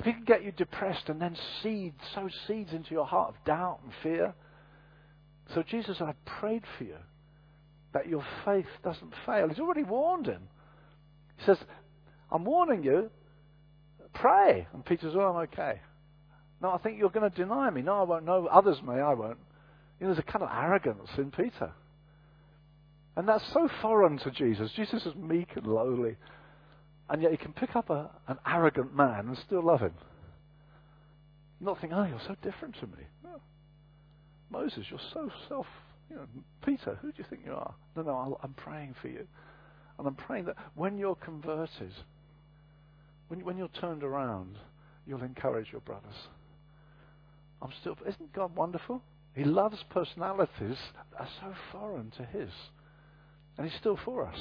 He 0.04 0.12
can 0.12 0.24
get 0.24 0.42
you 0.42 0.52
depressed 0.52 1.08
and 1.08 1.20
then 1.20 1.36
seed, 1.62 1.94
sow 2.14 2.28
seeds 2.46 2.72
into 2.72 2.90
your 2.90 3.06
heart 3.06 3.34
of 3.34 3.44
doubt 3.44 3.80
and 3.84 3.92
fear, 4.02 4.34
so 5.54 5.62
Jesus, 5.62 6.00
I 6.00 6.14
prayed 6.24 6.62
for 6.78 6.84
you 6.84 6.96
that 7.92 8.08
your 8.08 8.24
faith 8.44 8.68
doesn't 8.84 9.12
fail. 9.26 9.48
He's 9.48 9.58
already 9.58 9.82
warned 9.82 10.26
him. 10.26 10.48
He 11.36 11.44
says, 11.44 11.58
I'm 12.30 12.44
warning 12.44 12.84
you, 12.84 13.10
pray. 14.14 14.68
And 14.72 14.84
Peter 14.84 15.08
says, 15.08 15.14
Oh, 15.16 15.20
I'm 15.20 15.36
okay. 15.48 15.80
No, 16.62 16.70
I 16.70 16.78
think 16.78 16.98
you're 16.98 17.10
going 17.10 17.30
to 17.30 17.36
deny 17.36 17.70
me. 17.70 17.82
No, 17.82 18.00
I 18.00 18.02
won't. 18.02 18.24
No, 18.24 18.46
others 18.46 18.78
may, 18.84 19.00
I 19.00 19.14
won't. 19.14 19.38
You 19.98 20.06
know, 20.06 20.14
there's 20.14 20.24
a 20.26 20.30
kind 20.30 20.44
of 20.44 20.50
arrogance 20.52 21.08
in 21.16 21.30
Peter. 21.30 21.72
And 23.16 23.28
that's 23.28 23.44
so 23.52 23.68
foreign 23.82 24.18
to 24.18 24.30
Jesus. 24.30 24.70
Jesus 24.76 25.04
is 25.04 25.14
meek 25.14 25.48
and 25.56 25.66
lowly. 25.66 26.16
And 27.08 27.22
yet 27.22 27.32
he 27.32 27.36
can 27.36 27.52
pick 27.52 27.74
up 27.74 27.90
a, 27.90 28.10
an 28.28 28.38
arrogant 28.46 28.94
man 28.94 29.28
and 29.28 29.38
still 29.38 29.64
love 29.64 29.80
him. 29.80 29.94
Not 31.60 31.80
think, 31.80 31.92
oh, 31.94 32.04
you're 32.04 32.20
so 32.26 32.36
different 32.42 32.76
to 32.80 32.86
me. 32.86 33.04
No. 33.24 33.40
Moses, 34.50 34.86
you're 34.88 35.00
so 35.12 35.30
self. 35.48 35.66
You 36.08 36.16
know, 36.16 36.26
Peter, 36.64 36.98
who 37.02 37.08
do 37.08 37.18
you 37.18 37.24
think 37.28 37.42
you 37.44 37.52
are? 37.52 37.74
No, 37.96 38.02
no, 38.02 38.38
I'm 38.42 38.54
praying 38.54 38.94
for 39.00 39.08
you. 39.08 39.26
And 39.98 40.06
I'm 40.06 40.14
praying 40.14 40.46
that 40.46 40.56
when 40.74 40.96
you're 40.96 41.14
converted, 41.16 41.92
when, 43.28 43.44
when 43.44 43.58
you're 43.58 43.68
turned 43.68 44.02
around, 44.02 44.56
you'll 45.06 45.22
encourage 45.22 45.70
your 45.72 45.82
brothers. 45.82 46.14
I'm 47.62 47.70
still. 47.80 47.96
Isn't 48.06 48.32
God 48.32 48.56
wonderful? 48.56 49.02
He 49.34 49.44
loves 49.44 49.76
personalities 49.90 50.76
that 50.94 51.20
are 51.20 51.28
so 51.40 51.54
foreign 51.72 52.10
to 52.12 52.24
His. 52.24 52.50
And 53.56 53.68
He's 53.68 53.78
still 53.78 53.98
for 54.04 54.26
us. 54.26 54.38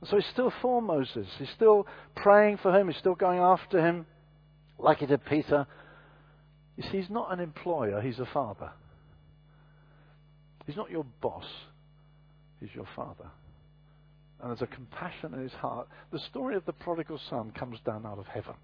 And 0.00 0.08
so 0.08 0.16
He's 0.16 0.26
still 0.32 0.52
for 0.62 0.80
Moses. 0.80 1.26
He's 1.38 1.50
still 1.50 1.86
praying 2.16 2.58
for 2.58 2.72
him. 2.78 2.88
He's 2.88 2.96
still 2.98 3.14
going 3.16 3.38
after 3.38 3.84
him 3.84 4.06
like 4.78 4.98
He 4.98 5.06
did 5.06 5.24
Peter. 5.24 5.66
You 6.76 6.84
see, 6.84 7.00
He's 7.00 7.10
not 7.10 7.32
an 7.32 7.40
employer, 7.40 8.00
He's 8.00 8.18
a 8.18 8.28
father. 8.32 8.70
He's 10.66 10.76
not 10.76 10.90
your 10.90 11.06
boss, 11.22 11.46
He's 12.60 12.68
your 12.74 12.86
Father. 12.94 13.30
and 14.40 14.50
there's 14.50 14.60
a 14.62 14.66
compassion 14.66 15.32
in 15.34 15.40
his 15.40 15.52
heart. 15.52 15.88
The 16.12 16.18
story 16.18 16.56
of 16.56 16.64
the 16.66 16.72
prodigal 16.72 17.18
son 17.30 17.52
comes 17.58 17.78
down 17.86 18.04
out 18.04 18.18
of 18.18 18.26
heaven. 18.26 18.54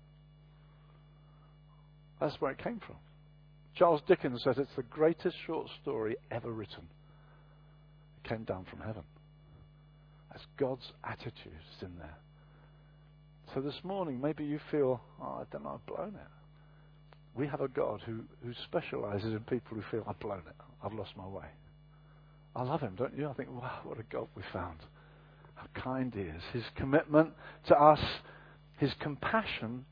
That's 2.21 2.39
where 2.41 2.53
it 2.53 2.59
came 2.59 2.81
from. 2.87 2.97
Charles 3.75 4.01
Dickens 4.07 4.43
says 4.43 4.57
it's 4.59 4.75
the 4.77 4.83
greatest 4.85 5.37
short 5.47 5.69
story 5.83 6.17
ever 6.31 6.51
written. 6.53 6.87
It 8.25 8.29
came 8.29 8.45
down 8.45 8.67
from 8.71 8.81
heaven. 8.81 9.03
That's 10.31 10.47
God's 10.57 10.93
attitude 11.05 11.53
in 11.83 11.97
there. 11.99 12.17
So 13.55 13.61
this 13.61 13.85
morning, 13.85 14.21
maybe 14.21 14.45
you 14.45 14.59
feel, 14.71 15.01
oh, 15.21 15.25
I 15.25 15.45
don't 15.53 15.65
know, 15.65 15.81
I've 15.81 15.95
blown 15.95 16.15
it. 16.15 16.29
We 17.37 17.47
have 17.47 17.61
a 17.61 17.69
God 17.69 18.01
who, 18.07 18.21
who 18.45 18.53
specializes 18.65 19.33
in 19.33 19.41
people 19.41 19.77
who 19.77 19.83
feel, 19.91 20.05
I've 20.09 20.19
blown 20.21 20.43
it. 20.49 20.57
I've 20.83 20.93
lost 20.93 21.17
my 21.17 21.27
way. 21.27 21.47
I 22.57 22.63
love 22.63 22.81
him, 22.81 22.95
don't 22.97 23.17
you? 23.17 23.29
I 23.29 23.33
think, 23.33 23.51
wow, 23.51 23.81
what 23.85 23.99
a 23.99 24.05
God 24.05 24.29
we 24.37 24.43
found. 24.53 24.79
How 25.55 25.67
kind 25.81 26.13
he 26.15 26.23
is. 26.23 26.43
His 26.53 26.65
commitment 26.77 27.31
to 27.69 27.77
us, 27.77 28.01
his 28.79 28.93
compassion. 29.01 29.85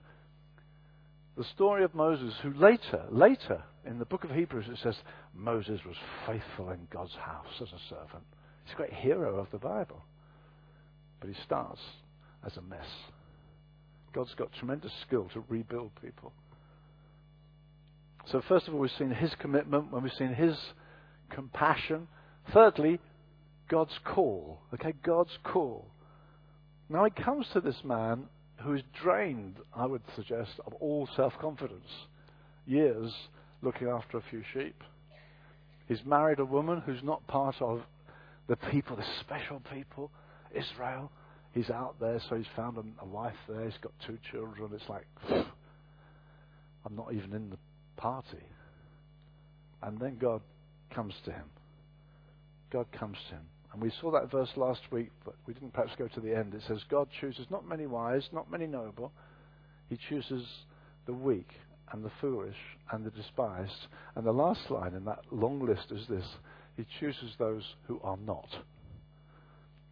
The 1.36 1.44
story 1.44 1.82
of 1.82 1.94
Moses, 1.94 2.34
who 2.42 2.52
later, 2.52 3.04
later 3.10 3.62
in 3.86 3.98
the 3.98 4.04
book 4.04 4.24
of 4.24 4.30
Hebrews, 4.30 4.66
it 4.68 4.78
says 4.82 4.96
Moses 5.34 5.80
was 5.86 5.96
faithful 6.26 6.70
in 6.70 6.86
God's 6.90 7.14
house 7.14 7.60
as 7.60 7.68
a 7.68 7.88
servant. 7.88 8.24
He's 8.64 8.74
a 8.74 8.76
great 8.76 8.92
hero 8.92 9.38
of 9.38 9.50
the 9.50 9.58
Bible. 9.58 10.02
But 11.20 11.30
he 11.30 11.36
starts 11.44 11.80
as 12.44 12.56
a 12.56 12.62
mess. 12.62 12.86
God's 14.12 14.34
got 14.34 14.52
tremendous 14.52 14.92
skill 15.06 15.30
to 15.32 15.42
rebuild 15.48 15.92
people. 16.02 16.32
So, 18.26 18.42
first 18.46 18.68
of 18.68 18.74
all, 18.74 18.80
we've 18.80 18.90
seen 18.98 19.10
his 19.10 19.34
commitment, 19.38 19.90
when 19.90 20.02
we've 20.02 20.12
seen 20.12 20.34
his 20.34 20.56
compassion. 21.30 22.08
Thirdly, 22.52 23.00
God's 23.68 23.98
call. 24.04 24.60
Okay, 24.74 24.92
God's 25.02 25.36
call. 25.42 25.86
Now 26.88 27.04
he 27.04 27.10
comes 27.10 27.46
to 27.54 27.60
this 27.60 27.82
man 27.84 28.24
who 28.64 28.74
is 28.74 28.82
drained, 29.02 29.56
I 29.74 29.86
would 29.86 30.02
suggest, 30.16 30.50
of 30.66 30.74
all 30.74 31.08
self 31.16 31.32
confidence. 31.40 31.88
Years 32.66 33.12
looking 33.62 33.88
after 33.88 34.18
a 34.18 34.22
few 34.30 34.42
sheep. 34.52 34.76
He's 35.88 36.04
married 36.04 36.38
a 36.38 36.44
woman 36.44 36.82
who's 36.84 37.02
not 37.02 37.26
part 37.26 37.56
of 37.60 37.82
the 38.48 38.56
people, 38.56 38.96
the 38.96 39.04
special 39.20 39.60
people, 39.72 40.10
Israel. 40.54 41.10
He's 41.52 41.70
out 41.70 41.96
there, 42.00 42.20
so 42.28 42.36
he's 42.36 42.46
found 42.56 42.78
a, 42.78 43.02
a 43.02 43.06
wife 43.06 43.36
there. 43.48 43.64
He's 43.64 43.78
got 43.82 43.92
two 44.06 44.18
children. 44.30 44.70
It's 44.74 44.88
like, 44.88 45.06
I'm 45.30 46.96
not 46.96 47.12
even 47.12 47.32
in 47.34 47.50
the 47.50 47.58
party. 47.96 48.44
And 49.82 49.98
then 49.98 50.16
God 50.20 50.40
comes 50.94 51.14
to 51.24 51.32
him. 51.32 51.44
God 52.72 52.86
comes 52.98 53.18
to 53.28 53.34
him. 53.34 53.42
And 53.72 53.80
we 53.80 53.90
saw 54.00 54.10
that 54.12 54.30
verse 54.30 54.50
last 54.56 54.80
week, 54.90 55.10
but 55.24 55.34
we 55.46 55.54
didn't 55.54 55.72
perhaps 55.72 55.92
go 55.96 56.06
to 56.08 56.20
the 56.20 56.36
end. 56.36 56.54
It 56.54 56.62
says, 56.68 56.80
God 56.90 57.08
chooses 57.20 57.46
not 57.50 57.66
many 57.66 57.86
wise, 57.86 58.28
not 58.32 58.50
many 58.50 58.66
noble. 58.66 59.12
He 59.88 59.98
chooses 60.08 60.46
the 61.06 61.14
weak 61.14 61.48
and 61.90 62.04
the 62.04 62.10
foolish 62.20 62.56
and 62.90 63.04
the 63.04 63.10
despised. 63.10 63.88
And 64.14 64.26
the 64.26 64.32
last 64.32 64.70
line 64.70 64.94
in 64.94 65.04
that 65.06 65.20
long 65.30 65.64
list 65.64 65.90
is 65.90 66.06
this 66.08 66.26
He 66.76 66.86
chooses 67.00 67.32
those 67.38 67.64
who 67.86 68.00
are 68.04 68.18
not. 68.18 68.48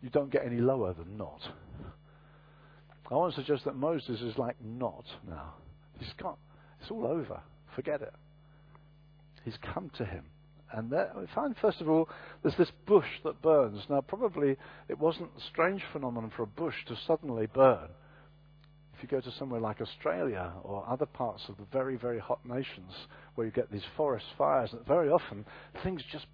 You 0.02 0.10
don't 0.10 0.30
get 0.30 0.44
any 0.44 0.60
lower 0.60 0.94
than 0.94 1.16
not. 1.16 1.40
I 3.10 3.14
want 3.14 3.34
to 3.34 3.40
suggest 3.40 3.64
that 3.64 3.74
Moses 3.74 4.20
is 4.20 4.38
like 4.38 4.56
not 4.62 5.04
now. 5.28 5.54
He's 5.98 6.12
got, 6.16 6.38
it's 6.80 6.90
all 6.90 7.06
over. 7.06 7.40
Forget 7.74 8.02
it. 8.02 8.14
He's 9.44 9.58
come 9.74 9.90
to 9.98 10.04
him. 10.04 10.24
And 10.72 10.90
there, 10.90 11.10
we 11.16 11.26
find, 11.34 11.56
first 11.60 11.80
of 11.80 11.88
all, 11.88 12.08
there's 12.42 12.56
this 12.56 12.70
bush 12.86 13.08
that 13.24 13.42
burns. 13.42 13.82
Now, 13.88 14.00
probably 14.00 14.56
it 14.88 14.98
wasn't 14.98 15.30
a 15.36 15.40
strange 15.50 15.82
phenomenon 15.92 16.30
for 16.36 16.44
a 16.44 16.46
bush 16.46 16.76
to 16.86 16.96
suddenly 17.06 17.46
burn. 17.46 17.88
If 18.96 19.02
you 19.02 19.08
go 19.08 19.20
to 19.20 19.32
somewhere 19.38 19.60
like 19.60 19.80
Australia 19.80 20.52
or 20.62 20.84
other 20.88 21.06
parts 21.06 21.42
of 21.48 21.56
the 21.56 21.64
very, 21.72 21.96
very 21.96 22.18
hot 22.18 22.44
nations 22.44 22.92
where 23.34 23.46
you 23.46 23.52
get 23.52 23.72
these 23.72 23.86
forest 23.96 24.26
fires, 24.36 24.70
very 24.86 25.08
often 25.08 25.44
things 25.82 26.02
just 26.12 26.26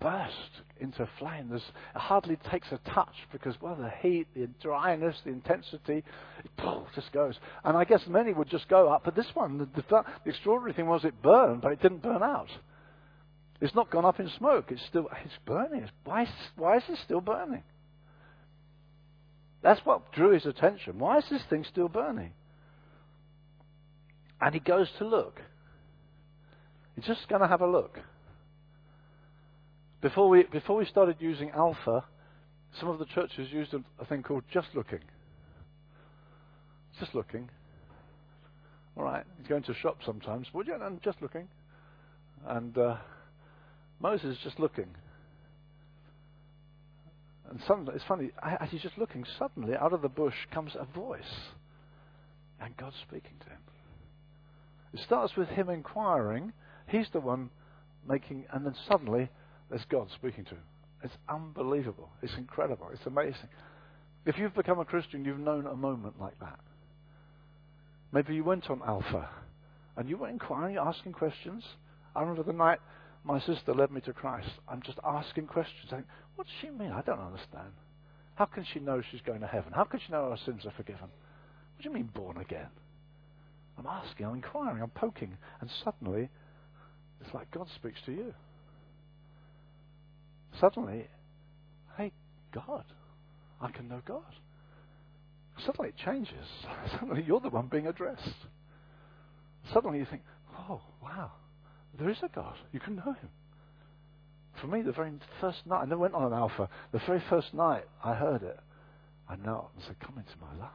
burst 0.00 0.62
into 0.80 1.08
flame. 1.18 1.48
There's, 1.50 1.62
it 1.94 1.98
hardly 1.98 2.38
takes 2.50 2.68
a 2.72 2.78
touch 2.90 3.14
because, 3.32 3.54
well, 3.60 3.76
the 3.76 3.90
heat, 4.00 4.26
the 4.34 4.48
dryness, 4.62 5.16
the 5.24 5.30
intensity, 5.30 6.04
it 6.44 6.50
just 6.94 7.12
goes. 7.12 7.38
And 7.64 7.76
I 7.76 7.84
guess 7.84 8.00
many 8.06 8.32
would 8.32 8.48
just 8.48 8.68
go 8.68 8.88
up, 8.88 9.04
but 9.04 9.14
this 9.14 9.30
one, 9.34 9.58
the, 9.58 9.66
the, 9.76 9.82
the 10.24 10.30
extraordinary 10.30 10.74
thing 10.74 10.86
was 10.86 11.04
it 11.04 11.20
burned, 11.22 11.62
but 11.62 11.72
it 11.72 11.82
didn't 11.82 12.02
burn 12.02 12.22
out. 12.22 12.48
It's 13.60 13.74
not 13.74 13.90
gone 13.90 14.04
up 14.04 14.20
in 14.20 14.28
smoke. 14.36 14.66
It's 14.70 14.84
still 14.88 15.08
it's 15.24 15.34
burning. 15.44 15.88
Why, 16.04 16.26
why 16.56 16.76
is 16.76 16.82
it 16.88 16.98
still 17.04 17.20
burning? 17.20 17.62
That's 19.62 19.80
what 19.84 20.12
drew 20.12 20.32
his 20.32 20.46
attention. 20.46 20.98
Why 20.98 21.18
is 21.18 21.24
this 21.30 21.42
thing 21.48 21.64
still 21.64 21.88
burning? 21.88 22.32
And 24.40 24.54
he 24.54 24.60
goes 24.60 24.88
to 24.98 25.06
look. 25.06 25.40
He's 26.94 27.06
just 27.06 27.28
going 27.28 27.42
to 27.42 27.48
have 27.48 27.62
a 27.62 27.66
look. 27.66 27.98
Before 30.02 30.28
we, 30.28 30.44
before 30.44 30.76
we 30.76 30.84
started 30.84 31.16
using 31.18 31.50
Alpha, 31.50 32.04
some 32.78 32.90
of 32.90 32.98
the 32.98 33.06
churches 33.06 33.48
used 33.50 33.72
a, 33.74 33.82
a 33.98 34.04
thing 34.04 34.22
called 34.22 34.44
just 34.52 34.68
looking. 34.74 35.00
Just 37.00 37.14
looking. 37.14 37.48
All 38.96 39.04
right, 39.04 39.24
he's 39.38 39.46
going 39.46 39.62
to 39.64 39.74
shop 39.74 39.98
sometimes. 40.04 40.46
Would 40.52 40.66
you? 40.66 40.74
And 40.80 41.02
just 41.02 41.20
looking. 41.20 41.48
And 42.46 42.76
uh, 42.76 42.96
Moses 44.00 44.36
is 44.36 44.38
just 44.42 44.58
looking. 44.58 44.88
And 47.48 47.60
suddenly, 47.66 47.92
it's 47.94 48.04
funny, 48.04 48.30
as 48.42 48.70
he's 48.70 48.82
just 48.82 48.98
looking, 48.98 49.24
suddenly 49.38 49.76
out 49.76 49.92
of 49.92 50.02
the 50.02 50.08
bush 50.08 50.34
comes 50.52 50.72
a 50.78 50.84
voice. 50.84 51.22
And 52.60 52.76
God's 52.76 52.96
speaking 53.06 53.38
to 53.40 53.46
him. 53.46 53.58
It 54.92 55.00
starts 55.00 55.36
with 55.36 55.48
him 55.48 55.68
inquiring. 55.68 56.52
He's 56.88 57.08
the 57.12 57.20
one 57.20 57.50
making, 58.08 58.46
and 58.52 58.64
then 58.64 58.74
suddenly 58.88 59.28
there's 59.68 59.84
God 59.90 60.08
speaking 60.14 60.44
to 60.44 60.52
him. 60.52 60.62
It's 61.02 61.16
unbelievable. 61.28 62.10
It's 62.22 62.34
incredible. 62.36 62.88
It's 62.92 63.06
amazing. 63.06 63.48
If 64.24 64.38
you've 64.38 64.54
become 64.54 64.80
a 64.80 64.84
Christian, 64.84 65.24
you've 65.24 65.38
known 65.38 65.66
a 65.66 65.76
moment 65.76 66.20
like 66.20 66.38
that. 66.40 66.58
Maybe 68.12 68.34
you 68.34 68.44
went 68.44 68.70
on 68.70 68.80
Alpha 68.86 69.28
and 69.96 70.08
you 70.08 70.16
were 70.16 70.28
inquiring, 70.28 70.76
asking 70.76 71.12
questions. 71.12 71.64
I 72.14 72.22
remember 72.22 72.42
the 72.42 72.52
night 72.52 72.78
my 73.26 73.40
sister 73.40 73.74
led 73.74 73.90
me 73.90 74.00
to 74.02 74.12
Christ. 74.12 74.48
I'm 74.68 74.80
just 74.82 74.98
asking 75.04 75.46
questions. 75.46 75.90
Saying, 75.90 76.04
what 76.36 76.46
does 76.46 76.54
she 76.60 76.70
mean? 76.70 76.92
I 76.92 77.02
don't 77.02 77.18
understand. 77.18 77.72
How 78.36 78.44
can 78.44 78.64
she 78.72 78.78
know 78.78 79.02
she's 79.10 79.20
going 79.22 79.40
to 79.40 79.46
heaven? 79.46 79.72
How 79.74 79.84
can 79.84 79.98
she 79.98 80.12
know 80.12 80.30
her 80.30 80.38
sins 80.44 80.64
are 80.64 80.72
forgiven? 80.76 81.08
What 81.08 81.82
do 81.82 81.88
you 81.88 81.94
mean 81.94 82.10
born 82.14 82.36
again? 82.36 82.68
I'm 83.78 83.86
asking, 83.86 84.26
I'm 84.26 84.34
inquiring, 84.34 84.82
I'm 84.82 84.90
poking, 84.90 85.36
and 85.60 85.68
suddenly 85.84 86.28
it's 87.20 87.34
like 87.34 87.50
God 87.50 87.66
speaks 87.74 87.98
to 88.06 88.12
you. 88.12 88.32
Suddenly, 90.60 91.08
hey, 91.98 92.12
God, 92.54 92.84
I 93.60 93.70
can 93.70 93.88
know 93.88 94.00
God. 94.06 94.22
Suddenly 95.64 95.90
it 95.90 95.96
changes. 96.02 96.46
Suddenly 96.92 97.24
you're 97.26 97.40
the 97.40 97.48
one 97.48 97.66
being 97.66 97.86
addressed. 97.86 98.22
Suddenly 99.72 99.98
you 99.98 100.06
think, 100.08 100.22
oh, 100.70 100.80
wow, 101.02 101.32
there 101.98 102.10
is 102.10 102.18
a 102.22 102.28
God. 102.28 102.54
You 102.72 102.80
can 102.80 102.96
know 102.96 103.12
Him. 103.12 103.30
For 104.60 104.66
me, 104.66 104.82
the 104.82 104.92
very 104.92 105.12
first 105.40 105.66
night, 105.66 105.82
I 105.82 105.84
never 105.84 105.98
went 105.98 106.14
on 106.14 106.24
an 106.24 106.32
alpha, 106.32 106.68
the 106.92 107.00
very 107.06 107.22
first 107.28 107.52
night 107.52 107.84
I 108.02 108.14
heard 108.14 108.42
it, 108.42 108.58
I 109.28 109.36
knelt 109.36 109.70
and 109.74 109.84
said, 109.84 109.96
Come 110.00 110.18
into 110.18 110.32
my 110.40 110.58
life. 110.58 110.70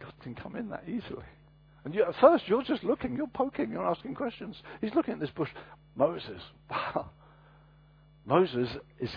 God 0.00 0.12
can 0.22 0.34
come 0.34 0.56
in 0.56 0.68
that 0.70 0.84
easily. 0.86 1.24
And 1.84 1.94
you, 1.94 2.02
at 2.02 2.16
first, 2.20 2.48
you're 2.48 2.62
just 2.62 2.84
looking, 2.84 3.16
you're 3.16 3.28
poking, 3.28 3.70
you're 3.70 3.86
asking 3.86 4.14
questions. 4.14 4.56
He's 4.80 4.94
looking 4.94 5.14
at 5.14 5.20
this 5.20 5.30
bush. 5.30 5.50
Moses, 5.94 6.42
wow. 6.68 7.10
Moses 8.26 8.68
is 9.00 9.10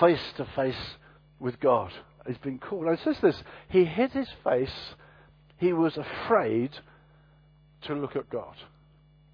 face 0.00 0.32
to 0.36 0.46
face 0.56 0.74
with 1.38 1.60
God. 1.60 1.92
He's 2.26 2.38
been 2.38 2.58
called. 2.58 2.86
And 2.86 2.98
it 2.98 3.00
says 3.04 3.16
this 3.22 3.42
He 3.68 3.84
hid 3.84 4.10
his 4.10 4.28
face, 4.42 4.94
he 5.56 5.72
was 5.72 5.96
afraid 5.96 6.70
to 7.82 7.94
look 7.94 8.16
at 8.16 8.28
God. 8.28 8.56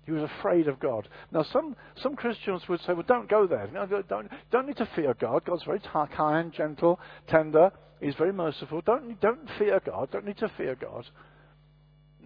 He 0.07 0.13
was 0.13 0.29
afraid 0.39 0.67
of 0.67 0.81
God. 0.81 1.09
Now, 1.31 1.45
some, 1.53 1.77
some 2.03 2.17
Christians 2.17 2.63
would 2.69 2.81
say, 2.81 2.95
well, 2.95 3.05
don't 3.07 3.29
go 3.29 3.47
there. 3.47 3.67
Don't, 4.09 4.31
don't 4.51 4.67
need 4.67 4.79
to 4.79 4.89
fear 4.97 5.15
God. 5.15 5.45
God's 5.45 5.65
very 5.65 5.81
kind, 6.17 6.53
gentle, 6.53 6.99
tender. 7.29 7.71
He's 8.01 8.15
very 8.15 8.33
merciful. 8.33 8.81
Don't, 8.81 9.21
don't 9.21 9.49
fear 9.59 9.81
God. 9.85 10.11
Don't 10.11 10.25
need 10.25 10.39
to 10.39 10.51
fear 10.57 10.75
God. 10.75 11.05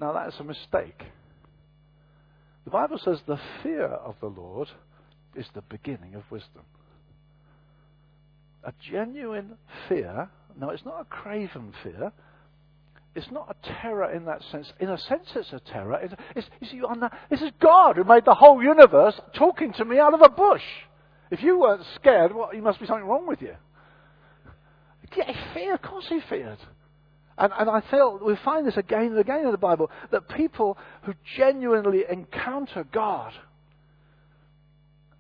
Now, 0.00 0.12
that's 0.12 0.38
a 0.38 0.44
mistake. 0.44 1.02
The 2.64 2.70
Bible 2.70 2.98
says 3.04 3.18
the 3.26 3.40
fear 3.62 3.86
of 3.86 4.14
the 4.20 4.28
Lord 4.28 4.68
is 5.34 5.46
the 5.54 5.62
beginning 5.62 6.14
of 6.14 6.22
wisdom. 6.30 6.62
A 8.64 8.72
genuine 8.90 9.58
fear, 9.88 10.30
now 10.58 10.70
it's 10.70 10.84
not 10.84 11.02
a 11.02 11.04
craven 11.04 11.74
fear, 11.82 12.12
it's 13.14 13.30
not 13.30 13.54
a 13.54 13.80
terror 13.80 14.12
in 14.12 14.24
that 14.24 14.42
sense. 14.50 14.72
In 14.80 14.88
a 14.88 14.98
sense, 14.98 15.28
it's 15.36 15.52
a 15.52 15.60
terror. 15.60 16.00
It's, 16.02 16.14
it's, 16.34 16.48
this 17.30 17.40
is 17.42 17.50
God 17.60 17.96
who 17.96 18.04
made 18.04 18.24
the 18.24 18.34
whole 18.34 18.62
universe 18.62 19.14
talking 19.36 19.72
to 19.74 19.84
me 19.84 19.98
out 19.98 20.14
of 20.14 20.20
a 20.20 20.28
bush. 20.28 20.62
If 21.30 21.42
you 21.42 21.60
weren't 21.60 21.84
scared, 21.94 22.34
well, 22.34 22.50
you 22.52 22.62
must 22.62 22.80
be 22.80 22.86
something 22.86 23.06
wrong 23.06 23.26
with 23.26 23.40
you. 23.40 23.54
Yeah, 25.16 25.32
he 25.32 25.54
feared. 25.54 25.74
Of 25.74 25.82
course 25.82 26.06
he 26.08 26.20
feared. 26.28 26.58
And, 27.38 27.52
and 27.56 27.70
I 27.70 27.82
feel 27.90 28.20
we 28.24 28.36
find 28.44 28.66
this 28.66 28.76
again 28.76 29.06
and 29.06 29.18
again 29.18 29.44
in 29.44 29.50
the 29.50 29.58
Bible 29.58 29.90
that 30.10 30.28
people 30.28 30.76
who 31.02 31.14
genuinely 31.36 32.04
encounter 32.10 32.84
God, 32.92 33.32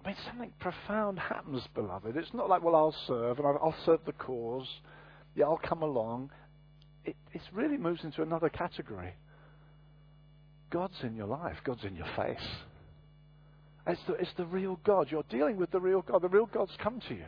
I 0.04 0.08
mean, 0.08 0.16
something 0.26 0.52
profound 0.60 1.18
happens, 1.18 1.62
beloved. 1.74 2.16
It's 2.16 2.34
not 2.34 2.48
like, 2.48 2.62
well, 2.62 2.76
I'll 2.76 2.94
serve 3.06 3.38
and 3.38 3.46
I'll 3.46 3.74
serve 3.84 4.00
the 4.04 4.12
cause. 4.12 4.68
Yeah, 5.34 5.46
I'll 5.46 5.60
come 5.62 5.82
along. 5.82 6.30
It, 7.04 7.16
it 7.32 7.42
really 7.52 7.76
moves 7.76 8.04
into 8.04 8.22
another 8.22 8.48
category. 8.48 9.14
God's 10.70 10.96
in 11.02 11.14
your 11.14 11.26
life, 11.26 11.56
God's 11.64 11.84
in 11.84 11.94
your 11.94 12.08
face. 12.16 12.46
It's 13.86 14.00
the, 14.06 14.14
it's 14.14 14.32
the 14.36 14.46
real 14.46 14.80
God. 14.84 15.08
You're 15.10 15.24
dealing 15.28 15.56
with 15.56 15.70
the 15.70 15.80
real 15.80 16.02
God. 16.02 16.22
The 16.22 16.28
real 16.28 16.46
God's 16.46 16.72
come 16.82 17.00
to 17.08 17.14
you. 17.14 17.26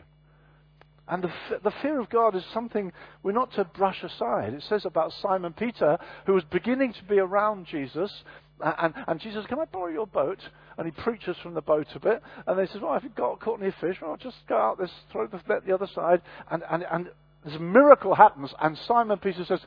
And 1.07 1.23
the, 1.23 1.29
the 1.63 1.71
fear 1.81 1.99
of 1.99 2.09
God 2.09 2.35
is 2.35 2.43
something 2.53 2.91
we're 3.23 3.31
not 3.31 3.53
to 3.53 3.63
brush 3.63 4.03
aside. 4.03 4.53
It 4.53 4.63
says 4.67 4.85
about 4.85 5.13
Simon 5.21 5.53
Peter, 5.53 5.97
who 6.25 6.33
was 6.33 6.43
beginning 6.51 6.93
to 6.93 7.03
be 7.03 7.19
around 7.19 7.67
Jesus, 7.67 8.11
and, 8.59 8.93
and 9.07 9.19
Jesus, 9.21 9.45
can 9.45 9.59
I 9.59 9.65
borrow 9.65 9.91
your 9.91 10.07
boat? 10.07 10.39
And 10.77 10.85
he 10.85 10.91
preaches 11.03 11.37
from 11.41 11.53
the 11.53 11.61
boat 11.61 11.87
a 11.95 11.99
bit, 11.99 12.21
and 12.45 12.59
they 12.59 12.65
says, 12.67 12.81
well, 12.81 12.93
have 12.93 13.03
you 13.03 13.11
got 13.15 13.39
caught 13.39 13.61
any 13.61 13.71
fish? 13.79 13.97
Well, 14.01 14.17
just 14.17 14.37
go 14.49 14.57
out 14.57 14.79
this, 14.79 14.91
throw 15.11 15.27
the 15.27 15.39
net 15.47 15.65
the 15.65 15.73
other 15.73 15.87
side, 15.95 16.21
and, 16.51 16.63
and, 16.69 16.85
and 16.91 17.09
this 17.47 17.59
miracle 17.59 18.13
happens, 18.13 18.53
and 18.61 18.77
Simon 18.87 19.17
Peter 19.19 19.45
says, 19.45 19.61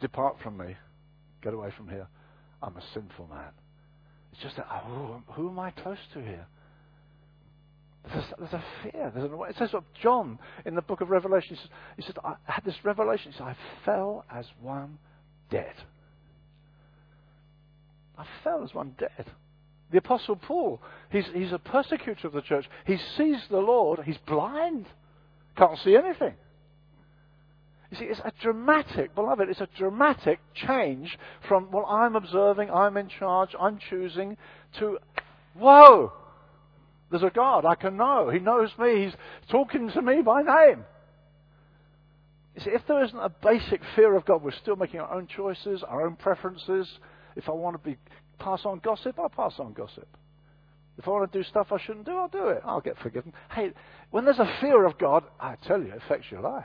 depart 0.00 0.36
from 0.42 0.56
me, 0.56 0.76
get 1.42 1.54
away 1.54 1.72
from 1.76 1.88
here. 1.88 2.08
I'm 2.62 2.76
a 2.76 2.82
sinful 2.92 3.28
man. 3.28 3.52
It's 4.32 4.42
just 4.42 4.56
that, 4.56 4.66
oh, 4.68 5.22
who 5.32 5.48
am 5.48 5.58
I 5.58 5.70
close 5.70 5.98
to 6.14 6.20
here? 6.20 6.46
There's, 8.12 8.24
there's 8.38 8.52
a 8.52 8.64
fear. 8.82 9.12
There's 9.14 9.30
an, 9.30 9.38
it 9.48 9.56
says 9.58 9.74
of 9.74 9.84
John 10.02 10.38
in 10.64 10.74
the 10.74 10.82
book 10.82 11.00
of 11.00 11.10
Revelation. 11.10 11.56
He 11.96 12.02
says, 12.02 12.14
he 12.14 12.20
I 12.24 12.34
had 12.44 12.64
this 12.64 12.76
revelation. 12.82 13.32
He 13.32 13.38
said, 13.38 13.46
I 13.46 13.56
fell 13.84 14.24
as 14.32 14.46
one 14.60 14.98
dead. 15.50 15.74
I 18.18 18.24
fell 18.42 18.64
as 18.64 18.74
one 18.74 18.94
dead. 18.98 19.26
The 19.92 19.98
Apostle 19.98 20.36
Paul, 20.36 20.80
he's, 21.10 21.26
he's 21.34 21.52
a 21.52 21.58
persecutor 21.58 22.26
of 22.26 22.32
the 22.32 22.42
church. 22.42 22.66
He 22.86 22.96
sees 23.16 23.38
the 23.50 23.58
Lord. 23.58 24.00
He's 24.04 24.18
blind. 24.26 24.86
Can't 25.56 25.78
see 25.78 25.96
anything. 25.96 26.34
You 27.90 27.96
see, 27.96 28.04
it's 28.04 28.20
a 28.20 28.32
dramatic, 28.40 29.14
beloved, 29.14 29.48
it's 29.48 29.60
a 29.60 29.68
dramatic 29.76 30.38
change 30.54 31.18
from, 31.48 31.70
well, 31.72 31.86
I'm 31.86 32.14
observing, 32.14 32.70
I'm 32.70 32.96
in 32.96 33.08
charge, 33.08 33.50
I'm 33.58 33.78
choosing, 33.90 34.36
to, 34.78 34.98
whoa, 35.54 36.12
there's 37.10 37.24
a 37.24 37.30
God 37.30 37.64
I 37.64 37.74
can 37.74 37.96
know. 37.96 38.30
He 38.30 38.38
knows 38.38 38.70
me. 38.78 39.04
He's 39.04 39.14
talking 39.50 39.90
to 39.90 40.02
me 40.02 40.22
by 40.22 40.42
name. 40.42 40.84
You 42.54 42.62
see, 42.62 42.70
if 42.70 42.82
there 42.86 43.02
isn't 43.04 43.18
a 43.18 43.28
basic 43.28 43.80
fear 43.96 44.14
of 44.16 44.24
God, 44.24 44.42
we're 44.42 44.52
still 44.52 44.76
making 44.76 45.00
our 45.00 45.12
own 45.12 45.26
choices, 45.26 45.82
our 45.82 46.06
own 46.06 46.14
preferences. 46.16 46.88
If 47.34 47.48
I 47.48 47.52
want 47.52 47.82
to 47.82 47.90
be 47.90 47.96
pass 48.38 48.60
on 48.64 48.78
gossip, 48.78 49.18
I'll 49.18 49.28
pass 49.28 49.54
on 49.58 49.72
gossip. 49.72 50.08
If 50.98 51.08
I 51.08 51.10
want 51.10 51.32
to 51.32 51.38
do 51.38 51.44
stuff 51.44 51.68
I 51.72 51.78
shouldn't 51.80 52.06
do, 52.06 52.12
I'll 52.12 52.28
do 52.28 52.48
it. 52.48 52.62
I'll 52.64 52.80
get 52.80 52.98
forgiven. 52.98 53.32
Hey, 53.50 53.72
when 54.10 54.24
there's 54.24 54.38
a 54.38 54.58
fear 54.60 54.84
of 54.84 54.98
God, 54.98 55.24
I 55.40 55.56
tell 55.66 55.80
you, 55.80 55.92
it 55.92 56.02
affects 56.04 56.30
your 56.30 56.42
life. 56.42 56.64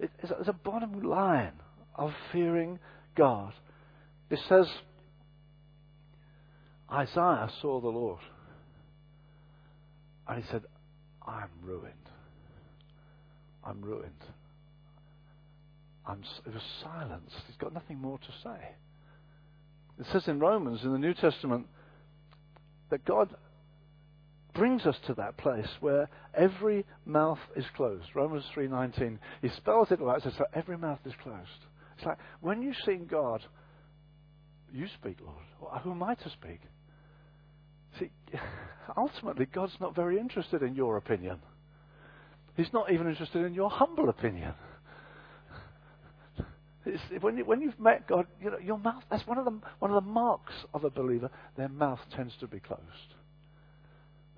It's 0.00 0.48
a 0.48 0.52
bottom 0.52 1.02
line 1.02 1.52
of 1.94 2.12
fearing 2.32 2.78
God. 3.16 3.52
It 4.30 4.38
says 4.48 4.66
Isaiah 6.90 7.50
saw 7.60 7.80
the 7.80 7.88
Lord. 7.88 8.20
And 10.26 10.42
he 10.42 10.50
said, 10.50 10.62
I'm 11.26 11.50
ruined. 11.62 11.94
I'm 13.64 13.82
ruined. 13.82 14.24
I'm, 16.06 16.22
it 16.46 16.54
was 16.54 16.62
silence. 16.82 17.30
He's 17.46 17.56
got 17.56 17.74
nothing 17.74 17.98
more 17.98 18.18
to 18.18 18.32
say. 18.42 18.68
It 19.98 20.06
says 20.12 20.26
in 20.28 20.40
Romans, 20.40 20.80
in 20.82 20.92
the 20.92 20.98
New 20.98 21.14
Testament, 21.14 21.66
that 22.90 23.04
God 23.04 23.34
brings 24.54 24.86
us 24.86 24.96
to 25.06 25.14
that 25.14 25.36
place 25.36 25.68
where 25.80 26.08
every 26.34 26.84
mouth 27.04 27.38
is 27.56 27.64
closed. 27.76 28.06
Romans 28.14 28.44
3.19. 28.54 29.18
He 29.42 29.48
spells 29.56 29.90
it 29.90 30.00
like 30.00 30.22
this, 30.22 30.34
so 30.36 30.44
every 30.54 30.78
mouth 30.78 31.00
is 31.04 31.12
closed. 31.22 31.48
It's 31.96 32.06
like, 32.06 32.18
when 32.40 32.62
you 32.62 32.72
sing 32.84 33.06
God, 33.10 33.42
you 34.72 34.86
speak, 35.00 35.18
Lord. 35.20 35.82
Who 35.82 35.90
am 35.90 36.02
I 36.02 36.14
to 36.14 36.30
speak? 36.30 36.60
See, 37.98 38.10
ultimately, 38.96 39.46
God's 39.46 39.76
not 39.80 39.94
very 39.94 40.18
interested 40.18 40.62
in 40.62 40.74
your 40.74 40.96
opinion. 40.96 41.38
He's 42.56 42.72
not 42.72 42.92
even 42.92 43.08
interested 43.08 43.44
in 43.44 43.54
your 43.54 43.70
humble 43.70 44.08
opinion. 44.08 44.54
when, 47.20 47.36
you, 47.36 47.44
when 47.44 47.60
you've 47.60 47.78
met 47.78 48.06
God, 48.06 48.26
you 48.42 48.50
know, 48.50 48.58
your 48.58 48.78
mouth, 48.78 49.02
that's 49.10 49.26
one 49.26 49.38
of, 49.38 49.44
the, 49.44 49.58
one 49.78 49.90
of 49.90 50.02
the 50.02 50.10
marks 50.10 50.52
of 50.74 50.84
a 50.84 50.90
believer. 50.90 51.30
Their 51.56 51.68
mouth 51.68 52.00
tends 52.14 52.34
to 52.40 52.46
be 52.46 52.60
closed. 52.60 52.80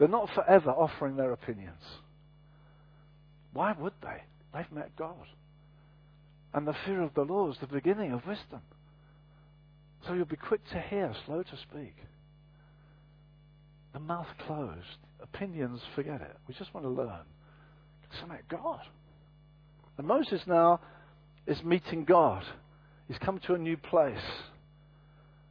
They're 0.02 0.08
not 0.08 0.30
forever 0.34 0.70
offering 0.72 1.14
their 1.14 1.32
opinions. 1.32 1.80
Why 3.52 3.70
would 3.70 3.92
they? 4.02 4.24
They've 4.52 4.72
met 4.72 4.96
God. 4.96 5.28
And 6.52 6.66
the 6.66 6.74
fear 6.84 7.02
of 7.02 7.14
the 7.14 7.22
Lord 7.22 7.52
is 7.52 7.60
the 7.60 7.68
beginning 7.68 8.10
of 8.10 8.26
wisdom. 8.26 8.62
So 10.04 10.14
you'll 10.14 10.24
be 10.24 10.34
quick 10.34 10.60
to 10.72 10.80
hear, 10.80 11.14
slow 11.24 11.44
to 11.44 11.56
speak. 11.56 11.94
The 13.92 14.00
mouth 14.00 14.26
closed. 14.44 14.98
Opinions, 15.22 15.80
forget 15.94 16.20
it. 16.20 16.36
We 16.48 16.54
just 16.54 16.74
want 16.74 16.84
to 16.84 16.90
learn. 16.90 17.22
So 18.20 18.26
met 18.26 18.48
God. 18.48 18.80
And 19.98 20.08
Moses 20.08 20.40
now 20.48 20.80
is 21.46 21.62
meeting 21.62 22.04
God. 22.04 22.42
He's 23.06 23.18
come 23.18 23.38
to 23.46 23.54
a 23.54 23.58
new 23.58 23.76
place. 23.76 24.18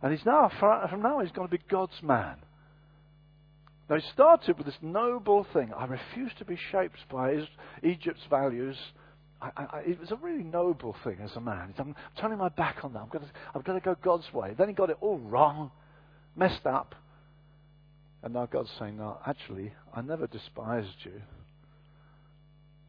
And 0.01 0.11
he's 0.11 0.25
now, 0.25 0.51
from 0.59 1.01
now, 1.01 1.21
he's 1.21 1.31
going 1.31 1.47
to 1.47 1.57
be 1.57 1.63
God's 1.69 2.03
man. 2.03 2.35
Now, 3.91 3.97
he 3.97 4.07
started 4.13 4.57
with 4.57 4.65
this 4.65 4.77
noble 4.81 5.45
thing. 5.51 5.73
I 5.75 5.83
refuse 5.83 6.31
to 6.39 6.45
be 6.45 6.57
shaped 6.71 6.99
by 7.11 7.45
Egypt's 7.83 8.21
values. 8.29 8.77
I, 9.41 9.49
I, 9.57 9.79
it 9.79 9.99
was 9.99 10.11
a 10.11 10.15
really 10.15 10.45
noble 10.45 10.95
thing 11.03 11.17
as 11.21 11.35
a 11.35 11.41
man. 11.41 11.73
I'm 11.77 11.93
turning 12.17 12.37
my 12.37 12.47
back 12.47 12.85
on 12.85 12.93
that. 12.93 12.99
I'm 12.99 13.09
going 13.09 13.25
to, 13.25 13.61
got 13.61 13.73
to 13.73 13.79
go 13.81 13.95
God's 14.01 14.33
way. 14.33 14.55
Then 14.57 14.69
he 14.69 14.73
got 14.73 14.91
it 14.91 14.97
all 15.01 15.17
wrong, 15.17 15.71
messed 16.37 16.65
up. 16.65 16.95
And 18.23 18.33
now 18.33 18.45
God's 18.45 18.69
saying, 18.79 18.95
No, 18.95 19.17
actually, 19.27 19.73
I 19.93 19.99
never 19.99 20.25
despised 20.25 21.03
you. 21.03 21.21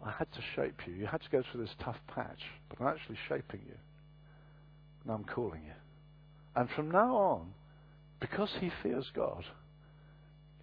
I 0.07 0.13
had 0.13 0.33
to 0.35 0.41
shape 0.55 0.83
you. 0.87 0.95
You 0.95 1.07
had 1.07 1.23
to 1.23 1.31
go 1.31 1.43
through 1.51 1.63
this 1.63 1.75
tough 1.83 1.99
patch, 2.15 2.43
but 2.69 2.81
I'm 2.81 2.87
actually 2.87 3.19
shaping 3.29 3.63
you. 3.67 3.75
And 5.03 5.13
I'm 5.13 5.25
calling 5.25 5.63
you. 5.67 5.75
And 6.55 6.71
from 6.71 6.93
now 6.93 7.17
on, 7.17 7.55
because 8.21 8.51
he 8.61 8.71
fears 8.85 9.11
God, 9.13 9.43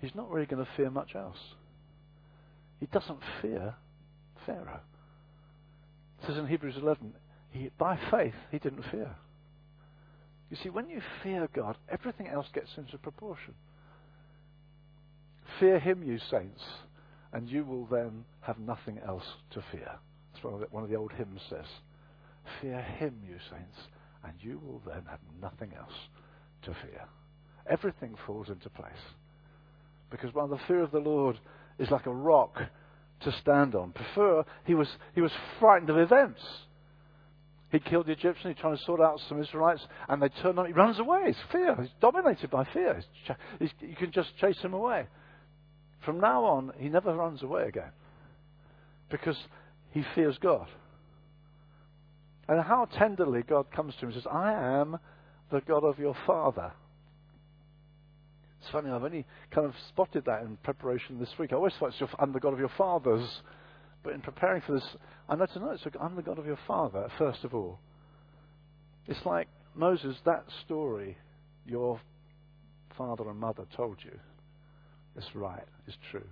he's 0.01 0.15
not 0.15 0.29
really 0.29 0.45
going 0.45 0.63
to 0.63 0.71
fear 0.75 0.89
much 0.89 1.15
else. 1.15 1.37
He 2.79 2.85
doesn't 2.87 3.19
fear 3.41 3.75
Pharaoh. 4.45 4.81
It 6.21 6.27
says 6.27 6.37
in 6.37 6.47
Hebrews 6.47 6.75
11, 6.77 7.13
he, 7.51 7.69
by 7.77 7.99
faith, 8.11 8.35
he 8.51 8.59
didn't 8.59 8.83
fear. 8.91 9.15
You 10.49 10.57
see, 10.61 10.69
when 10.69 10.89
you 10.89 11.01
fear 11.23 11.47
God, 11.53 11.77
everything 11.89 12.27
else 12.27 12.47
gets 12.53 12.69
into 12.77 12.97
proportion. 12.97 13.53
Fear 15.59 15.79
him, 15.79 16.03
you 16.03 16.19
saints, 16.31 16.61
and 17.33 17.49
you 17.49 17.63
will 17.63 17.85
then 17.85 18.25
have 18.41 18.59
nothing 18.59 18.99
else 19.05 19.25
to 19.51 19.63
fear. 19.71 19.91
That's 20.33 20.43
what 20.43 20.71
one 20.73 20.83
of 20.83 20.89
the 20.89 20.95
old 20.95 21.11
hymns 21.13 21.41
says. 21.49 21.65
Fear 22.61 22.81
him, 22.81 23.21
you 23.27 23.35
saints, 23.51 23.77
and 24.23 24.33
you 24.41 24.59
will 24.65 24.81
then 24.85 25.03
have 25.09 25.19
nothing 25.41 25.71
else 25.77 25.93
to 26.63 26.73
fear. 26.81 27.05
Everything 27.67 28.15
falls 28.25 28.49
into 28.49 28.69
place. 28.69 28.91
Because 30.09 30.33
while 30.33 30.47
the 30.47 30.59
fear 30.67 30.81
of 30.83 30.91
the 30.91 30.99
Lord 30.99 31.39
is 31.77 31.91
like 31.91 32.05
a 32.05 32.13
rock 32.13 32.57
to 33.21 33.31
stand 33.41 33.75
on, 33.75 33.91
prefer 33.91 34.43
he 34.65 34.75
was 34.75 34.87
he 35.13 35.21
was 35.21 35.31
frightened 35.59 35.89
of 35.89 35.97
events. 35.97 36.41
He 37.71 37.79
killed 37.79 38.07
the 38.07 38.13
Egyptian. 38.13 38.51
He's 38.51 38.59
trying 38.59 38.77
to 38.77 38.83
sort 38.83 38.99
out 38.99 39.19
some 39.27 39.39
Israelites, 39.39 39.85
and 40.07 40.21
they 40.21 40.29
turn 40.41 40.57
on. 40.57 40.65
He 40.65 40.73
runs 40.73 40.97
away. 40.99 41.25
It's 41.25 41.37
fear. 41.51 41.75
He's 41.79 41.91
dominated 42.01 42.49
by 42.49 42.63
fear. 42.73 42.95
He's, 42.95 43.35
he's, 43.59 43.89
you 43.89 43.95
can 43.95 44.11
just 44.11 44.35
chase 44.37 44.57
him 44.61 44.73
away. 44.73 45.05
From 46.03 46.19
now 46.19 46.45
on, 46.45 46.71
he 46.77 46.89
never 46.89 47.13
runs 47.13 47.43
away 47.43 47.67
again 47.67 47.91
because 49.11 49.37
he 49.91 50.03
fears 50.15 50.37
God. 50.41 50.67
And 52.47 52.61
how 52.61 52.85
tenderly 52.85 53.43
God 53.47 53.71
comes 53.71 53.93
to 53.95 54.01
him 54.01 54.11
and 54.11 54.15
says, 54.15 54.27
I 54.31 54.53
am 54.53 54.97
the 55.51 55.61
God 55.61 55.83
of 55.83 55.99
your 55.99 56.15
father. 56.25 56.71
It's 58.61 58.71
funny, 58.71 58.89
I've 58.89 59.03
only 59.03 59.25
kind 59.51 59.65
of 59.65 59.73
spotted 59.87 60.25
that 60.25 60.41
in 60.41 60.57
preparation 60.63 61.19
this 61.19 61.29
week. 61.39 61.53
I 61.53 61.55
always 61.55 61.73
thought 61.79 61.93
it's 61.99 62.13
I'm 62.19 62.33
the 62.33 62.39
God 62.39 62.53
of 62.53 62.59
your 62.59 62.71
fathers. 62.77 63.41
But 64.03 64.13
in 64.13 64.21
preparing 64.21 64.61
for 64.61 64.73
this, 64.73 64.85
I 65.27 65.35
know 65.35 65.45
to 65.45 65.59
know 65.59 65.71
it's 65.71 65.83
I'm 65.99 66.15
the 66.15 66.21
God 66.21 66.39
of 66.39 66.45
your 66.45 66.59
father, 66.67 67.07
first 67.17 67.43
of 67.43 67.53
all. 67.53 67.79
It's 69.07 69.25
like 69.25 69.47
Moses, 69.75 70.15
that 70.25 70.45
story 70.65 71.17
your 71.65 71.99
father 72.97 73.29
and 73.29 73.39
mother 73.39 73.65
told 73.75 73.97
you 74.03 74.17
is 75.17 75.25
right, 75.33 75.65
is 75.87 75.95
true. 76.11 76.27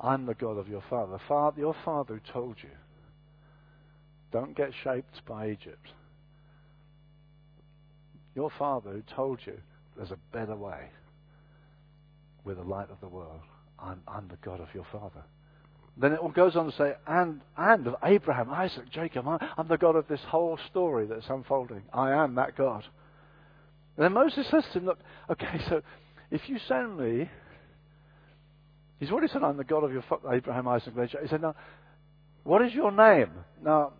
I'm 0.00 0.26
the 0.26 0.34
God 0.34 0.58
of 0.58 0.68
your 0.68 0.82
father. 0.90 1.18
father. 1.28 1.60
Your 1.60 1.76
father 1.84 2.14
who 2.14 2.32
told 2.32 2.56
you. 2.62 2.70
Don't 4.32 4.56
get 4.56 4.70
shaped 4.82 5.24
by 5.26 5.50
Egypt. 5.50 5.88
Your 8.34 8.50
father 8.58 8.90
who 8.90 9.02
told 9.14 9.38
you 9.44 9.56
there's 9.96 10.10
a 10.10 10.18
better 10.32 10.56
way. 10.56 10.90
We're 12.44 12.54
the 12.54 12.62
light 12.62 12.90
of 12.90 13.00
the 13.00 13.08
world. 13.08 13.40
I'm, 13.78 14.02
I'm 14.06 14.28
the 14.28 14.36
God 14.44 14.60
of 14.60 14.68
your 14.74 14.86
father. 14.92 15.24
Then 15.96 16.12
it 16.12 16.34
goes 16.34 16.56
on 16.56 16.66
to 16.66 16.76
say, 16.76 16.94
and, 17.06 17.40
and 17.56 17.86
of 17.86 17.96
Abraham, 18.02 18.50
Isaac, 18.50 18.90
Jacob. 18.90 19.26
I'm 19.28 19.68
the 19.68 19.78
God 19.78 19.96
of 19.96 20.08
this 20.08 20.20
whole 20.26 20.58
story 20.70 21.06
that's 21.06 21.28
unfolding. 21.28 21.82
I 21.92 22.12
am 22.12 22.34
that 22.34 22.56
God. 22.56 22.84
And 23.96 24.04
then 24.04 24.12
Moses 24.12 24.46
says 24.50 24.64
to 24.72 24.78
him, 24.80 24.86
Look, 24.86 24.98
okay, 25.30 25.60
so 25.68 25.82
if 26.30 26.48
you 26.48 26.58
send 26.66 26.98
me, 26.98 27.30
he's 28.98 29.10
already 29.10 29.28
said, 29.28 29.44
I'm 29.44 29.56
the 29.56 29.64
God 29.64 29.84
of 29.84 29.92
your 29.92 30.02
father, 30.02 30.32
Abraham, 30.32 30.66
Isaac, 30.66 30.96
Jacob. 30.96 31.20
He 31.22 31.28
said, 31.28 31.42
Now, 31.42 31.54
what 32.42 32.60
is 32.62 32.74
your 32.74 32.90
name? 32.90 33.30
Now, 33.62 33.92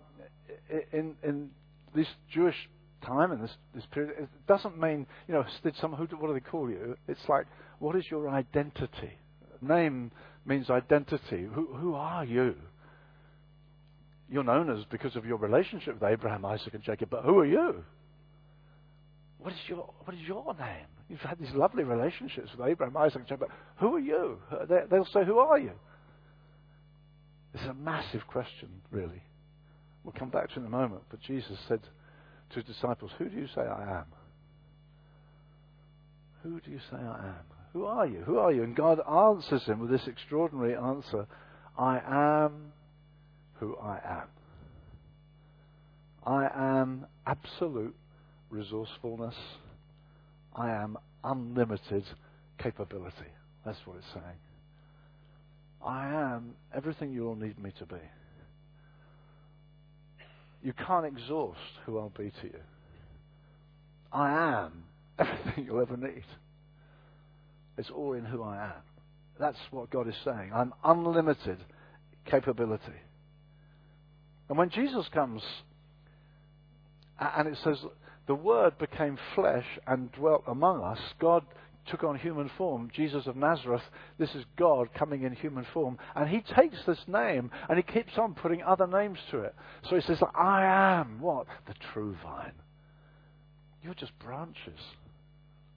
in, 0.92 1.14
in 1.22 1.50
this 1.94 2.08
Jewish 2.32 2.56
time 3.04 3.32
and 3.32 3.42
this, 3.42 3.52
this 3.74 3.84
period, 3.92 4.14
it 4.18 4.28
doesn't 4.46 4.78
mean, 4.78 5.06
you 5.28 5.34
know, 5.34 5.44
did 5.62 5.76
some, 5.76 5.92
who, 5.92 6.04
what 6.16 6.28
do 6.28 6.34
they 6.34 6.40
call 6.40 6.70
you? 6.70 6.96
It's 7.08 7.28
like, 7.28 7.46
what 7.78 7.96
is 7.96 8.04
your 8.10 8.28
identity? 8.28 9.18
Name 9.60 10.10
means 10.44 10.70
identity. 10.70 11.46
Who, 11.52 11.74
who 11.74 11.94
are 11.94 12.24
you? 12.24 12.54
You're 14.28 14.44
known 14.44 14.70
as 14.70 14.84
because 14.90 15.16
of 15.16 15.24
your 15.24 15.36
relationship 15.36 15.94
with 15.94 16.10
Abraham, 16.10 16.44
Isaac, 16.44 16.74
and 16.74 16.82
Jacob, 16.82 17.10
but 17.10 17.24
who 17.24 17.38
are 17.38 17.46
you? 17.46 17.84
What 19.38 19.52
is 19.52 19.58
your, 19.68 19.92
what 20.04 20.14
is 20.14 20.22
your 20.26 20.54
name? 20.54 20.86
You've 21.08 21.20
had 21.20 21.38
these 21.38 21.52
lovely 21.52 21.84
relationships 21.84 22.48
with 22.56 22.66
Abraham, 22.66 22.96
Isaac, 22.96 23.16
and 23.16 23.26
Jacob, 23.26 23.40
but 23.40 23.50
who 23.76 23.94
are 23.94 24.00
you? 24.00 24.38
They'll 24.90 25.04
say, 25.04 25.24
Who 25.24 25.38
are 25.38 25.58
you? 25.58 25.72
Is 27.54 27.60
a 27.68 27.74
massive 27.74 28.26
question, 28.26 28.68
really. 28.90 29.22
We'll 30.02 30.14
come 30.18 30.30
back 30.30 30.48
to 30.50 30.54
it 30.54 30.60
in 30.60 30.66
a 30.66 30.70
moment, 30.70 31.02
but 31.10 31.20
Jesus 31.20 31.58
said 31.68 31.80
to 32.54 32.60
his 32.60 32.76
disciples, 32.76 33.10
Who 33.18 33.28
do 33.28 33.36
you 33.36 33.46
say 33.54 33.62
I 33.62 33.98
am? 33.98 34.06
Who 36.42 36.60
do 36.60 36.70
you 36.70 36.78
say 36.90 36.96
I 36.96 37.28
am? 37.28 37.44
Who 37.72 37.84
are 37.86 38.06
you? 38.06 38.20
Who 38.20 38.38
are 38.38 38.52
you? 38.52 38.62
And 38.62 38.76
God 38.76 39.00
answers 39.00 39.64
him 39.64 39.80
with 39.80 39.90
this 39.90 40.06
extraordinary 40.06 40.76
answer 40.76 41.26
I 41.76 42.00
am 42.06 42.72
who 43.54 43.76
I 43.76 43.98
am. 44.04 44.28
I 46.24 46.48
am 46.54 47.06
absolute 47.26 47.96
resourcefulness. 48.50 49.34
I 50.54 50.70
am 50.70 50.96
unlimited 51.24 52.04
capability. 52.58 53.32
That's 53.64 53.78
what 53.84 53.96
it's 53.96 54.06
saying. 54.12 54.38
I 55.84 56.08
am 56.08 56.54
everything 56.74 57.12
you'll 57.12 57.34
need 57.34 57.58
me 57.58 57.72
to 57.78 57.86
be. 57.86 57.96
You 60.64 60.72
can't 60.72 61.04
exhaust 61.04 61.60
who 61.84 61.98
I'll 61.98 62.08
be 62.08 62.32
to 62.40 62.46
you. 62.46 62.60
I 64.10 64.62
am 64.64 64.84
everything 65.18 65.66
you'll 65.66 65.82
ever 65.82 65.96
need. 65.96 66.24
It's 67.76 67.90
all 67.90 68.14
in 68.14 68.24
who 68.24 68.42
I 68.42 68.64
am. 68.64 68.82
That's 69.38 69.58
what 69.70 69.90
God 69.90 70.08
is 70.08 70.14
saying. 70.24 70.52
I'm 70.54 70.72
unlimited 70.82 71.58
capability. 72.24 72.82
And 74.48 74.56
when 74.56 74.70
Jesus 74.70 75.06
comes, 75.12 75.42
and 77.18 77.46
it 77.48 77.58
says, 77.62 77.78
the 78.26 78.34
Word 78.34 78.78
became 78.78 79.18
flesh 79.34 79.66
and 79.86 80.10
dwelt 80.12 80.44
among 80.46 80.82
us, 80.82 80.98
God 81.20 81.44
took 81.90 82.04
on 82.04 82.18
human 82.18 82.50
form, 82.56 82.90
Jesus 82.94 83.26
of 83.26 83.36
Nazareth. 83.36 83.82
This 84.18 84.34
is 84.34 84.44
God 84.56 84.88
coming 84.94 85.22
in 85.22 85.32
human 85.32 85.66
form. 85.74 85.98
And 86.14 86.28
he 86.28 86.42
takes 86.54 86.76
this 86.86 86.98
name 87.06 87.50
and 87.68 87.76
he 87.76 87.82
keeps 87.82 88.16
on 88.16 88.34
putting 88.34 88.62
other 88.62 88.86
names 88.86 89.18
to 89.30 89.40
it. 89.40 89.54
So 89.88 89.96
he 89.96 90.02
says, 90.02 90.18
I 90.34 90.64
am 90.64 91.20
what? 91.20 91.46
The 91.66 91.74
true 91.92 92.16
vine. 92.22 92.52
You're 93.82 93.94
just 93.94 94.18
branches. 94.18 94.80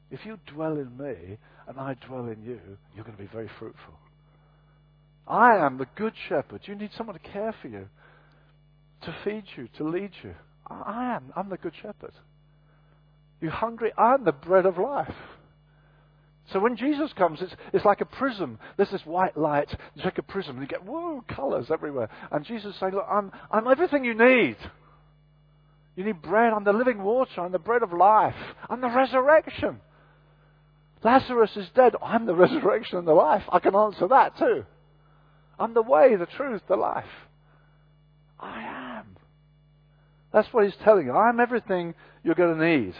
If 0.09 0.25
you 0.25 0.39
dwell 0.47 0.77
in 0.77 0.97
me 0.97 1.37
and 1.67 1.79
I 1.79 1.95
dwell 2.07 2.27
in 2.27 2.41
you, 2.41 2.59
you're 2.95 3.03
going 3.03 3.17
to 3.17 3.23
be 3.23 3.29
very 3.31 3.49
fruitful. 3.59 3.93
I 5.27 5.57
am 5.57 5.77
the 5.77 5.87
good 5.95 6.13
shepherd. 6.29 6.61
You 6.63 6.75
need 6.75 6.91
someone 6.95 7.19
to 7.19 7.31
care 7.31 7.53
for 7.61 7.67
you, 7.67 7.87
to 9.01 9.15
feed 9.25 9.43
you, 9.57 9.67
to 9.77 9.83
lead 9.83 10.11
you. 10.23 10.33
I 10.69 11.15
am. 11.15 11.33
I'm 11.35 11.49
the 11.49 11.57
good 11.57 11.73
shepherd. 11.81 12.13
You 13.41 13.49
hungry? 13.49 13.91
I'm 13.97 14.23
the 14.23 14.31
bread 14.31 14.65
of 14.65 14.77
life. 14.77 15.13
So 16.53 16.59
when 16.59 16.77
Jesus 16.77 17.11
comes, 17.13 17.41
it's, 17.41 17.53
it's 17.73 17.85
like 17.85 17.99
a 18.01 18.05
prism. 18.05 18.57
There's 18.77 18.91
this 18.91 19.05
white 19.05 19.35
light. 19.37 19.69
It's 19.95 20.05
like 20.05 20.17
a 20.17 20.23
prism. 20.23 20.57
And 20.57 20.61
you 20.61 20.67
get, 20.67 20.85
whoa, 20.85 21.23
colors 21.27 21.67
everywhere. 21.71 22.09
And 22.31 22.45
Jesus 22.45 22.73
is 22.73 22.79
saying, 22.79 22.93
look, 22.93 23.05
I'm, 23.09 23.31
I'm 23.51 23.67
everything 23.67 24.05
you 24.05 24.13
need. 24.13 24.55
You 25.97 26.05
need 26.05 26.21
bread. 26.21 26.53
I'm 26.53 26.63
the 26.63 26.73
living 26.73 27.01
water. 27.03 27.41
I'm 27.41 27.51
the 27.51 27.59
bread 27.59 27.83
of 27.83 27.91
life. 27.91 28.35
I'm 28.69 28.79
the 28.79 28.89
resurrection. 28.89 29.81
Lazarus 31.03 31.51
is 31.57 31.67
dead. 31.75 31.93
I'm 32.01 32.25
the 32.25 32.35
resurrection 32.35 32.97
and 32.99 33.07
the 33.07 33.13
life. 33.13 33.43
I 33.51 33.59
can 33.59 33.75
answer 33.75 34.07
that 34.07 34.37
too. 34.37 34.65
I'm 35.59 35.73
the 35.73 35.81
way, 35.81 36.15
the 36.15 36.27
truth, 36.27 36.61
the 36.67 36.75
life. 36.75 37.05
I 38.39 38.61
am. 38.99 39.17
That's 40.31 40.47
what 40.51 40.65
he's 40.65 40.75
telling 40.83 41.07
you. 41.07 41.13
I'm 41.13 41.39
everything 41.39 41.95
you're 42.23 42.35
going 42.35 42.57
to 42.57 42.77
need. 42.77 42.93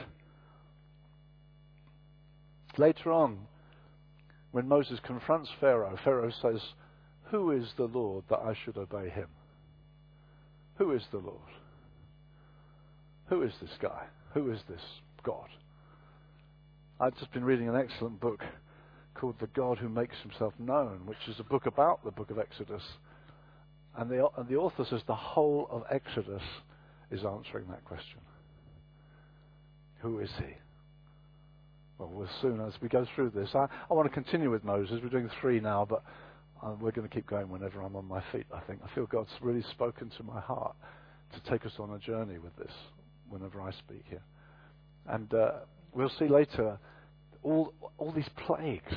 Later 2.77 3.11
on, 3.11 3.39
when 4.51 4.67
Moses 4.67 4.99
confronts 5.03 5.49
Pharaoh, 5.59 5.97
Pharaoh 6.03 6.31
says, 6.41 6.61
Who 7.31 7.51
is 7.51 7.67
the 7.77 7.85
Lord 7.85 8.23
that 8.29 8.39
I 8.39 8.55
should 8.63 8.77
obey 8.77 9.09
him? 9.09 9.27
Who 10.77 10.93
is 10.93 11.03
the 11.11 11.17
Lord? 11.17 11.37
Who 13.27 13.41
is 13.41 13.53
this 13.61 13.71
guy? 13.81 14.05
Who 14.33 14.51
is 14.51 14.59
this 14.69 14.81
God? 15.23 15.49
I've 16.99 17.17
just 17.17 17.33
been 17.33 17.43
reading 17.43 17.67
an 17.67 17.75
excellent 17.75 18.19
book 18.19 18.41
called 19.15 19.35
The 19.39 19.47
God 19.47 19.79
Who 19.79 19.89
Makes 19.89 20.15
Himself 20.21 20.53
Known, 20.59 21.01
which 21.05 21.27
is 21.27 21.39
a 21.39 21.43
book 21.43 21.65
about 21.65 22.03
the 22.03 22.11
book 22.11 22.29
of 22.29 22.39
Exodus. 22.39 22.83
And 23.97 24.09
the, 24.09 24.27
and 24.37 24.47
the 24.47 24.55
author 24.55 24.85
says 24.87 25.01
the 25.07 25.15
whole 25.15 25.67
of 25.71 25.83
Exodus 25.89 26.43
is 27.11 27.25
answering 27.25 27.67
that 27.69 27.83
question. 27.83 28.19
Who 30.01 30.19
is 30.19 30.29
he? 30.37 30.53
Well, 31.97 32.09
we'll 32.09 32.29
soon, 32.41 32.61
as 32.61 32.73
we 32.81 32.89
go 32.89 33.07
through 33.15 33.31
this, 33.31 33.49
I, 33.55 33.67
I 33.89 33.93
want 33.93 34.07
to 34.07 34.13
continue 34.13 34.51
with 34.51 34.63
Moses. 34.63 34.99
We're 35.01 35.09
doing 35.09 35.29
three 35.41 35.59
now, 35.59 35.85
but 35.89 36.03
uh, 36.61 36.75
we're 36.79 36.91
going 36.91 37.07
to 37.07 37.13
keep 37.13 37.27
going 37.27 37.49
whenever 37.49 37.81
I'm 37.81 37.95
on 37.95 38.05
my 38.05 38.21
feet, 38.31 38.45
I 38.53 38.59
think. 38.61 38.81
I 38.83 38.93
feel 38.93 39.07
God's 39.07 39.31
really 39.41 39.63
spoken 39.71 40.11
to 40.17 40.23
my 40.23 40.39
heart 40.39 40.75
to 41.33 41.49
take 41.49 41.65
us 41.65 41.73
on 41.79 41.91
a 41.91 41.99
journey 41.99 42.37
with 42.37 42.55
this 42.57 42.71
whenever 43.29 43.61
I 43.61 43.71
speak 43.71 44.03
here. 44.09 44.21
And 45.07 45.33
uh, 45.33 45.51
we'll 45.93 46.11
see 46.19 46.27
later 46.27 46.77
all, 47.41 47.73
all 47.97 48.11
these 48.11 48.29
plagues. 48.45 48.93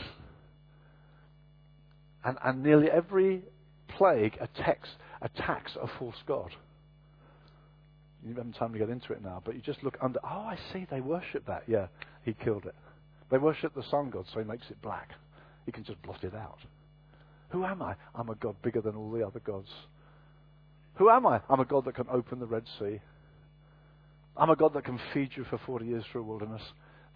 And, 2.22 2.36
and 2.44 2.62
nearly 2.62 2.90
every 2.90 3.42
plague 3.88 4.36
attacks, 4.40 4.90
attacks 5.22 5.72
a 5.80 5.86
false 5.98 6.16
God. 6.26 6.50
You 8.22 8.34
haven't 8.34 8.52
time 8.56 8.74
to 8.74 8.78
get 8.78 8.90
into 8.90 9.14
it 9.14 9.22
now, 9.22 9.40
but 9.42 9.54
you 9.54 9.62
just 9.62 9.82
look 9.82 9.96
under. 10.02 10.18
Oh, 10.22 10.26
I 10.28 10.58
see. 10.72 10.86
They 10.90 11.00
worship 11.00 11.46
that. 11.46 11.62
Yeah, 11.66 11.86
he 12.22 12.34
killed 12.34 12.66
it. 12.66 12.74
They 13.30 13.38
worship 13.38 13.74
the 13.74 13.84
sun 13.90 14.10
god, 14.10 14.26
so 14.32 14.40
he 14.40 14.44
makes 14.44 14.70
it 14.70 14.82
black. 14.82 15.10
He 15.66 15.72
can 15.72 15.84
just 15.84 16.02
blot 16.02 16.24
it 16.24 16.34
out. 16.34 16.58
Who 17.50 17.64
am 17.64 17.82
I? 17.82 17.94
I'm 18.14 18.28
a 18.28 18.34
God 18.34 18.56
bigger 18.62 18.80
than 18.80 18.96
all 18.96 19.10
the 19.10 19.26
other 19.26 19.40
gods. 19.40 19.68
Who 20.96 21.10
am 21.10 21.26
I? 21.26 21.40
I'm 21.48 21.60
a 21.60 21.64
God 21.64 21.84
that 21.84 21.94
can 21.94 22.06
open 22.10 22.40
the 22.40 22.46
Red 22.46 22.64
Sea. 22.78 23.00
I'm 24.36 24.50
a 24.50 24.56
God 24.56 24.74
that 24.74 24.84
can 24.84 24.98
feed 25.12 25.30
you 25.36 25.44
for 25.44 25.58
40 25.66 25.86
years 25.86 26.04
through 26.10 26.22
a 26.22 26.24
wilderness. 26.24 26.62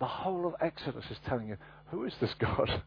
The 0.00 0.06
whole 0.06 0.46
of 0.46 0.54
Exodus 0.60 1.04
is 1.10 1.18
telling 1.26 1.48
you, 1.48 1.56
who 1.90 2.04
is 2.04 2.14
this 2.20 2.34
God? 2.38 2.82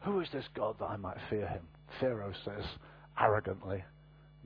Who 0.00 0.20
is 0.20 0.28
this 0.32 0.44
God 0.54 0.76
that 0.80 0.86
I 0.86 0.96
might 0.96 1.16
fear 1.30 1.46
him? 1.46 1.62
Pharaoh 2.00 2.32
says 2.44 2.64
arrogantly. 3.18 3.84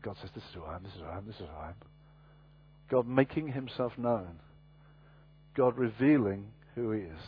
God 0.02 0.16
says, 0.20 0.30
This 0.34 0.44
is 0.44 0.50
who 0.54 0.64
I 0.64 0.76
am, 0.76 0.82
this 0.82 0.92
is 0.92 1.00
who 1.00 1.06
I 1.06 1.16
am, 1.16 1.26
this 1.26 1.34
is 1.34 1.40
who 1.40 1.46
I 1.46 1.68
am. 1.68 1.74
God 2.90 3.06
making 3.06 3.48
himself 3.48 3.92
known. 3.98 4.38
God 5.56 5.76
revealing 5.76 6.46
who 6.74 6.92
he 6.92 7.02
is. 7.02 7.18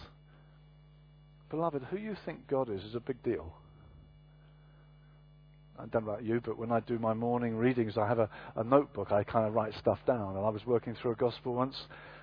Beloved, 1.50 1.82
who 1.90 1.96
you 1.96 2.16
think 2.24 2.46
God 2.48 2.70
is 2.70 2.82
is 2.84 2.94
a 2.94 3.00
big 3.00 3.22
deal. 3.22 3.52
I 5.78 5.86
don't 5.86 6.04
know 6.04 6.12
about 6.12 6.24
you, 6.24 6.40
but 6.44 6.58
when 6.58 6.70
I 6.70 6.80
do 6.80 6.98
my 6.98 7.14
morning 7.14 7.56
readings, 7.56 7.96
I 7.96 8.06
have 8.06 8.18
a, 8.18 8.28
a 8.56 8.62
notebook. 8.62 9.12
I 9.12 9.24
kind 9.24 9.46
of 9.46 9.54
write 9.54 9.72
stuff 9.80 9.98
down. 10.06 10.36
And 10.36 10.44
I 10.44 10.50
was 10.50 10.64
working 10.66 10.94
through 10.94 11.12
a 11.12 11.16
gospel 11.16 11.54
once 11.54 11.74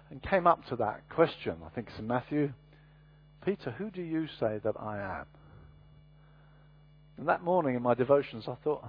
and 0.09 0.21
came 0.21 0.47
up 0.47 0.65
to 0.67 0.75
that 0.77 1.09
question. 1.09 1.55
I 1.65 1.69
think 1.69 1.87
it's 1.89 1.99
in 1.99 2.07
Matthew. 2.07 2.53
Peter, 3.43 3.71
who 3.71 3.89
do 3.89 4.01
you 4.01 4.27
say 4.39 4.59
that 4.63 4.75
I 4.79 4.99
am? 4.99 5.25
And 7.17 7.27
that 7.27 7.43
morning 7.43 7.75
in 7.75 7.81
my 7.81 7.95
devotions, 7.95 8.45
I 8.47 8.55
thought, 8.63 8.85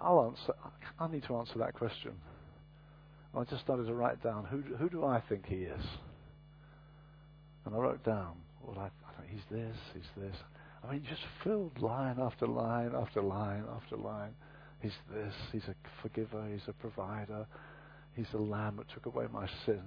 I'll 0.00 0.24
answer. 0.30 0.54
I 0.98 1.08
need 1.08 1.24
to 1.24 1.36
answer 1.36 1.58
that 1.58 1.74
question. 1.74 2.12
I 3.36 3.44
just 3.44 3.62
started 3.62 3.86
to 3.86 3.94
write 3.94 4.22
down 4.22 4.46
who, 4.46 4.62
who 4.76 4.88
do 4.88 5.04
I 5.04 5.22
think 5.28 5.46
he 5.46 5.56
is? 5.56 5.84
And 7.64 7.74
I 7.74 7.78
wrote 7.78 8.02
down, 8.02 8.32
well, 8.62 8.78
I, 8.78 8.86
I 8.86 9.26
he's 9.28 9.42
this, 9.50 9.76
he's 9.94 10.22
this. 10.22 10.36
I 10.82 10.92
mean, 10.92 11.04
just 11.08 11.22
filled 11.44 11.78
line 11.80 12.16
after 12.20 12.46
line 12.46 12.92
after 12.94 13.20
line 13.20 13.64
after 13.76 13.96
line. 13.96 14.34
He's 14.80 14.96
this, 15.12 15.34
he's 15.52 15.64
a 15.68 15.74
forgiver, 16.00 16.48
he's 16.50 16.66
a 16.66 16.72
provider, 16.72 17.46
he's 18.14 18.28
the 18.32 18.38
lamb 18.38 18.76
that 18.78 18.88
took 18.94 19.06
away 19.06 19.26
my 19.30 19.46
sin, 19.66 19.82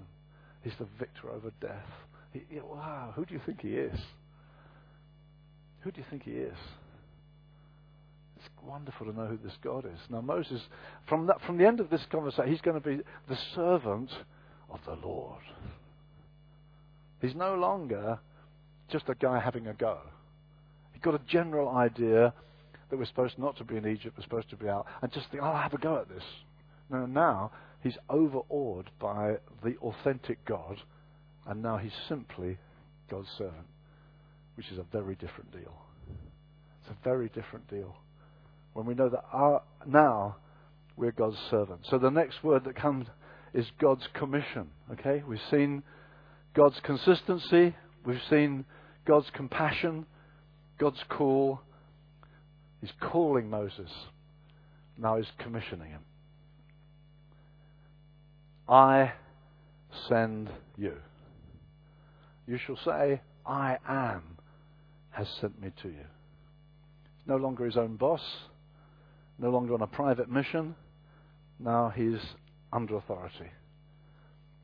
he's 0.61 0.73
the 0.77 0.87
victor 0.99 1.31
over 1.31 1.51
death. 1.61 1.89
He, 2.31 2.59
wow, 2.59 3.13
who 3.15 3.25
do 3.25 3.33
you 3.33 3.41
think 3.45 3.61
he 3.61 3.75
is? 3.75 3.99
Who 5.81 5.91
do 5.91 5.99
you 5.99 6.05
think 6.09 6.23
he 6.23 6.31
is? 6.31 6.57
It's 8.37 8.49
wonderful 8.63 9.07
to 9.07 9.13
know 9.17 9.27
who 9.27 9.37
this 9.37 9.57
God 9.63 9.85
is. 9.85 9.99
Now, 10.09 10.21
Moses, 10.21 10.61
from, 11.07 11.27
that, 11.27 11.37
from 11.45 11.57
the 11.57 11.65
end 11.65 11.79
of 11.79 11.89
this 11.89 12.05
conversation, 12.11 12.51
he's 12.51 12.61
going 12.61 12.81
to 12.81 12.87
be 12.87 13.01
the 13.29 13.37
servant 13.55 14.11
of 14.69 14.79
the 14.85 14.95
Lord. 15.05 15.41
He's 17.21 17.35
no 17.35 17.55
longer 17.55 18.19
just 18.93 19.09
a 19.09 19.15
guy 19.15 19.39
having 19.39 19.67
a 19.67 19.73
go. 19.73 19.97
He 20.93 20.99
got 20.99 21.15
a 21.15 21.21
general 21.27 21.67
idea 21.75 22.33
that 22.89 22.97
we're 22.97 23.05
supposed 23.05 23.39
not 23.39 23.57
to 23.57 23.63
be 23.63 23.75
in 23.75 23.87
Egypt, 23.87 24.15
we're 24.15 24.23
supposed 24.23 24.51
to 24.51 24.55
be 24.55 24.69
out, 24.69 24.85
and 25.01 25.11
just 25.11 25.29
think, 25.31 25.41
oh, 25.41 25.47
I'll 25.47 25.61
have 25.63 25.73
a 25.73 25.79
go 25.79 25.97
at 25.97 26.07
this. 26.07 26.23
No, 26.91 27.07
now 27.07 27.51
he's 27.81 27.97
overawed 28.07 28.91
by 29.01 29.37
the 29.63 29.75
authentic 29.81 30.45
God, 30.45 30.77
and 31.47 31.63
now 31.63 31.77
he's 31.77 31.91
simply 32.07 32.59
God's 33.09 33.27
servant, 33.37 33.65
which 34.55 34.71
is 34.71 34.77
a 34.77 34.85
very 34.91 35.15
different 35.15 35.51
deal. 35.51 35.73
It's 36.81 36.91
a 36.91 37.03
very 37.03 37.29
different 37.29 37.67
deal. 37.69 37.95
When 38.73 38.85
we 38.85 38.93
know 38.93 39.09
that 39.09 39.23
our, 39.31 39.63
now 39.87 40.35
we're 40.95 41.11
God's 41.11 41.37
servant. 41.49 41.81
So 41.89 41.97
the 41.97 42.11
next 42.11 42.43
word 42.43 42.65
that 42.65 42.75
comes 42.75 43.07
is 43.55 43.65
God's 43.81 44.07
commission. 44.13 44.69
Okay? 44.91 45.23
We've 45.27 45.39
seen 45.49 45.81
God's 46.53 46.79
consistency, 46.83 47.75
we've 48.05 48.21
seen 48.29 48.65
God's 49.05 49.29
compassion, 49.33 50.05
God's 50.79 51.03
call. 51.09 51.59
He's 52.81 52.93
calling 52.99 53.49
Moses. 53.49 53.89
Now 54.97 55.17
he's 55.17 55.31
commissioning 55.39 55.89
him. 55.89 56.01
I 58.67 59.13
send 60.07 60.49
you. 60.77 60.93
You 62.47 62.57
shall 62.57 62.77
say, 62.83 63.21
I 63.45 63.77
am 63.87 64.23
has 65.11 65.27
sent 65.39 65.61
me 65.61 65.71
to 65.81 65.89
you. 65.89 66.05
No 67.25 67.37
longer 67.37 67.65
his 67.65 67.77
own 67.77 67.95
boss, 67.95 68.21
no 69.37 69.49
longer 69.49 69.73
on 69.73 69.81
a 69.81 69.87
private 69.87 70.29
mission. 70.29 70.75
Now 71.59 71.93
he's 71.95 72.19
under 72.71 72.95
authority. 72.95 73.51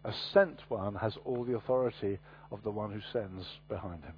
A 0.03 0.13
sent 0.33 0.61
one 0.69 0.95
has 0.95 1.13
all 1.25 1.43
the 1.43 1.55
authority 1.55 2.19
of 2.51 2.63
the 2.63 2.71
one 2.71 2.91
who 2.91 2.99
sends 3.13 3.45
behind 3.67 4.03
him. 4.03 4.15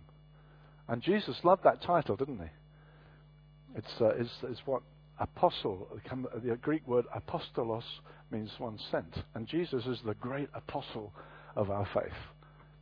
And 0.92 1.02
Jesus 1.02 1.38
loved 1.46 1.64
that 1.64 1.82
title, 1.82 2.18
didn't 2.18 2.40
he? 2.40 3.78
It's, 3.78 4.02
uh, 4.02 4.10
it's, 4.10 4.30
it's 4.44 4.60
what 4.66 4.82
apostle, 5.22 5.88
the 6.44 6.58
Greek 6.58 6.86
word 6.86 7.06
apostolos 7.16 7.86
means 8.30 8.52
one 8.58 8.78
sent. 8.92 9.24
And 9.34 9.48
Jesus 9.48 9.86
is 9.86 10.00
the 10.06 10.16
great 10.16 10.50
apostle 10.54 11.14
of 11.56 11.72
our 11.72 11.88
faith. 11.94 12.12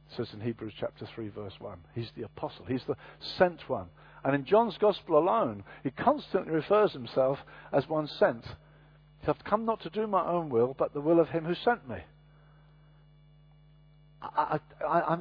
It 0.10 0.18
says 0.18 0.28
in 0.34 0.42
Hebrews 0.42 0.74
chapter 0.80 1.08
3, 1.14 1.30
verse 1.30 1.54
1. 1.60 1.78
He's 1.94 2.10
the 2.18 2.24
apostle, 2.24 2.66
he's 2.68 2.82
the 2.88 2.96
sent 3.38 3.70
one. 3.70 3.86
And 4.24 4.34
in 4.34 4.44
John's 4.44 4.80
gospel 4.80 5.20
alone, 5.20 5.64
he 5.84 5.92
constantly 5.92 6.52
refers 6.52 6.92
himself 6.94 7.38
as 7.72 7.88
one 7.88 8.08
sent. 8.08 8.44
I've 9.28 9.44
come 9.44 9.66
not 9.66 9.82
to 9.82 9.92
do 9.92 10.08
my 10.08 10.26
own 10.26 10.50
will, 10.50 10.76
but 10.76 10.96
the 10.96 11.02
will 11.02 11.20
of 11.20 11.30
him 11.30 11.46
who 11.46 11.54
sent 11.54 11.88
me. 11.88 11.98
I, 14.24 14.60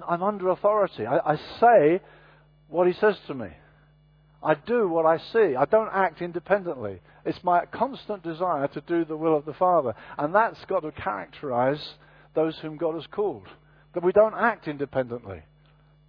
am 0.09 0.22
under 0.22 0.49
authority. 0.49 1.05
I, 1.05 1.34
I 1.34 1.36
say 1.61 2.01
what 2.68 2.86
he 2.86 2.92
says 2.94 3.16
to 3.26 3.34
me. 3.34 3.48
I 4.42 4.54
do 4.54 4.88
what 4.88 5.04
I 5.04 5.18
see. 5.32 5.56
I 5.56 5.64
don't 5.64 5.90
act 5.92 6.22
independently. 6.22 7.00
It's 7.24 7.42
my 7.42 7.66
constant 7.66 8.22
desire 8.22 8.68
to 8.68 8.80
do 8.82 9.04
the 9.04 9.16
will 9.16 9.36
of 9.36 9.44
the 9.44 9.54
Father. 9.54 9.94
And 10.16 10.34
that's 10.34 10.64
got 10.66 10.80
to 10.80 10.92
characterize 10.92 11.94
those 12.34 12.56
whom 12.58 12.76
God 12.76 12.94
has 12.94 13.06
called. 13.10 13.48
That 13.94 14.04
we 14.04 14.12
don't 14.12 14.34
act 14.34 14.68
independently. 14.68 15.42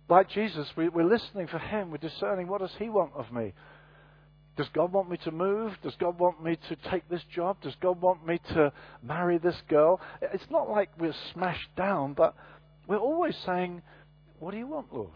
Like 0.10 0.30
Jesus, 0.30 0.68
we, 0.76 0.88
are 0.88 1.04
listening 1.04 1.48
for 1.48 1.60
Him. 1.60 1.92
We're 1.92 1.98
discerning 1.98 2.48
what 2.48 2.62
does 2.62 2.74
He 2.78 2.90
want 2.90 3.14
of 3.16 3.32
me. 3.32 3.54
Does 4.58 4.68
God 4.74 4.92
want 4.92 5.10
me 5.10 5.18
to 5.24 5.32
move? 5.32 5.74
Does 5.82 5.96
God 6.00 6.20
want 6.20 6.44
me 6.44 6.58
to 6.68 6.76
take 6.92 7.08
this 7.10 7.24
job? 7.34 7.58
Does 7.62 7.76
God 7.82 8.02
want 8.02 8.28
me 8.28 8.40
to 8.50 8.74
marry 9.02 9.38
this 9.38 9.56
girl? 9.70 10.02
It's 10.22 10.50
not 10.50 10.70
like 10.70 10.90
we're 11.00 11.16
smashed 11.34 11.76
down, 11.78 12.14
but 12.14 12.36
we're 12.86 12.98
always 12.98 13.36
saying, 13.46 13.82
What 14.40 14.52
do 14.52 14.58
you 14.58 14.68
want, 14.68 14.94
Lord? 14.94 15.12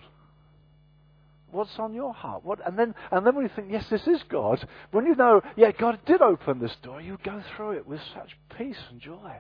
What's 1.54 1.78
on 1.78 1.94
your 1.94 2.14
heart? 2.14 2.44
What, 2.44 2.66
and 2.66 2.78
then, 2.78 2.96
and 3.12 3.26
then 3.26 3.36
when 3.36 3.46
you 3.46 3.52
think, 3.56 3.68
yes, 3.72 3.86
this 3.90 4.06
is 4.08 4.22
God, 4.30 4.68
when 4.92 5.06
you 5.06 5.16
know, 5.16 5.42
yeah, 5.56 5.72
God 5.72 6.00
did 6.06 6.22
open 6.22 6.60
this 6.60 6.76
door, 6.82 7.00
you 7.00 7.18
go 7.24 7.42
through 7.56 7.74
it 7.74 7.88
with 7.88 8.02
such 8.14 8.32
peace 8.58 8.80
and 8.90 9.00
joy. 9.00 9.32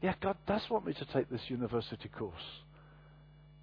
Yeah, 0.00 0.14
God 0.20 0.36
does 0.46 0.62
want 0.70 0.86
me 0.86 0.94
to 0.94 1.04
take 1.06 1.30
this 1.30 1.42
university 1.48 2.08
course. 2.08 2.34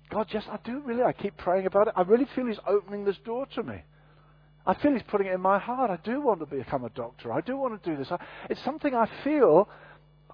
God, 0.10 0.28
yes, 0.32 0.44
I 0.50 0.60
do 0.64 0.80
really. 0.86 1.02
I 1.02 1.12
keep 1.12 1.38
praying 1.38 1.66
about 1.66 1.88
it. 1.88 1.94
I 1.96 2.04
really 2.04 2.28
feel 2.36 2.46
He's 2.46 2.60
opening 2.68 3.04
this 3.04 3.18
door 3.26 3.48
to 3.56 3.64
me. 3.64 3.82
I 4.66 4.76
feel 4.76 4.94
He's 4.94 5.04
putting 5.04 5.28
it 5.28 5.34
in 5.34 5.42
my 5.42 5.58
heart. 5.58 5.90
I 5.90 5.98
do 6.04 6.22
want 6.22 6.40
to 6.40 6.46
become 6.46 6.86
a 6.86 6.90
doctor. 6.90 7.34
I 7.34 7.42
do 7.42 7.58
want 7.58 7.82
to 7.82 7.90
do 7.90 7.98
this. 7.98 8.12
I, 8.12 8.18
it's 8.50 8.64
something 8.64 8.94
I 8.94 9.10
feel 9.24 9.68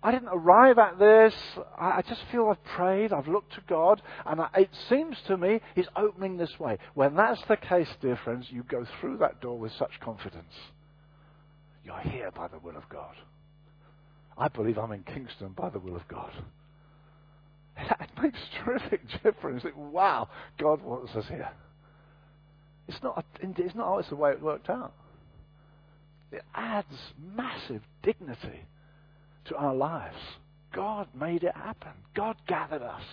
I 0.01 0.11
didn't 0.11 0.29
arrive 0.29 0.77
at 0.77 0.97
this. 0.97 1.33
I, 1.77 2.01
just 2.07 2.21
feel 2.31 2.47
I've 2.47 2.63
prayed, 2.63 3.11
I've 3.11 3.27
looked 3.27 3.53
to 3.53 3.61
God, 3.67 4.01
and 4.25 4.39
I, 4.39 4.49
it 4.55 4.69
seems 4.87 5.17
to 5.27 5.37
me 5.37 5.59
He's 5.75 5.87
opening 5.95 6.37
this 6.37 6.57
way. 6.59 6.77
When 6.93 7.15
that's 7.15 7.41
the 7.47 7.57
case, 7.57 7.89
dear 8.01 8.17
friends, 8.23 8.47
you 8.49 8.63
go 8.63 8.85
through 8.99 9.17
that 9.17 9.41
door 9.41 9.59
with 9.59 9.73
such 9.73 9.99
confidence. 9.99 10.53
You're 11.83 11.99
here 11.99 12.31
by 12.31 12.47
the 12.47 12.59
will 12.59 12.77
of 12.77 12.87
God. 12.89 13.15
I 14.37 14.47
believe 14.47 14.77
I'm 14.77 14.93
in 14.93 15.03
Kingston 15.03 15.49
by 15.49 15.69
the 15.69 15.79
will 15.79 15.95
of 15.95 16.07
God. 16.07 16.31
It 18.01 18.09
makes 18.21 18.39
terrific 18.63 19.01
difference. 19.23 19.63
Wow, 19.73 20.27
God 20.57 20.81
wants 20.81 21.15
us 21.15 21.25
here. 21.29 21.49
It's 22.89 23.01
not, 23.01 23.25
it's 23.41 23.75
not 23.75 23.85
always 23.85 24.07
the 24.09 24.17
way 24.17 24.31
it 24.31 24.41
worked 24.41 24.69
out. 24.69 24.93
It 26.31 26.43
adds 26.53 27.13
massive 27.17 27.81
dignity 28.03 28.65
to 29.45 29.55
our 29.55 29.75
lives. 29.75 30.17
God 30.73 31.07
made 31.19 31.43
it 31.43 31.55
happen. 31.55 31.91
God 32.15 32.35
gathered 32.47 32.81
us. 32.81 33.03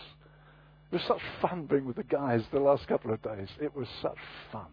It 0.91 0.97
was 0.97 1.05
such 1.09 1.21
fun 1.41 1.67
being 1.67 1.85
with 1.85 1.97
the 1.97 2.05
guys 2.05 2.43
the 2.53 2.61
last 2.61 2.87
couple 2.87 3.13
of 3.13 3.23
days. 3.23 3.49
It 3.61 3.75
was 3.75 3.89
such 4.03 4.19
fun. 4.53 4.67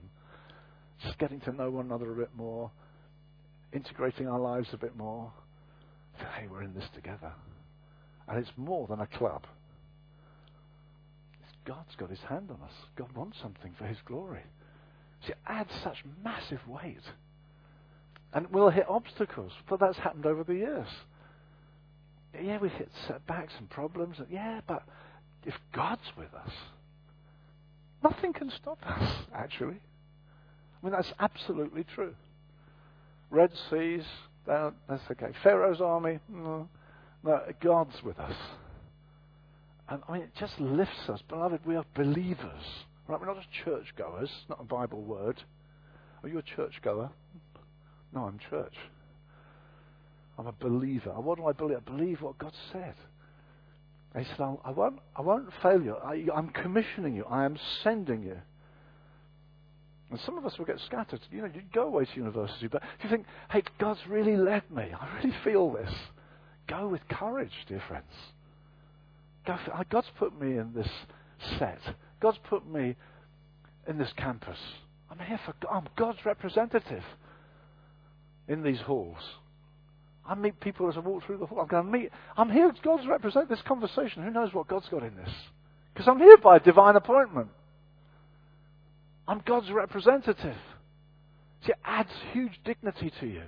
Just 1.01 1.17
getting 1.17 1.39
to 1.41 1.51
know 1.51 1.69
one 1.69 1.85
another 1.85 2.11
a 2.11 2.15
bit 2.15 2.35
more, 2.35 2.71
integrating 3.73 4.27
our 4.27 4.39
lives 4.39 4.69
a 4.73 4.77
bit 4.77 4.95
more. 4.95 5.31
Hey, 6.17 6.47
we're 6.47 6.61
in 6.61 6.73
this 6.73 6.87
together. 6.93 7.31
And 8.27 8.37
it's 8.37 8.51
more 8.57 8.87
than 8.87 8.99
a 8.99 9.07
club. 9.07 9.45
God's 11.65 11.95
got 11.97 12.09
his 12.09 12.19
hand 12.29 12.49
on 12.49 12.61
us. 12.61 12.73
God 12.95 13.11
wants 13.15 13.37
something 13.41 13.73
for 13.77 13.85
his 13.85 13.97
glory. 14.05 14.43
See, 15.25 15.31
it 15.31 15.37
adds 15.47 15.71
such 15.83 15.97
massive 16.23 16.59
weight. 16.67 17.03
And 18.33 18.47
we'll 18.51 18.69
hit 18.69 18.85
obstacles, 18.89 19.51
but 19.69 19.79
that's 19.79 19.97
happened 19.97 20.25
over 20.25 20.43
the 20.43 20.55
years 20.55 20.87
yeah, 22.41 22.57
we've 22.59 22.71
hit 22.71 22.89
setbacks 23.07 23.53
and 23.57 23.69
problems. 23.69 24.17
And 24.19 24.27
yeah, 24.29 24.61
but 24.67 24.83
if 25.45 25.53
God's 25.73 26.01
with 26.17 26.33
us, 26.33 26.51
nothing 28.03 28.33
can 28.33 28.51
stop 28.51 28.79
us, 28.85 29.25
actually. 29.33 29.77
I 29.77 30.85
mean, 30.85 30.93
that's 30.93 31.13
absolutely 31.19 31.85
true. 31.95 32.15
Red 33.29 33.51
Seas, 33.69 34.03
that's 34.45 35.01
okay. 35.11 35.31
Pharaoh's 35.43 35.81
army, 35.81 36.19
no, 36.29 36.67
no, 37.23 37.41
God's 37.61 37.95
with 38.03 38.19
us. 38.19 38.35
And 39.89 40.01
I 40.07 40.13
mean, 40.13 40.21
it 40.23 40.31
just 40.39 40.59
lifts 40.59 41.09
us. 41.09 41.21
Beloved, 41.27 41.61
we 41.65 41.75
are 41.75 41.85
believers. 41.95 42.63
Right? 43.07 43.19
We're 43.19 43.27
not 43.27 43.37
just 43.37 43.51
churchgoers, 43.65 44.29
it's 44.29 44.49
not 44.49 44.61
a 44.61 44.65
Bible 44.65 45.01
word. 45.01 45.41
Are 46.21 46.29
you 46.29 46.37
a 46.37 46.41
churchgoer? 46.41 47.09
No, 48.13 48.21
I'm 48.21 48.39
church. 48.49 48.75
I'm 50.37 50.47
a 50.47 50.51
believer. 50.51 51.11
What 51.11 51.37
do 51.37 51.45
I 51.45 51.51
believe? 51.51 51.77
I 51.77 51.91
believe 51.91 52.21
what 52.21 52.37
God 52.37 52.53
said. 52.71 52.95
He 54.17 54.23
said, 54.25 54.41
I 54.63 54.71
won't, 54.71 54.99
I 55.15 55.21
won't 55.21 55.49
fail 55.61 55.81
you. 55.81 55.95
I, 55.95 56.25
I'm 56.35 56.49
commissioning 56.49 57.15
you. 57.15 57.25
I 57.25 57.45
am 57.45 57.57
sending 57.83 58.23
you. 58.23 58.37
And 60.11 60.19
some 60.21 60.37
of 60.37 60.45
us 60.45 60.57
will 60.59 60.65
get 60.65 60.79
scattered. 60.85 61.21
You 61.31 61.41
know, 61.41 61.49
you 61.53 61.61
go 61.73 61.83
away 61.87 62.05
to 62.05 62.15
university, 62.15 62.67
but 62.67 62.83
if 62.99 63.03
you 63.03 63.09
think, 63.09 63.25
hey, 63.49 63.63
God's 63.79 64.01
really 64.07 64.37
led 64.37 64.69
me. 64.69 64.83
I 64.93 65.17
really 65.17 65.35
feel 65.43 65.71
this. 65.71 65.91
Go 66.67 66.87
with 66.87 67.01
courage, 67.07 67.51
dear 67.67 67.81
friends. 67.87 68.05
Go 69.45 69.57
uh, 69.73 69.83
God's 69.89 70.07
put 70.17 70.39
me 70.39 70.57
in 70.57 70.71
this 70.73 70.87
set. 71.57 71.79
God's 72.21 72.37
put 72.47 72.65
me 72.67 72.95
in 73.87 73.97
this 73.97 74.13
campus. 74.15 74.57
I'm 75.09 75.19
here 75.19 75.39
for 75.45 75.53
I'm 75.69 75.89
God's 75.97 76.23
representative 76.25 77.03
in 78.47 78.63
these 78.63 78.79
halls. 78.79 79.17
I 80.25 80.35
meet 80.35 80.59
people 80.59 80.87
as 80.87 80.95
I 80.95 81.01
walk 81.01 81.25
through 81.25 81.37
the 81.37 81.45
hall. 81.45 81.59
I'm 81.61 81.67
going 81.67 81.85
to 81.85 81.91
meet. 81.91 82.09
I'm 82.37 82.49
here. 82.49 82.71
God's 82.83 83.07
represent 83.07 83.49
this 83.49 83.61
conversation. 83.67 84.23
Who 84.23 84.31
knows 84.31 84.53
what 84.53 84.67
God's 84.67 84.87
got 84.89 85.03
in 85.03 85.15
this? 85.15 85.29
Because 85.93 86.07
I'm 86.07 86.19
here 86.19 86.37
by 86.37 86.59
divine 86.59 86.95
appointment. 86.95 87.49
I'm 89.27 89.41
God's 89.45 89.69
representative. 89.71 90.57
See, 91.65 91.71
it 91.71 91.77
adds 91.85 92.09
huge 92.31 92.59
dignity 92.65 93.11
to 93.19 93.25
you, 93.25 93.43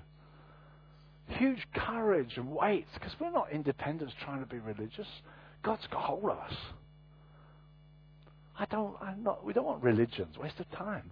huge 1.27 1.67
courage 1.75 2.33
and 2.37 2.49
weight, 2.49 2.87
because 2.93 3.13
we're 3.19 3.31
not 3.31 3.51
independents 3.51 4.13
trying 4.23 4.39
to 4.39 4.45
be 4.45 4.59
religious. 4.59 5.07
God's 5.63 5.85
got 5.87 6.03
hold 6.03 6.25
of 6.25 6.37
us. 6.37 6.53
I 8.57 8.65
don't, 8.65 8.95
I'm 9.01 9.23
not, 9.23 9.43
we 9.43 9.51
don't 9.51 9.65
want 9.65 9.83
religions, 9.83 10.37
waste 10.37 10.59
of 10.59 10.71
time. 10.71 11.11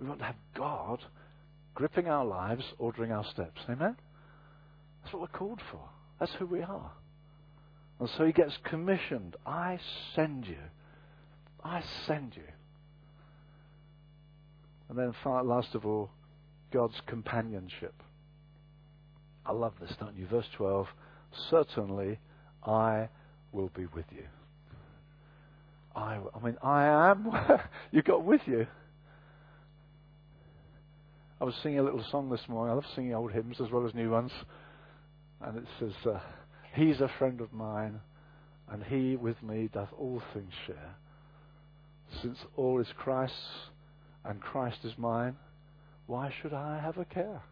We 0.00 0.06
want 0.06 0.20
to 0.20 0.26
have 0.26 0.36
God 0.56 1.00
gripping 1.74 2.06
our 2.06 2.24
lives, 2.24 2.64
ordering 2.78 3.10
our 3.10 3.24
steps. 3.24 3.60
Amen? 3.68 3.96
That's 5.02 5.12
what 5.14 5.22
we're 5.22 5.38
called 5.38 5.60
for. 5.70 5.80
That's 6.18 6.32
who 6.38 6.46
we 6.46 6.62
are. 6.62 6.92
And 7.98 8.08
so 8.16 8.24
he 8.24 8.32
gets 8.32 8.56
commissioned. 8.64 9.36
I 9.46 9.78
send 10.14 10.46
you. 10.46 10.58
I 11.62 11.82
send 12.06 12.34
you. 12.36 12.42
And 14.88 14.98
then, 14.98 15.14
last 15.24 15.74
of 15.74 15.86
all, 15.86 16.10
God's 16.72 17.00
companionship. 17.06 17.94
I 19.44 19.52
love 19.52 19.74
this, 19.80 19.92
don't 20.00 20.16
you? 20.16 20.26
Verse 20.26 20.46
12 20.56 20.86
Certainly 21.50 22.18
I 22.64 23.08
will 23.52 23.70
be 23.74 23.86
with 23.86 24.06
you. 24.10 24.24
I, 25.94 26.18
I 26.34 26.44
mean, 26.44 26.56
I 26.62 27.10
am. 27.10 27.30
you 27.90 28.02
got 28.02 28.24
with 28.24 28.42
you. 28.46 28.66
I 31.40 31.44
was 31.44 31.54
singing 31.62 31.78
a 31.78 31.82
little 31.82 32.04
song 32.10 32.30
this 32.30 32.46
morning. 32.48 32.72
I 32.72 32.74
love 32.74 32.84
singing 32.94 33.14
old 33.14 33.32
hymns 33.32 33.60
as 33.60 33.70
well 33.70 33.86
as 33.86 33.94
new 33.94 34.10
ones. 34.10 34.32
And 35.40 35.58
it 35.58 35.64
says, 35.78 35.92
uh, 36.06 36.20
He's 36.74 37.00
a 37.00 37.10
friend 37.18 37.40
of 37.40 37.52
mine, 37.52 38.00
and 38.70 38.82
he 38.84 39.16
with 39.16 39.42
me 39.42 39.68
doth 39.72 39.88
all 39.98 40.22
things 40.32 40.52
share. 40.66 40.94
Since 42.22 42.38
all 42.56 42.80
is 42.80 42.86
Christ's, 42.96 43.70
and 44.24 44.40
Christ 44.40 44.78
is 44.84 44.92
mine, 44.96 45.36
why 46.06 46.32
should 46.40 46.52
I 46.52 46.80
have 46.80 46.98
a 46.98 47.04
care? 47.04 47.42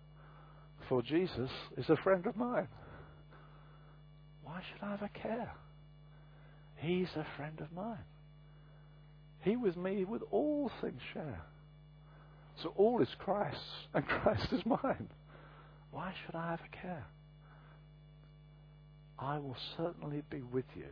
For 0.89 1.03
Jesus 1.03 1.51
is 1.77 1.89
a 1.89 1.97
friend 1.97 2.27
of 2.27 2.37
mine. 2.37 2.69
Why 4.43 4.63
should 4.63 4.87
I 4.87 4.91
have 4.93 5.03
a 5.03 5.09
care? 5.09 5.53
He's 6.77 7.09
a 7.17 7.27
friend 7.37 7.61
of 7.61 7.73
mine. 7.73 8.05
He 9.41 9.57
with 9.57 9.77
me 9.77 10.05
with 10.05 10.23
all 10.31 10.71
things 10.81 11.01
share. 11.13 11.43
So 12.63 12.73
all 12.77 13.01
is 13.01 13.09
Christ's, 13.19 13.61
and 13.95 14.07
Christ 14.23 14.53
is 14.53 14.65
mine. 14.65 15.09
Why 15.91 16.13
should 16.25 16.35
I 16.35 16.51
have 16.51 16.61
a 16.61 16.77
care? 16.77 17.07
I 19.19 19.39
will 19.39 19.57
certainly 19.77 20.23
be 20.31 20.43
with 20.43 20.65
you. 20.77 20.87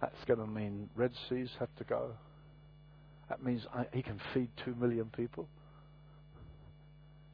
That's 0.00 0.24
going 0.26 0.40
to 0.40 0.46
mean 0.46 0.88
Red 0.96 1.12
Seas 1.28 1.50
have 1.58 1.74
to 1.76 1.84
go. 1.84 2.12
That 3.28 3.42
means 3.42 3.62
I, 3.74 3.86
he 3.92 4.02
can 4.02 4.20
feed 4.34 4.48
two 4.64 4.74
million 4.74 5.10
people. 5.16 5.48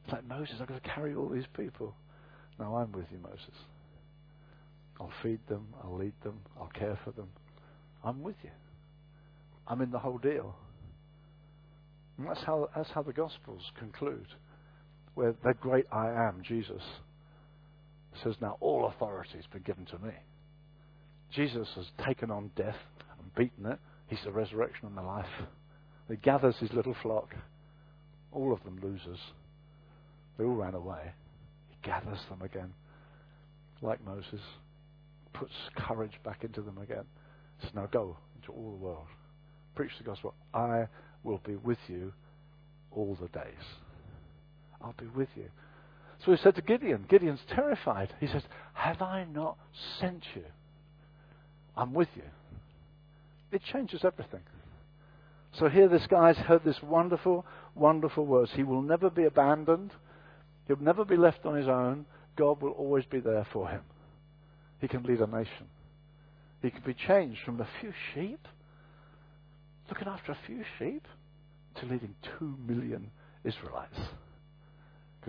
It's 0.03 0.13
like 0.13 0.25
Moses, 0.27 0.55
I've 0.61 0.67
got 0.67 0.83
to 0.83 0.89
carry 0.89 1.15
all 1.15 1.29
these 1.29 1.47
people. 1.55 1.95
No, 2.59 2.75
I'm 2.75 2.91
with 2.91 3.05
you, 3.11 3.19
Moses. 3.21 3.55
I'll 4.99 5.11
feed 5.23 5.39
them, 5.47 5.67
I'll 5.83 5.97
lead 5.97 6.13
them, 6.23 6.39
I'll 6.59 6.71
care 6.77 6.99
for 7.05 7.11
them. 7.11 7.29
I'm 8.03 8.21
with 8.21 8.35
you. 8.43 8.49
I'm 9.67 9.81
in 9.81 9.91
the 9.91 9.99
whole 9.99 10.17
deal. 10.17 10.55
And 12.17 12.27
that's 12.27 12.43
how, 12.43 12.69
that's 12.75 12.89
how 12.91 13.01
the 13.01 13.13
Gospels 13.13 13.61
conclude, 13.77 14.27
where 15.15 15.33
the 15.43 15.53
great 15.53 15.85
I 15.91 16.09
am, 16.09 16.41
Jesus, 16.43 16.81
says, 18.23 18.35
Now 18.41 18.57
all 18.59 18.87
authority 18.87 19.35
has 19.35 19.45
been 19.47 19.61
given 19.63 19.85
to 19.87 19.99
me. 19.99 20.13
Jesus 21.31 21.67
has 21.75 21.85
taken 22.05 22.31
on 22.31 22.51
death 22.55 22.77
and 23.19 23.33
beaten 23.35 23.65
it. 23.71 23.79
He's 24.07 24.23
the 24.23 24.31
resurrection 24.31 24.87
and 24.87 24.97
the 24.97 25.01
life. 25.01 25.25
He 26.09 26.15
gathers 26.15 26.55
his 26.59 26.73
little 26.73 26.95
flock, 27.03 27.35
all 28.31 28.51
of 28.51 28.63
them 28.63 28.79
losers. 28.81 29.19
They 30.37 30.43
all 30.43 30.55
ran 30.55 30.73
away. 30.73 31.13
He 31.69 31.75
gathers 31.87 32.19
them 32.29 32.41
again, 32.41 32.73
like 33.81 34.03
Moses, 34.03 34.41
puts 35.33 35.53
courage 35.77 36.19
back 36.23 36.43
into 36.43 36.61
them 36.61 36.79
again. 36.79 37.05
Says, 37.61 37.71
Now 37.75 37.85
go 37.91 38.17
into 38.35 38.51
all 38.51 38.71
the 38.71 38.83
world. 38.83 39.07
Preach 39.75 39.91
the 39.99 40.03
gospel. 40.03 40.33
I 40.53 40.87
will 41.23 41.41
be 41.45 41.55
with 41.57 41.77
you 41.87 42.11
all 42.91 43.15
the 43.21 43.27
days. 43.27 43.53
I'll 44.81 44.95
be 44.97 45.07
with 45.07 45.29
you. 45.35 45.49
So 46.25 46.31
he 46.31 46.37
said 46.37 46.55
to 46.55 46.61
Gideon, 46.61 47.05
Gideon's 47.07 47.39
terrified. 47.53 48.13
He 48.19 48.27
says, 48.27 48.43
Have 48.73 49.01
I 49.01 49.25
not 49.25 49.57
sent 49.99 50.23
you? 50.35 50.43
I'm 51.77 51.93
with 51.93 52.09
you. 52.15 52.23
It 53.51 53.61
changes 53.71 54.03
everything. 54.03 54.41
So 55.53 55.69
here 55.69 55.87
this 55.87 56.05
guy's 56.07 56.37
heard 56.37 56.63
this 56.63 56.81
wonderful, 56.83 57.45
wonderful 57.73 58.25
words. 58.25 58.51
He 58.53 58.63
will 58.63 58.81
never 58.81 59.09
be 59.09 59.23
abandoned. 59.23 59.91
He'll 60.67 60.77
never 60.77 61.05
be 61.05 61.17
left 61.17 61.45
on 61.45 61.55
his 61.55 61.67
own. 61.67 62.05
God 62.35 62.61
will 62.61 62.71
always 62.71 63.05
be 63.05 63.19
there 63.19 63.47
for 63.51 63.67
him. 63.67 63.81
He 64.79 64.87
can 64.87 65.03
lead 65.03 65.21
a 65.21 65.27
nation. 65.27 65.67
He 66.61 66.69
can 66.69 66.81
be 66.85 66.93
changed 66.93 67.39
from 67.45 67.59
a 67.59 67.67
few 67.79 67.93
sheep, 68.13 68.47
looking 69.89 70.07
after 70.07 70.33
a 70.33 70.37
few 70.45 70.63
sheep, 70.77 71.07
to 71.79 71.85
leading 71.85 72.15
two 72.37 72.55
million 72.67 73.09
Israelites. 73.43 73.97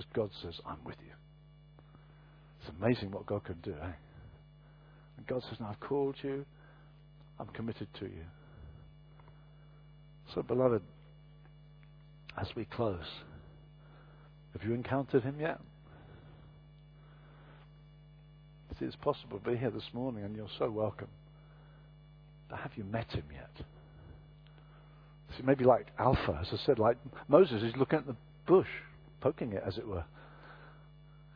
Because 0.01 0.12
God 0.14 0.30
says, 0.42 0.61
I'm 0.66 0.82
with 0.84 0.96
you. 1.01 1.12
It's 2.61 2.70
amazing 2.80 3.11
what 3.11 3.26
God 3.26 3.44
can 3.44 3.57
do, 3.62 3.72
eh? 3.72 3.92
And 5.16 5.26
God 5.26 5.42
says, 5.48 5.59
Now 5.61 5.68
I've 5.70 5.80
called 5.80 6.16
you, 6.22 6.44
I'm 7.38 7.48
committed 7.48 7.88
to 7.98 8.07
you. 8.07 8.24
So, 10.34 10.42
beloved, 10.42 10.82
as 12.40 12.46
we 12.57 12.64
close, 12.64 13.05
have 14.53 14.66
you 14.66 14.74
encountered 14.74 15.22
him 15.22 15.36
yet? 15.40 15.59
See, 18.78 18.86
it's 18.86 18.96
possible 18.96 19.38
to 19.38 19.51
be 19.51 19.57
here 19.57 19.70
this 19.70 19.88
morning 19.92 20.24
and 20.24 20.34
you're 20.34 20.48
so 20.59 20.70
welcome. 20.70 21.09
But 22.48 22.61
have 22.61 22.72
you 22.76 22.84
met 22.84 23.11
him 23.11 23.24
yet? 23.32 23.51
See, 25.36 25.42
maybe 25.44 25.64
like 25.64 25.88
Alpha, 25.98 26.38
as 26.40 26.48
I 26.53 26.64
said, 26.64 26.78
like 26.78 26.96
Moses 27.28 27.62
is 27.62 27.76
looking 27.76 27.98
at 27.98 28.07
the 28.07 28.16
bush 28.46 28.66
poking 29.20 29.52
it, 29.52 29.62
as 29.66 29.78
it 29.78 29.86
were. 29.86 30.04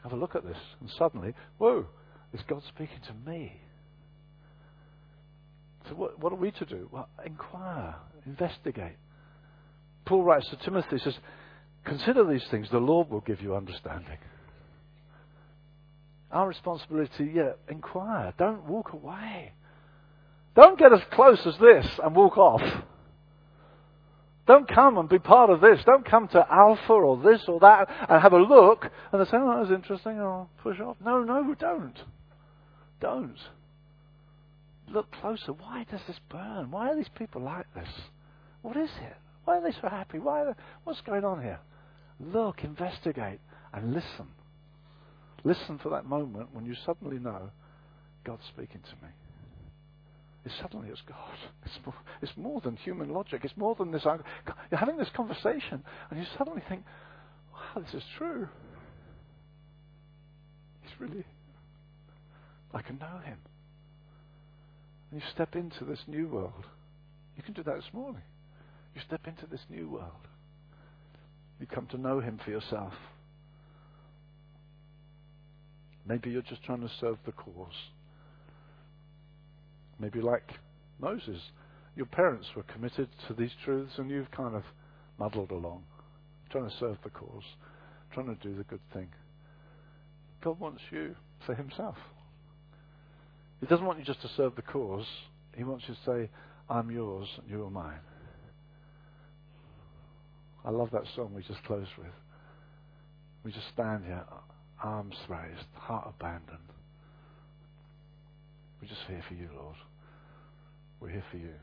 Have 0.02 0.12
a 0.12 0.16
look 0.16 0.34
at 0.34 0.44
this. 0.44 0.58
And 0.80 0.90
suddenly, 0.90 1.34
whoa, 1.58 1.86
is 2.32 2.40
God 2.46 2.62
speaking 2.68 3.00
to 3.06 3.30
me? 3.30 3.60
So, 5.88 5.94
what, 5.94 6.18
what 6.18 6.32
are 6.32 6.36
we 6.36 6.50
to 6.52 6.64
do? 6.64 6.88
Well, 6.90 7.08
inquire, 7.24 7.94
investigate. 8.26 8.96
Paul 10.06 10.24
writes 10.24 10.48
to 10.50 10.56
Timothy, 10.56 10.98
says, 10.98 11.18
Consider 11.84 12.24
these 12.24 12.44
things, 12.50 12.68
the 12.70 12.78
Lord 12.78 13.10
will 13.10 13.20
give 13.20 13.42
you 13.42 13.54
understanding. 13.54 14.18
Our 16.30 16.48
responsibility, 16.48 17.32
yeah, 17.34 17.52
inquire. 17.68 18.32
Don't 18.38 18.64
walk 18.64 18.92
away. 18.92 19.52
Don't 20.56 20.78
get 20.78 20.92
as 20.92 21.00
close 21.12 21.40
as 21.46 21.56
this 21.58 21.86
and 22.02 22.16
walk 22.16 22.38
off. 22.38 22.62
Don't 24.46 24.68
come 24.68 24.98
and 24.98 25.08
be 25.08 25.18
part 25.18 25.48
of 25.50 25.60
this. 25.60 25.80
Don't 25.86 26.08
come 26.08 26.28
to 26.28 26.46
Alpha 26.50 26.92
or 26.92 27.16
this 27.22 27.42
or 27.48 27.60
that 27.60 27.88
and 28.08 28.20
have 28.20 28.34
a 28.34 28.38
look 28.38 28.86
and 29.12 29.20
they 29.20 29.24
say, 29.24 29.38
oh, 29.38 29.48
that 29.48 29.60
was 29.60 29.70
interesting, 29.70 30.20
I'll 30.20 30.50
push 30.62 30.80
off. 30.80 30.96
No, 31.04 31.22
no, 31.22 31.54
don't. 31.54 31.98
Don't. 33.00 33.38
Look 34.88 35.10
closer. 35.12 35.52
Why 35.52 35.86
does 35.90 36.00
this 36.06 36.18
burn? 36.28 36.70
Why 36.70 36.90
are 36.90 36.96
these 36.96 37.10
people 37.16 37.42
like 37.42 37.66
this? 37.74 37.88
What 38.60 38.76
is 38.76 38.90
it? 39.00 39.16
Why 39.44 39.58
are 39.58 39.62
they 39.62 39.76
so 39.80 39.88
happy? 39.88 40.18
Why 40.18 40.44
they, 40.44 40.52
what's 40.84 41.00
going 41.02 41.24
on 41.24 41.42
here? 41.42 41.60
Look, 42.20 42.64
investigate, 42.64 43.40
and 43.72 43.92
listen. 43.92 44.28
Listen 45.42 45.78
for 45.82 45.90
that 45.90 46.06
moment 46.06 46.48
when 46.52 46.64
you 46.64 46.74
suddenly 46.86 47.18
know 47.18 47.50
God's 48.24 48.44
speaking 48.54 48.80
to 48.80 49.06
me 49.06 49.12
is 50.44 50.52
suddenly 50.60 50.88
it's 50.90 51.00
God. 51.08 51.36
It's 51.64 51.78
more, 51.84 51.94
it's 52.20 52.32
more 52.36 52.60
than 52.60 52.76
human 52.76 53.08
logic. 53.08 53.40
It's 53.44 53.56
more 53.56 53.74
than 53.74 53.90
this. 53.90 54.04
You're 54.04 54.78
having 54.78 54.96
this 54.96 55.08
conversation, 55.16 55.82
and 56.10 56.20
you 56.20 56.26
suddenly 56.36 56.62
think, 56.68 56.84
wow, 57.52 57.82
this 57.82 57.94
is 57.94 58.02
true. 58.18 58.48
He's 60.82 61.00
really, 61.00 61.24
I 62.74 62.82
can 62.82 62.98
know 62.98 63.18
him. 63.24 63.38
And 65.10 65.20
you 65.20 65.26
step 65.32 65.56
into 65.56 65.84
this 65.84 66.00
new 66.06 66.28
world. 66.28 66.66
You 67.36 67.42
can 67.42 67.54
do 67.54 67.62
that 67.62 67.76
this 67.76 67.92
morning. 67.92 68.22
You 68.94 69.00
step 69.06 69.26
into 69.26 69.46
this 69.46 69.60
new 69.70 69.88
world. 69.88 70.28
You 71.58 71.66
come 71.66 71.86
to 71.86 71.98
know 71.98 72.20
him 72.20 72.38
for 72.44 72.50
yourself. 72.50 72.92
Maybe 76.06 76.30
you're 76.30 76.42
just 76.42 76.62
trying 76.64 76.82
to 76.82 76.90
serve 77.00 77.16
the 77.24 77.32
cause. 77.32 77.72
Maybe 79.98 80.20
like 80.20 80.52
Moses, 81.00 81.40
your 81.96 82.06
parents 82.06 82.48
were 82.56 82.64
committed 82.64 83.08
to 83.28 83.34
these 83.34 83.52
truths 83.64 83.92
and 83.98 84.10
you've 84.10 84.30
kind 84.30 84.54
of 84.54 84.64
muddled 85.18 85.50
along, 85.50 85.84
trying 86.50 86.68
to 86.68 86.76
serve 86.78 86.98
the 87.04 87.10
cause, 87.10 87.44
trying 88.12 88.26
to 88.26 88.42
do 88.42 88.56
the 88.56 88.64
good 88.64 88.80
thing. 88.92 89.08
God 90.42 90.58
wants 90.58 90.82
you 90.90 91.14
for 91.46 91.54
Himself. 91.54 91.96
He 93.60 93.66
doesn't 93.66 93.86
want 93.86 93.98
you 93.98 94.04
just 94.04 94.22
to 94.22 94.28
serve 94.36 94.56
the 94.56 94.62
cause, 94.62 95.06
He 95.56 95.64
wants 95.64 95.84
you 95.88 95.94
to 95.94 96.00
say, 96.04 96.30
I'm 96.68 96.90
yours 96.90 97.28
and 97.38 97.50
you 97.50 97.64
are 97.64 97.70
mine. 97.70 98.00
I 100.64 100.70
love 100.70 100.90
that 100.92 101.04
song 101.14 101.32
we 101.34 101.42
just 101.42 101.62
closed 101.64 101.90
with. 101.98 102.12
We 103.44 103.52
just 103.52 103.68
stand 103.74 104.04
here, 104.06 104.24
arms 104.82 105.14
raised, 105.28 105.66
heart 105.74 106.14
abandoned. 106.18 106.73
We're 108.84 108.88
just 108.88 109.06
here 109.08 109.24
for 109.26 109.32
you, 109.32 109.48
Lord. 109.56 109.76
We're 111.00 111.08
here 111.08 111.24
for 111.30 111.38
you. 111.38 111.54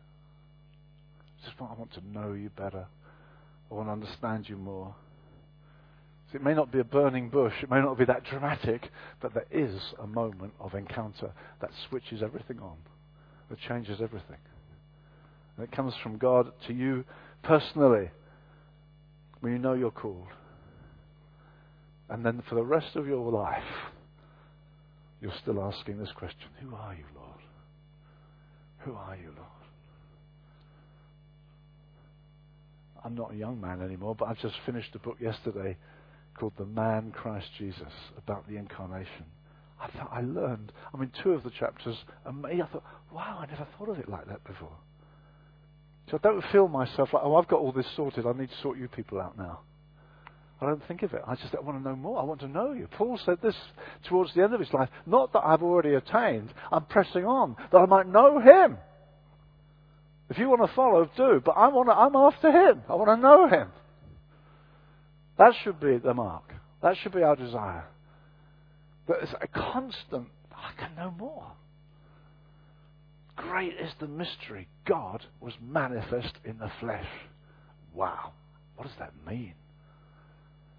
Just 1.45 1.55
I 1.59 1.71
want 1.77 1.93
to 1.93 2.07
know 2.07 2.33
you 2.33 2.49
better. 2.49 2.87
I 3.69 3.73
want 3.75 3.89
to 3.89 3.91
understand 3.91 4.49
you 4.49 4.57
more. 4.57 4.95
It 6.33 6.41
may 6.41 6.55
not 6.55 6.71
be 6.71 6.79
a 6.79 6.83
burning 6.83 7.29
bush, 7.29 7.53
it 7.61 7.69
may 7.69 7.79
not 7.79 7.99
be 7.99 8.05
that 8.05 8.23
dramatic, 8.23 8.89
but 9.21 9.35
there 9.35 9.45
is 9.51 9.79
a 10.01 10.07
moment 10.07 10.53
of 10.59 10.73
encounter 10.73 11.31
that 11.59 11.69
switches 11.89 12.23
everything 12.23 12.59
on, 12.59 12.77
that 13.51 13.59
changes 13.59 14.01
everything. 14.01 14.39
And 15.57 15.63
it 15.63 15.71
comes 15.71 15.93
from 16.01 16.17
God 16.17 16.51
to 16.65 16.73
you 16.73 17.05
personally 17.43 18.09
when 19.41 19.51
you 19.51 19.59
know 19.59 19.73
you're 19.73 19.91
called. 19.91 20.29
And 22.09 22.25
then 22.25 22.41
for 22.49 22.55
the 22.55 22.63
rest 22.63 22.95
of 22.95 23.05
your 23.05 23.31
life, 23.31 23.61
you're 25.21 25.31
still 25.41 25.61
asking 25.61 25.99
this 25.99 26.11
question 26.15 26.49
Who 26.61 26.75
are 26.75 26.93
you, 26.93 27.05
Lord? 27.15 27.39
Who 28.79 28.93
are 28.93 29.15
you, 29.15 29.27
Lord? 29.27 29.47
I'm 33.03 33.15
not 33.15 33.33
a 33.33 33.37
young 33.37 33.59
man 33.61 33.81
anymore, 33.81 34.15
but 34.15 34.25
I've 34.25 34.39
just 34.39 34.55
finished 34.65 34.93
a 34.95 34.99
book 34.99 35.17
yesterday 35.19 35.77
called 36.37 36.53
The 36.57 36.65
Man 36.65 37.11
Christ 37.11 37.47
Jesus 37.57 37.91
about 38.17 38.47
the 38.47 38.57
incarnation. 38.57 39.25
I 39.79 39.87
thought 39.97 40.09
I 40.11 40.21
learned. 40.21 40.71
I 40.93 40.97
mean, 40.97 41.11
two 41.23 41.31
of 41.31 41.43
the 41.43 41.49
chapters, 41.49 41.97
and 42.25 42.45
I 42.45 42.65
thought, 42.67 42.83
wow, 43.11 43.39
I 43.41 43.47
never 43.47 43.67
thought 43.77 43.89
of 43.89 43.97
it 43.97 44.07
like 44.07 44.27
that 44.27 44.43
before. 44.43 44.77
So 46.09 46.17
I 46.17 46.19
don't 46.19 46.43
feel 46.51 46.67
myself 46.67 47.09
like, 47.13 47.23
oh, 47.23 47.35
I've 47.35 47.47
got 47.47 47.59
all 47.59 47.71
this 47.71 47.87
sorted. 47.95 48.25
I 48.27 48.33
need 48.33 48.49
to 48.49 48.61
sort 48.61 48.77
you 48.77 48.87
people 48.87 49.19
out 49.19 49.37
now. 49.37 49.61
I 50.61 50.67
don't 50.67 50.87
think 50.87 51.01
of 51.01 51.13
it. 51.13 51.21
I 51.25 51.33
just 51.35 51.53
want 51.63 51.83
to 51.83 51.89
know 51.89 51.95
more. 51.95 52.19
I 52.19 52.23
want 52.23 52.41
to 52.41 52.47
know 52.47 52.73
you. 52.73 52.87
Paul 52.95 53.19
said 53.25 53.39
this 53.41 53.55
towards 54.07 54.33
the 54.35 54.43
end 54.43 54.53
of 54.53 54.59
his 54.59 54.71
life. 54.71 54.89
Not 55.07 55.33
that 55.33 55.41
I've 55.43 55.63
already 55.63 55.95
attained. 55.95 56.53
I'm 56.71 56.85
pressing 56.85 57.25
on 57.25 57.55
that 57.71 57.77
I 57.79 57.85
might 57.87 58.07
know 58.07 58.39
him. 58.39 58.77
If 60.29 60.37
you 60.37 60.47
want 60.47 60.61
to 60.61 60.75
follow, 60.75 61.09
do. 61.17 61.41
But 61.43 61.53
I 61.53 61.67
want 61.69 61.89
to, 61.89 61.93
I'm 61.93 62.15
after 62.15 62.51
him. 62.51 62.83
I 62.87 62.93
want 62.93 63.09
to 63.09 63.17
know 63.17 63.47
him. 63.47 63.69
That 65.39 65.53
should 65.63 65.79
be 65.79 65.97
the 65.97 66.13
mark. 66.13 66.53
That 66.83 66.95
should 67.01 67.13
be 67.13 67.23
our 67.23 67.35
desire. 67.35 67.85
That 69.07 69.17
it's 69.23 69.33
a 69.41 69.47
constant, 69.47 70.27
I 70.51 70.79
can 70.79 70.95
know 70.95 71.11
more. 71.17 71.51
Great 73.35 73.73
is 73.73 73.91
the 73.99 74.07
mystery. 74.07 74.67
God 74.85 75.25
was 75.39 75.53
manifest 75.59 76.33
in 76.45 76.59
the 76.59 76.71
flesh. 76.79 77.07
Wow. 77.95 78.33
What 78.75 78.87
does 78.87 78.97
that 78.99 79.13
mean? 79.27 79.55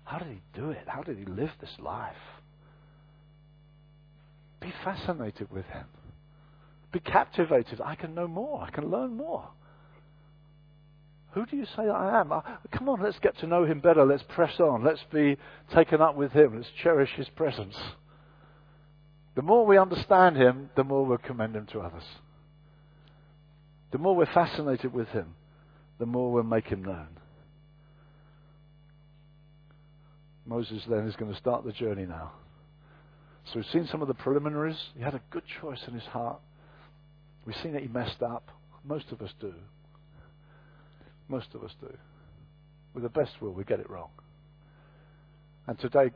How 0.05 0.19
did 0.19 0.29
he 0.29 0.41
do 0.55 0.71
it? 0.71 0.85
How 0.87 1.03
did 1.03 1.19
he 1.19 1.25
live 1.25 1.51
this 1.61 1.75
life? 1.79 2.15
Be 4.61 4.73
fascinated 4.85 5.51
with 5.51 5.67
him. 5.67 5.87
Be 6.93 7.01
captivated. 7.01 7.81
I 7.85 7.95
can 7.95 8.15
know 8.15 8.29
more. 8.29 8.63
I 8.63 8.71
can 8.71 8.91
learn 8.91 9.17
more. 9.17 9.49
Who 11.33 11.47
do 11.47 11.57
you 11.57 11.65
say 11.77 11.89
I 11.89 12.21
am? 12.21 12.31
Uh, 12.31 12.43
come 12.71 12.89
on, 12.91 13.03
let's 13.03 13.19
get 13.19 13.39
to 13.39 13.47
know 13.47 13.65
him 13.65 13.81
better. 13.81 14.05
Let's 14.05 14.25
press 14.29 14.61
on. 14.61 14.85
Let's 14.85 15.03
be 15.13 15.39
taken 15.75 16.03
up 16.03 16.15
with 16.15 16.33
him. 16.33 16.57
Let's 16.57 16.69
cherish 16.83 17.11
his 17.17 17.29
presence. 17.31 17.75
The 19.35 19.43
more 19.43 19.65
we 19.65 19.79
understand 19.79 20.37
him, 20.37 20.69
the 20.77 20.85
more 20.85 21.07
we'll 21.07 21.19
commend 21.19 21.57
him 21.57 21.67
to 21.73 21.81
others. 21.81 22.05
The 23.93 23.99
more 23.99 24.15
we're 24.15 24.27
fascinated 24.27 24.93
with 24.93 25.09
him, 25.09 25.35
the 25.99 26.07
more 26.07 26.31
we'll 26.31 26.43
make 26.43 26.67
him 26.67 26.85
known. 26.85 27.09
Moses 30.45 30.82
then 30.88 31.07
is 31.07 31.16
going 31.16 31.30
to 31.32 31.38
start 31.38 31.64
the 31.64 31.72
journey 31.72 32.07
now. 32.07 32.32
So 33.47 33.53
we've 33.57 33.66
seen 33.66 33.86
some 33.90 34.03
of 34.03 34.09
the 34.09 34.14
preliminaries. 34.14 34.78
He 34.97 35.03
had 35.03 35.14
a 35.14 35.20
good 35.30 35.45
choice 35.61 35.80
in 35.86 35.95
his 35.95 36.05
heart. 36.05 36.40
We've 37.45 37.57
seen 37.62 37.72
that 37.72 37.82
he 37.82 37.88
messed 37.88 38.22
up. 38.22 38.49
Most 38.84 39.11
of 39.12 39.20
us 39.20 39.30
do. 39.40 39.55
Most 41.28 41.49
of 41.55 41.62
us 41.64 41.72
do. 41.80 41.93
With 42.95 43.03
the 43.03 43.09
best 43.09 43.32
will, 43.40 43.53
we 43.53 43.64
get 43.64 43.80
it 43.80 43.88
wrong. 43.88 44.11
And 45.66 45.78
today, 45.78 46.11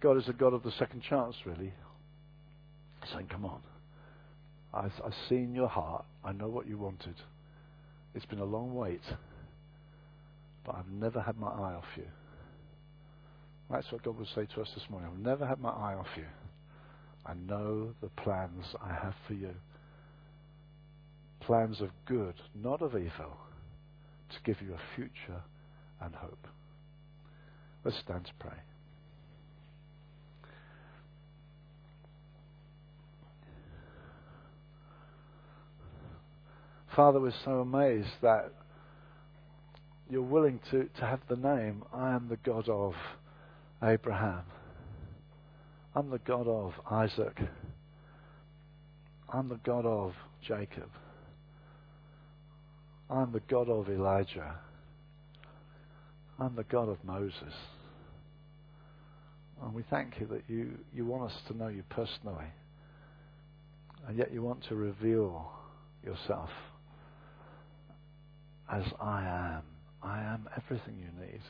God 0.00 0.16
is 0.16 0.28
a 0.28 0.32
God 0.32 0.54
of 0.54 0.62
the 0.62 0.72
second 0.72 1.02
chance, 1.02 1.36
really. 1.44 1.72
saying, 3.12 3.28
Come 3.28 3.44
on. 3.44 3.60
I've, 4.72 4.92
I've 5.04 5.14
seen 5.28 5.54
your 5.54 5.68
heart. 5.68 6.04
I 6.24 6.32
know 6.32 6.48
what 6.48 6.66
you 6.66 6.78
wanted. 6.78 7.14
It's 8.14 8.26
been 8.26 8.40
a 8.40 8.44
long 8.44 8.74
wait, 8.74 9.02
but 10.64 10.74
I've 10.74 10.88
never 10.88 11.20
had 11.20 11.38
my 11.38 11.48
eye 11.48 11.74
off 11.74 11.84
you. 11.96 12.04
That's 13.70 13.90
what 13.92 14.02
God 14.02 14.18
would 14.18 14.28
say 14.28 14.46
to 14.54 14.62
us 14.62 14.68
this 14.74 14.84
morning. 14.88 15.10
I've 15.12 15.18
never 15.18 15.46
had 15.46 15.60
my 15.60 15.70
eye 15.70 15.94
off 15.94 16.06
you. 16.16 16.24
I 17.26 17.34
know 17.34 17.92
the 18.00 18.08
plans 18.08 18.64
I 18.82 18.94
have 18.94 19.14
for 19.26 19.34
you. 19.34 19.54
Plans 21.40 21.80
of 21.80 21.90
good, 22.06 22.34
not 22.54 22.80
of 22.80 22.94
evil, 22.94 23.36
to 24.30 24.36
give 24.44 24.62
you 24.62 24.74
a 24.74 24.96
future 24.96 25.42
and 26.00 26.14
hope. 26.14 26.46
Let's 27.84 27.98
stand 27.98 28.24
to 28.24 28.32
pray. 28.38 28.56
Father, 36.96 37.20
we're 37.20 37.32
so 37.44 37.60
amazed 37.60 38.08
that 38.22 38.52
you're 40.10 40.22
willing 40.22 40.58
to, 40.70 40.88
to 40.98 41.06
have 41.06 41.20
the 41.28 41.36
name, 41.36 41.84
I 41.92 42.14
am 42.14 42.28
the 42.28 42.38
God 42.38 42.68
of 42.68 42.94
Abraham. 43.82 44.42
I'm 45.94 46.10
the 46.10 46.18
God 46.18 46.46
of 46.46 46.72
Isaac. 46.90 47.38
I'm 49.32 49.48
the 49.48 49.60
God 49.64 49.86
of 49.86 50.14
Jacob. 50.46 50.90
I'm 53.10 53.32
the 53.32 53.40
God 53.48 53.68
of 53.68 53.88
Elijah. 53.88 54.58
I'm 56.38 56.54
the 56.54 56.64
God 56.64 56.88
of 56.88 57.02
Moses. 57.04 57.54
And 59.62 59.74
we 59.74 59.82
thank 59.90 60.20
you 60.20 60.26
that 60.28 60.42
you, 60.48 60.78
you 60.94 61.04
want 61.04 61.30
us 61.30 61.36
to 61.48 61.56
know 61.56 61.68
you 61.68 61.82
personally. 61.88 62.46
And 64.06 64.16
yet 64.16 64.32
you 64.32 64.42
want 64.42 64.62
to 64.68 64.76
reveal 64.76 65.50
yourself 66.04 66.50
as 68.72 68.84
I 69.00 69.24
am. 69.24 69.62
I 70.02 70.20
am 70.22 70.48
everything 70.56 70.96
you 70.98 71.26
need. 71.26 71.40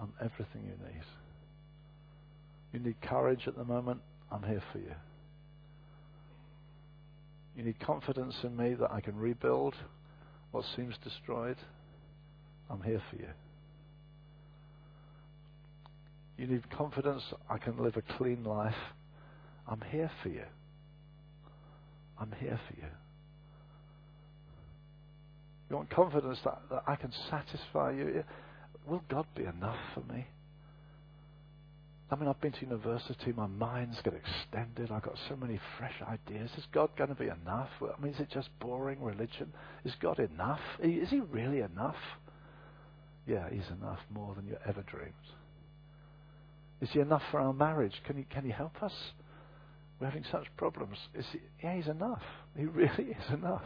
I'm 0.00 0.12
everything 0.20 0.62
you 0.64 0.86
need. 0.86 1.02
You 2.72 2.80
need 2.80 3.00
courage 3.02 3.46
at 3.46 3.56
the 3.56 3.64
moment. 3.64 4.00
I'm 4.32 4.42
here 4.42 4.62
for 4.72 4.78
you. 4.78 4.94
You 7.56 7.64
need 7.64 7.80
confidence 7.80 8.34
in 8.42 8.56
me 8.56 8.74
that 8.74 8.90
I 8.90 9.00
can 9.00 9.16
rebuild 9.16 9.74
what 10.52 10.64
seems 10.76 10.94
destroyed. 11.04 11.56
I'm 12.70 12.82
here 12.82 13.02
for 13.10 13.16
you. 13.16 13.28
You 16.38 16.46
need 16.46 16.70
confidence 16.70 17.22
I 17.50 17.58
can 17.58 17.76
live 17.76 17.96
a 17.96 18.16
clean 18.16 18.44
life. 18.44 18.72
I'm 19.68 19.82
here 19.90 20.10
for 20.22 20.30
you. 20.30 20.44
I'm 22.18 22.32
here 22.40 22.58
for 22.68 22.80
you. 22.80 22.88
You 25.68 25.76
want 25.76 25.90
confidence 25.90 26.38
that, 26.44 26.62
that 26.70 26.82
I 26.86 26.96
can 26.96 27.12
satisfy 27.30 27.92
you? 27.92 28.24
Will 28.86 29.02
God 29.08 29.26
be 29.34 29.44
enough 29.44 29.78
for 29.94 30.00
me? 30.12 30.26
I 32.10 32.16
mean, 32.16 32.28
I've 32.28 32.40
been 32.40 32.52
to 32.52 32.60
university, 32.62 33.32
my 33.36 33.46
mind's 33.46 34.00
got 34.02 34.14
extended, 34.14 34.90
I've 34.90 35.02
got 35.02 35.14
so 35.28 35.36
many 35.36 35.60
fresh 35.78 35.94
ideas. 36.08 36.50
Is 36.58 36.64
God 36.72 36.90
going 36.98 37.10
to 37.10 37.14
be 37.14 37.28
enough? 37.28 37.68
I 37.80 38.02
mean, 38.02 38.12
is 38.12 38.20
it 38.20 38.30
just 38.30 38.48
boring 38.58 39.00
religion? 39.00 39.52
Is 39.84 39.94
God 40.02 40.18
enough? 40.18 40.60
Is 40.82 41.10
He 41.10 41.20
really 41.20 41.60
enough? 41.60 41.94
Yeah, 43.28 43.48
He's 43.48 43.68
enough 43.78 44.00
more 44.10 44.34
than 44.34 44.48
you 44.48 44.56
ever 44.66 44.82
dreamed. 44.82 45.12
Is 46.80 46.90
He 46.90 46.98
enough 46.98 47.22
for 47.30 47.38
our 47.38 47.52
marriage? 47.52 47.94
Can 48.04 48.16
He, 48.16 48.24
can 48.24 48.44
he 48.44 48.50
help 48.50 48.82
us? 48.82 48.92
We're 50.00 50.08
having 50.08 50.24
such 50.32 50.46
problems. 50.56 50.96
Is 51.14 51.26
he, 51.30 51.38
yeah, 51.62 51.76
He's 51.76 51.86
enough. 51.86 52.22
He 52.56 52.64
really 52.64 52.88
is 53.10 53.32
enough. 53.32 53.62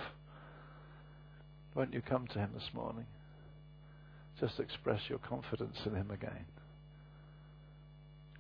Won't 1.74 1.94
you 1.94 2.02
come 2.02 2.26
to 2.26 2.38
Him 2.38 2.50
this 2.52 2.68
morning? 2.74 3.06
Just 4.40 4.58
express 4.58 5.00
your 5.08 5.18
confidence 5.18 5.76
in 5.86 5.94
Him 5.94 6.10
again. 6.10 6.44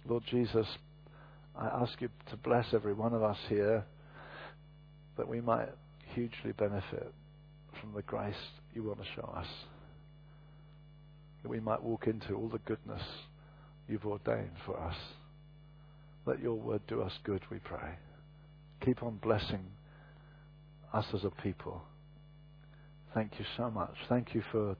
Lord 0.06 0.24
Jesus, 0.30 0.66
I 1.56 1.66
ask 1.66 2.00
you 2.00 2.08
to 2.30 2.36
bless 2.36 2.66
every 2.74 2.92
one 2.92 3.14
of 3.14 3.22
us 3.22 3.38
here 3.48 3.84
that 5.16 5.28
we 5.28 5.40
might 5.40 5.68
hugely 6.14 6.52
benefit 6.56 7.12
from 7.80 7.92
the 7.94 8.02
grace 8.02 8.34
you 8.74 8.82
want 8.82 8.98
to 8.98 9.06
show 9.14 9.32
us. 9.36 9.46
That 11.42 11.48
we 11.48 11.60
might 11.60 11.82
walk 11.82 12.06
into 12.06 12.34
all 12.34 12.48
the 12.48 12.58
goodness 12.58 13.02
you've 13.88 14.06
ordained 14.06 14.56
for 14.66 14.78
us. 14.80 14.96
Let 16.26 16.40
your 16.40 16.54
word 16.54 16.80
do 16.88 17.02
us 17.02 17.12
good, 17.22 17.42
we 17.50 17.58
pray. 17.58 17.96
Keep 18.84 19.02
on 19.02 19.16
blessing 19.18 19.64
us 20.92 21.04
as 21.14 21.24
a 21.24 21.30
people. 21.42 21.82
Thank 23.14 23.32
you 23.38 23.44
so 23.56 23.70
much. 23.70 23.94
Thank 24.08 24.34
you 24.34 24.42
for 24.50 24.76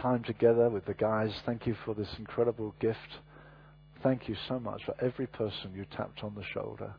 time 0.00 0.22
together 0.24 0.68
with 0.68 0.86
the 0.86 0.94
guys. 0.94 1.30
Thank 1.46 1.66
you 1.66 1.76
for 1.84 1.94
this 1.94 2.08
incredible 2.18 2.74
gift. 2.80 2.98
Thank 4.02 4.28
you 4.28 4.36
so 4.48 4.58
much 4.58 4.82
for 4.84 4.94
every 5.00 5.26
person 5.26 5.72
you 5.74 5.84
tapped 5.96 6.22
on 6.24 6.34
the 6.34 6.44
shoulder. 6.52 6.94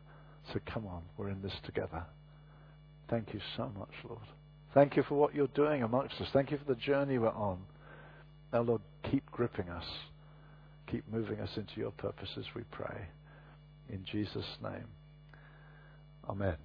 So 0.52 0.60
come 0.72 0.86
on, 0.86 1.02
we're 1.16 1.30
in 1.30 1.42
this 1.42 1.54
together. 1.64 2.04
Thank 3.10 3.34
you 3.34 3.40
so 3.56 3.70
much, 3.78 3.90
Lord. 4.08 4.20
Thank 4.72 4.96
you 4.96 5.02
for 5.08 5.14
what 5.14 5.34
you're 5.34 5.46
doing 5.48 5.82
amongst 5.82 6.20
us. 6.20 6.28
Thank 6.32 6.50
you 6.50 6.58
for 6.58 6.74
the 6.74 6.80
journey 6.80 7.18
we're 7.18 7.28
on. 7.28 7.60
Now, 8.52 8.62
Lord, 8.62 8.82
keep 9.10 9.30
gripping 9.30 9.68
us. 9.68 9.84
Keep 10.90 11.10
moving 11.12 11.40
us 11.40 11.50
into 11.56 11.72
your 11.76 11.92
purposes, 11.92 12.46
we 12.54 12.62
pray. 12.70 13.06
In 13.88 14.04
Jesus' 14.10 14.44
name. 14.62 14.86
Amen. 16.28 16.56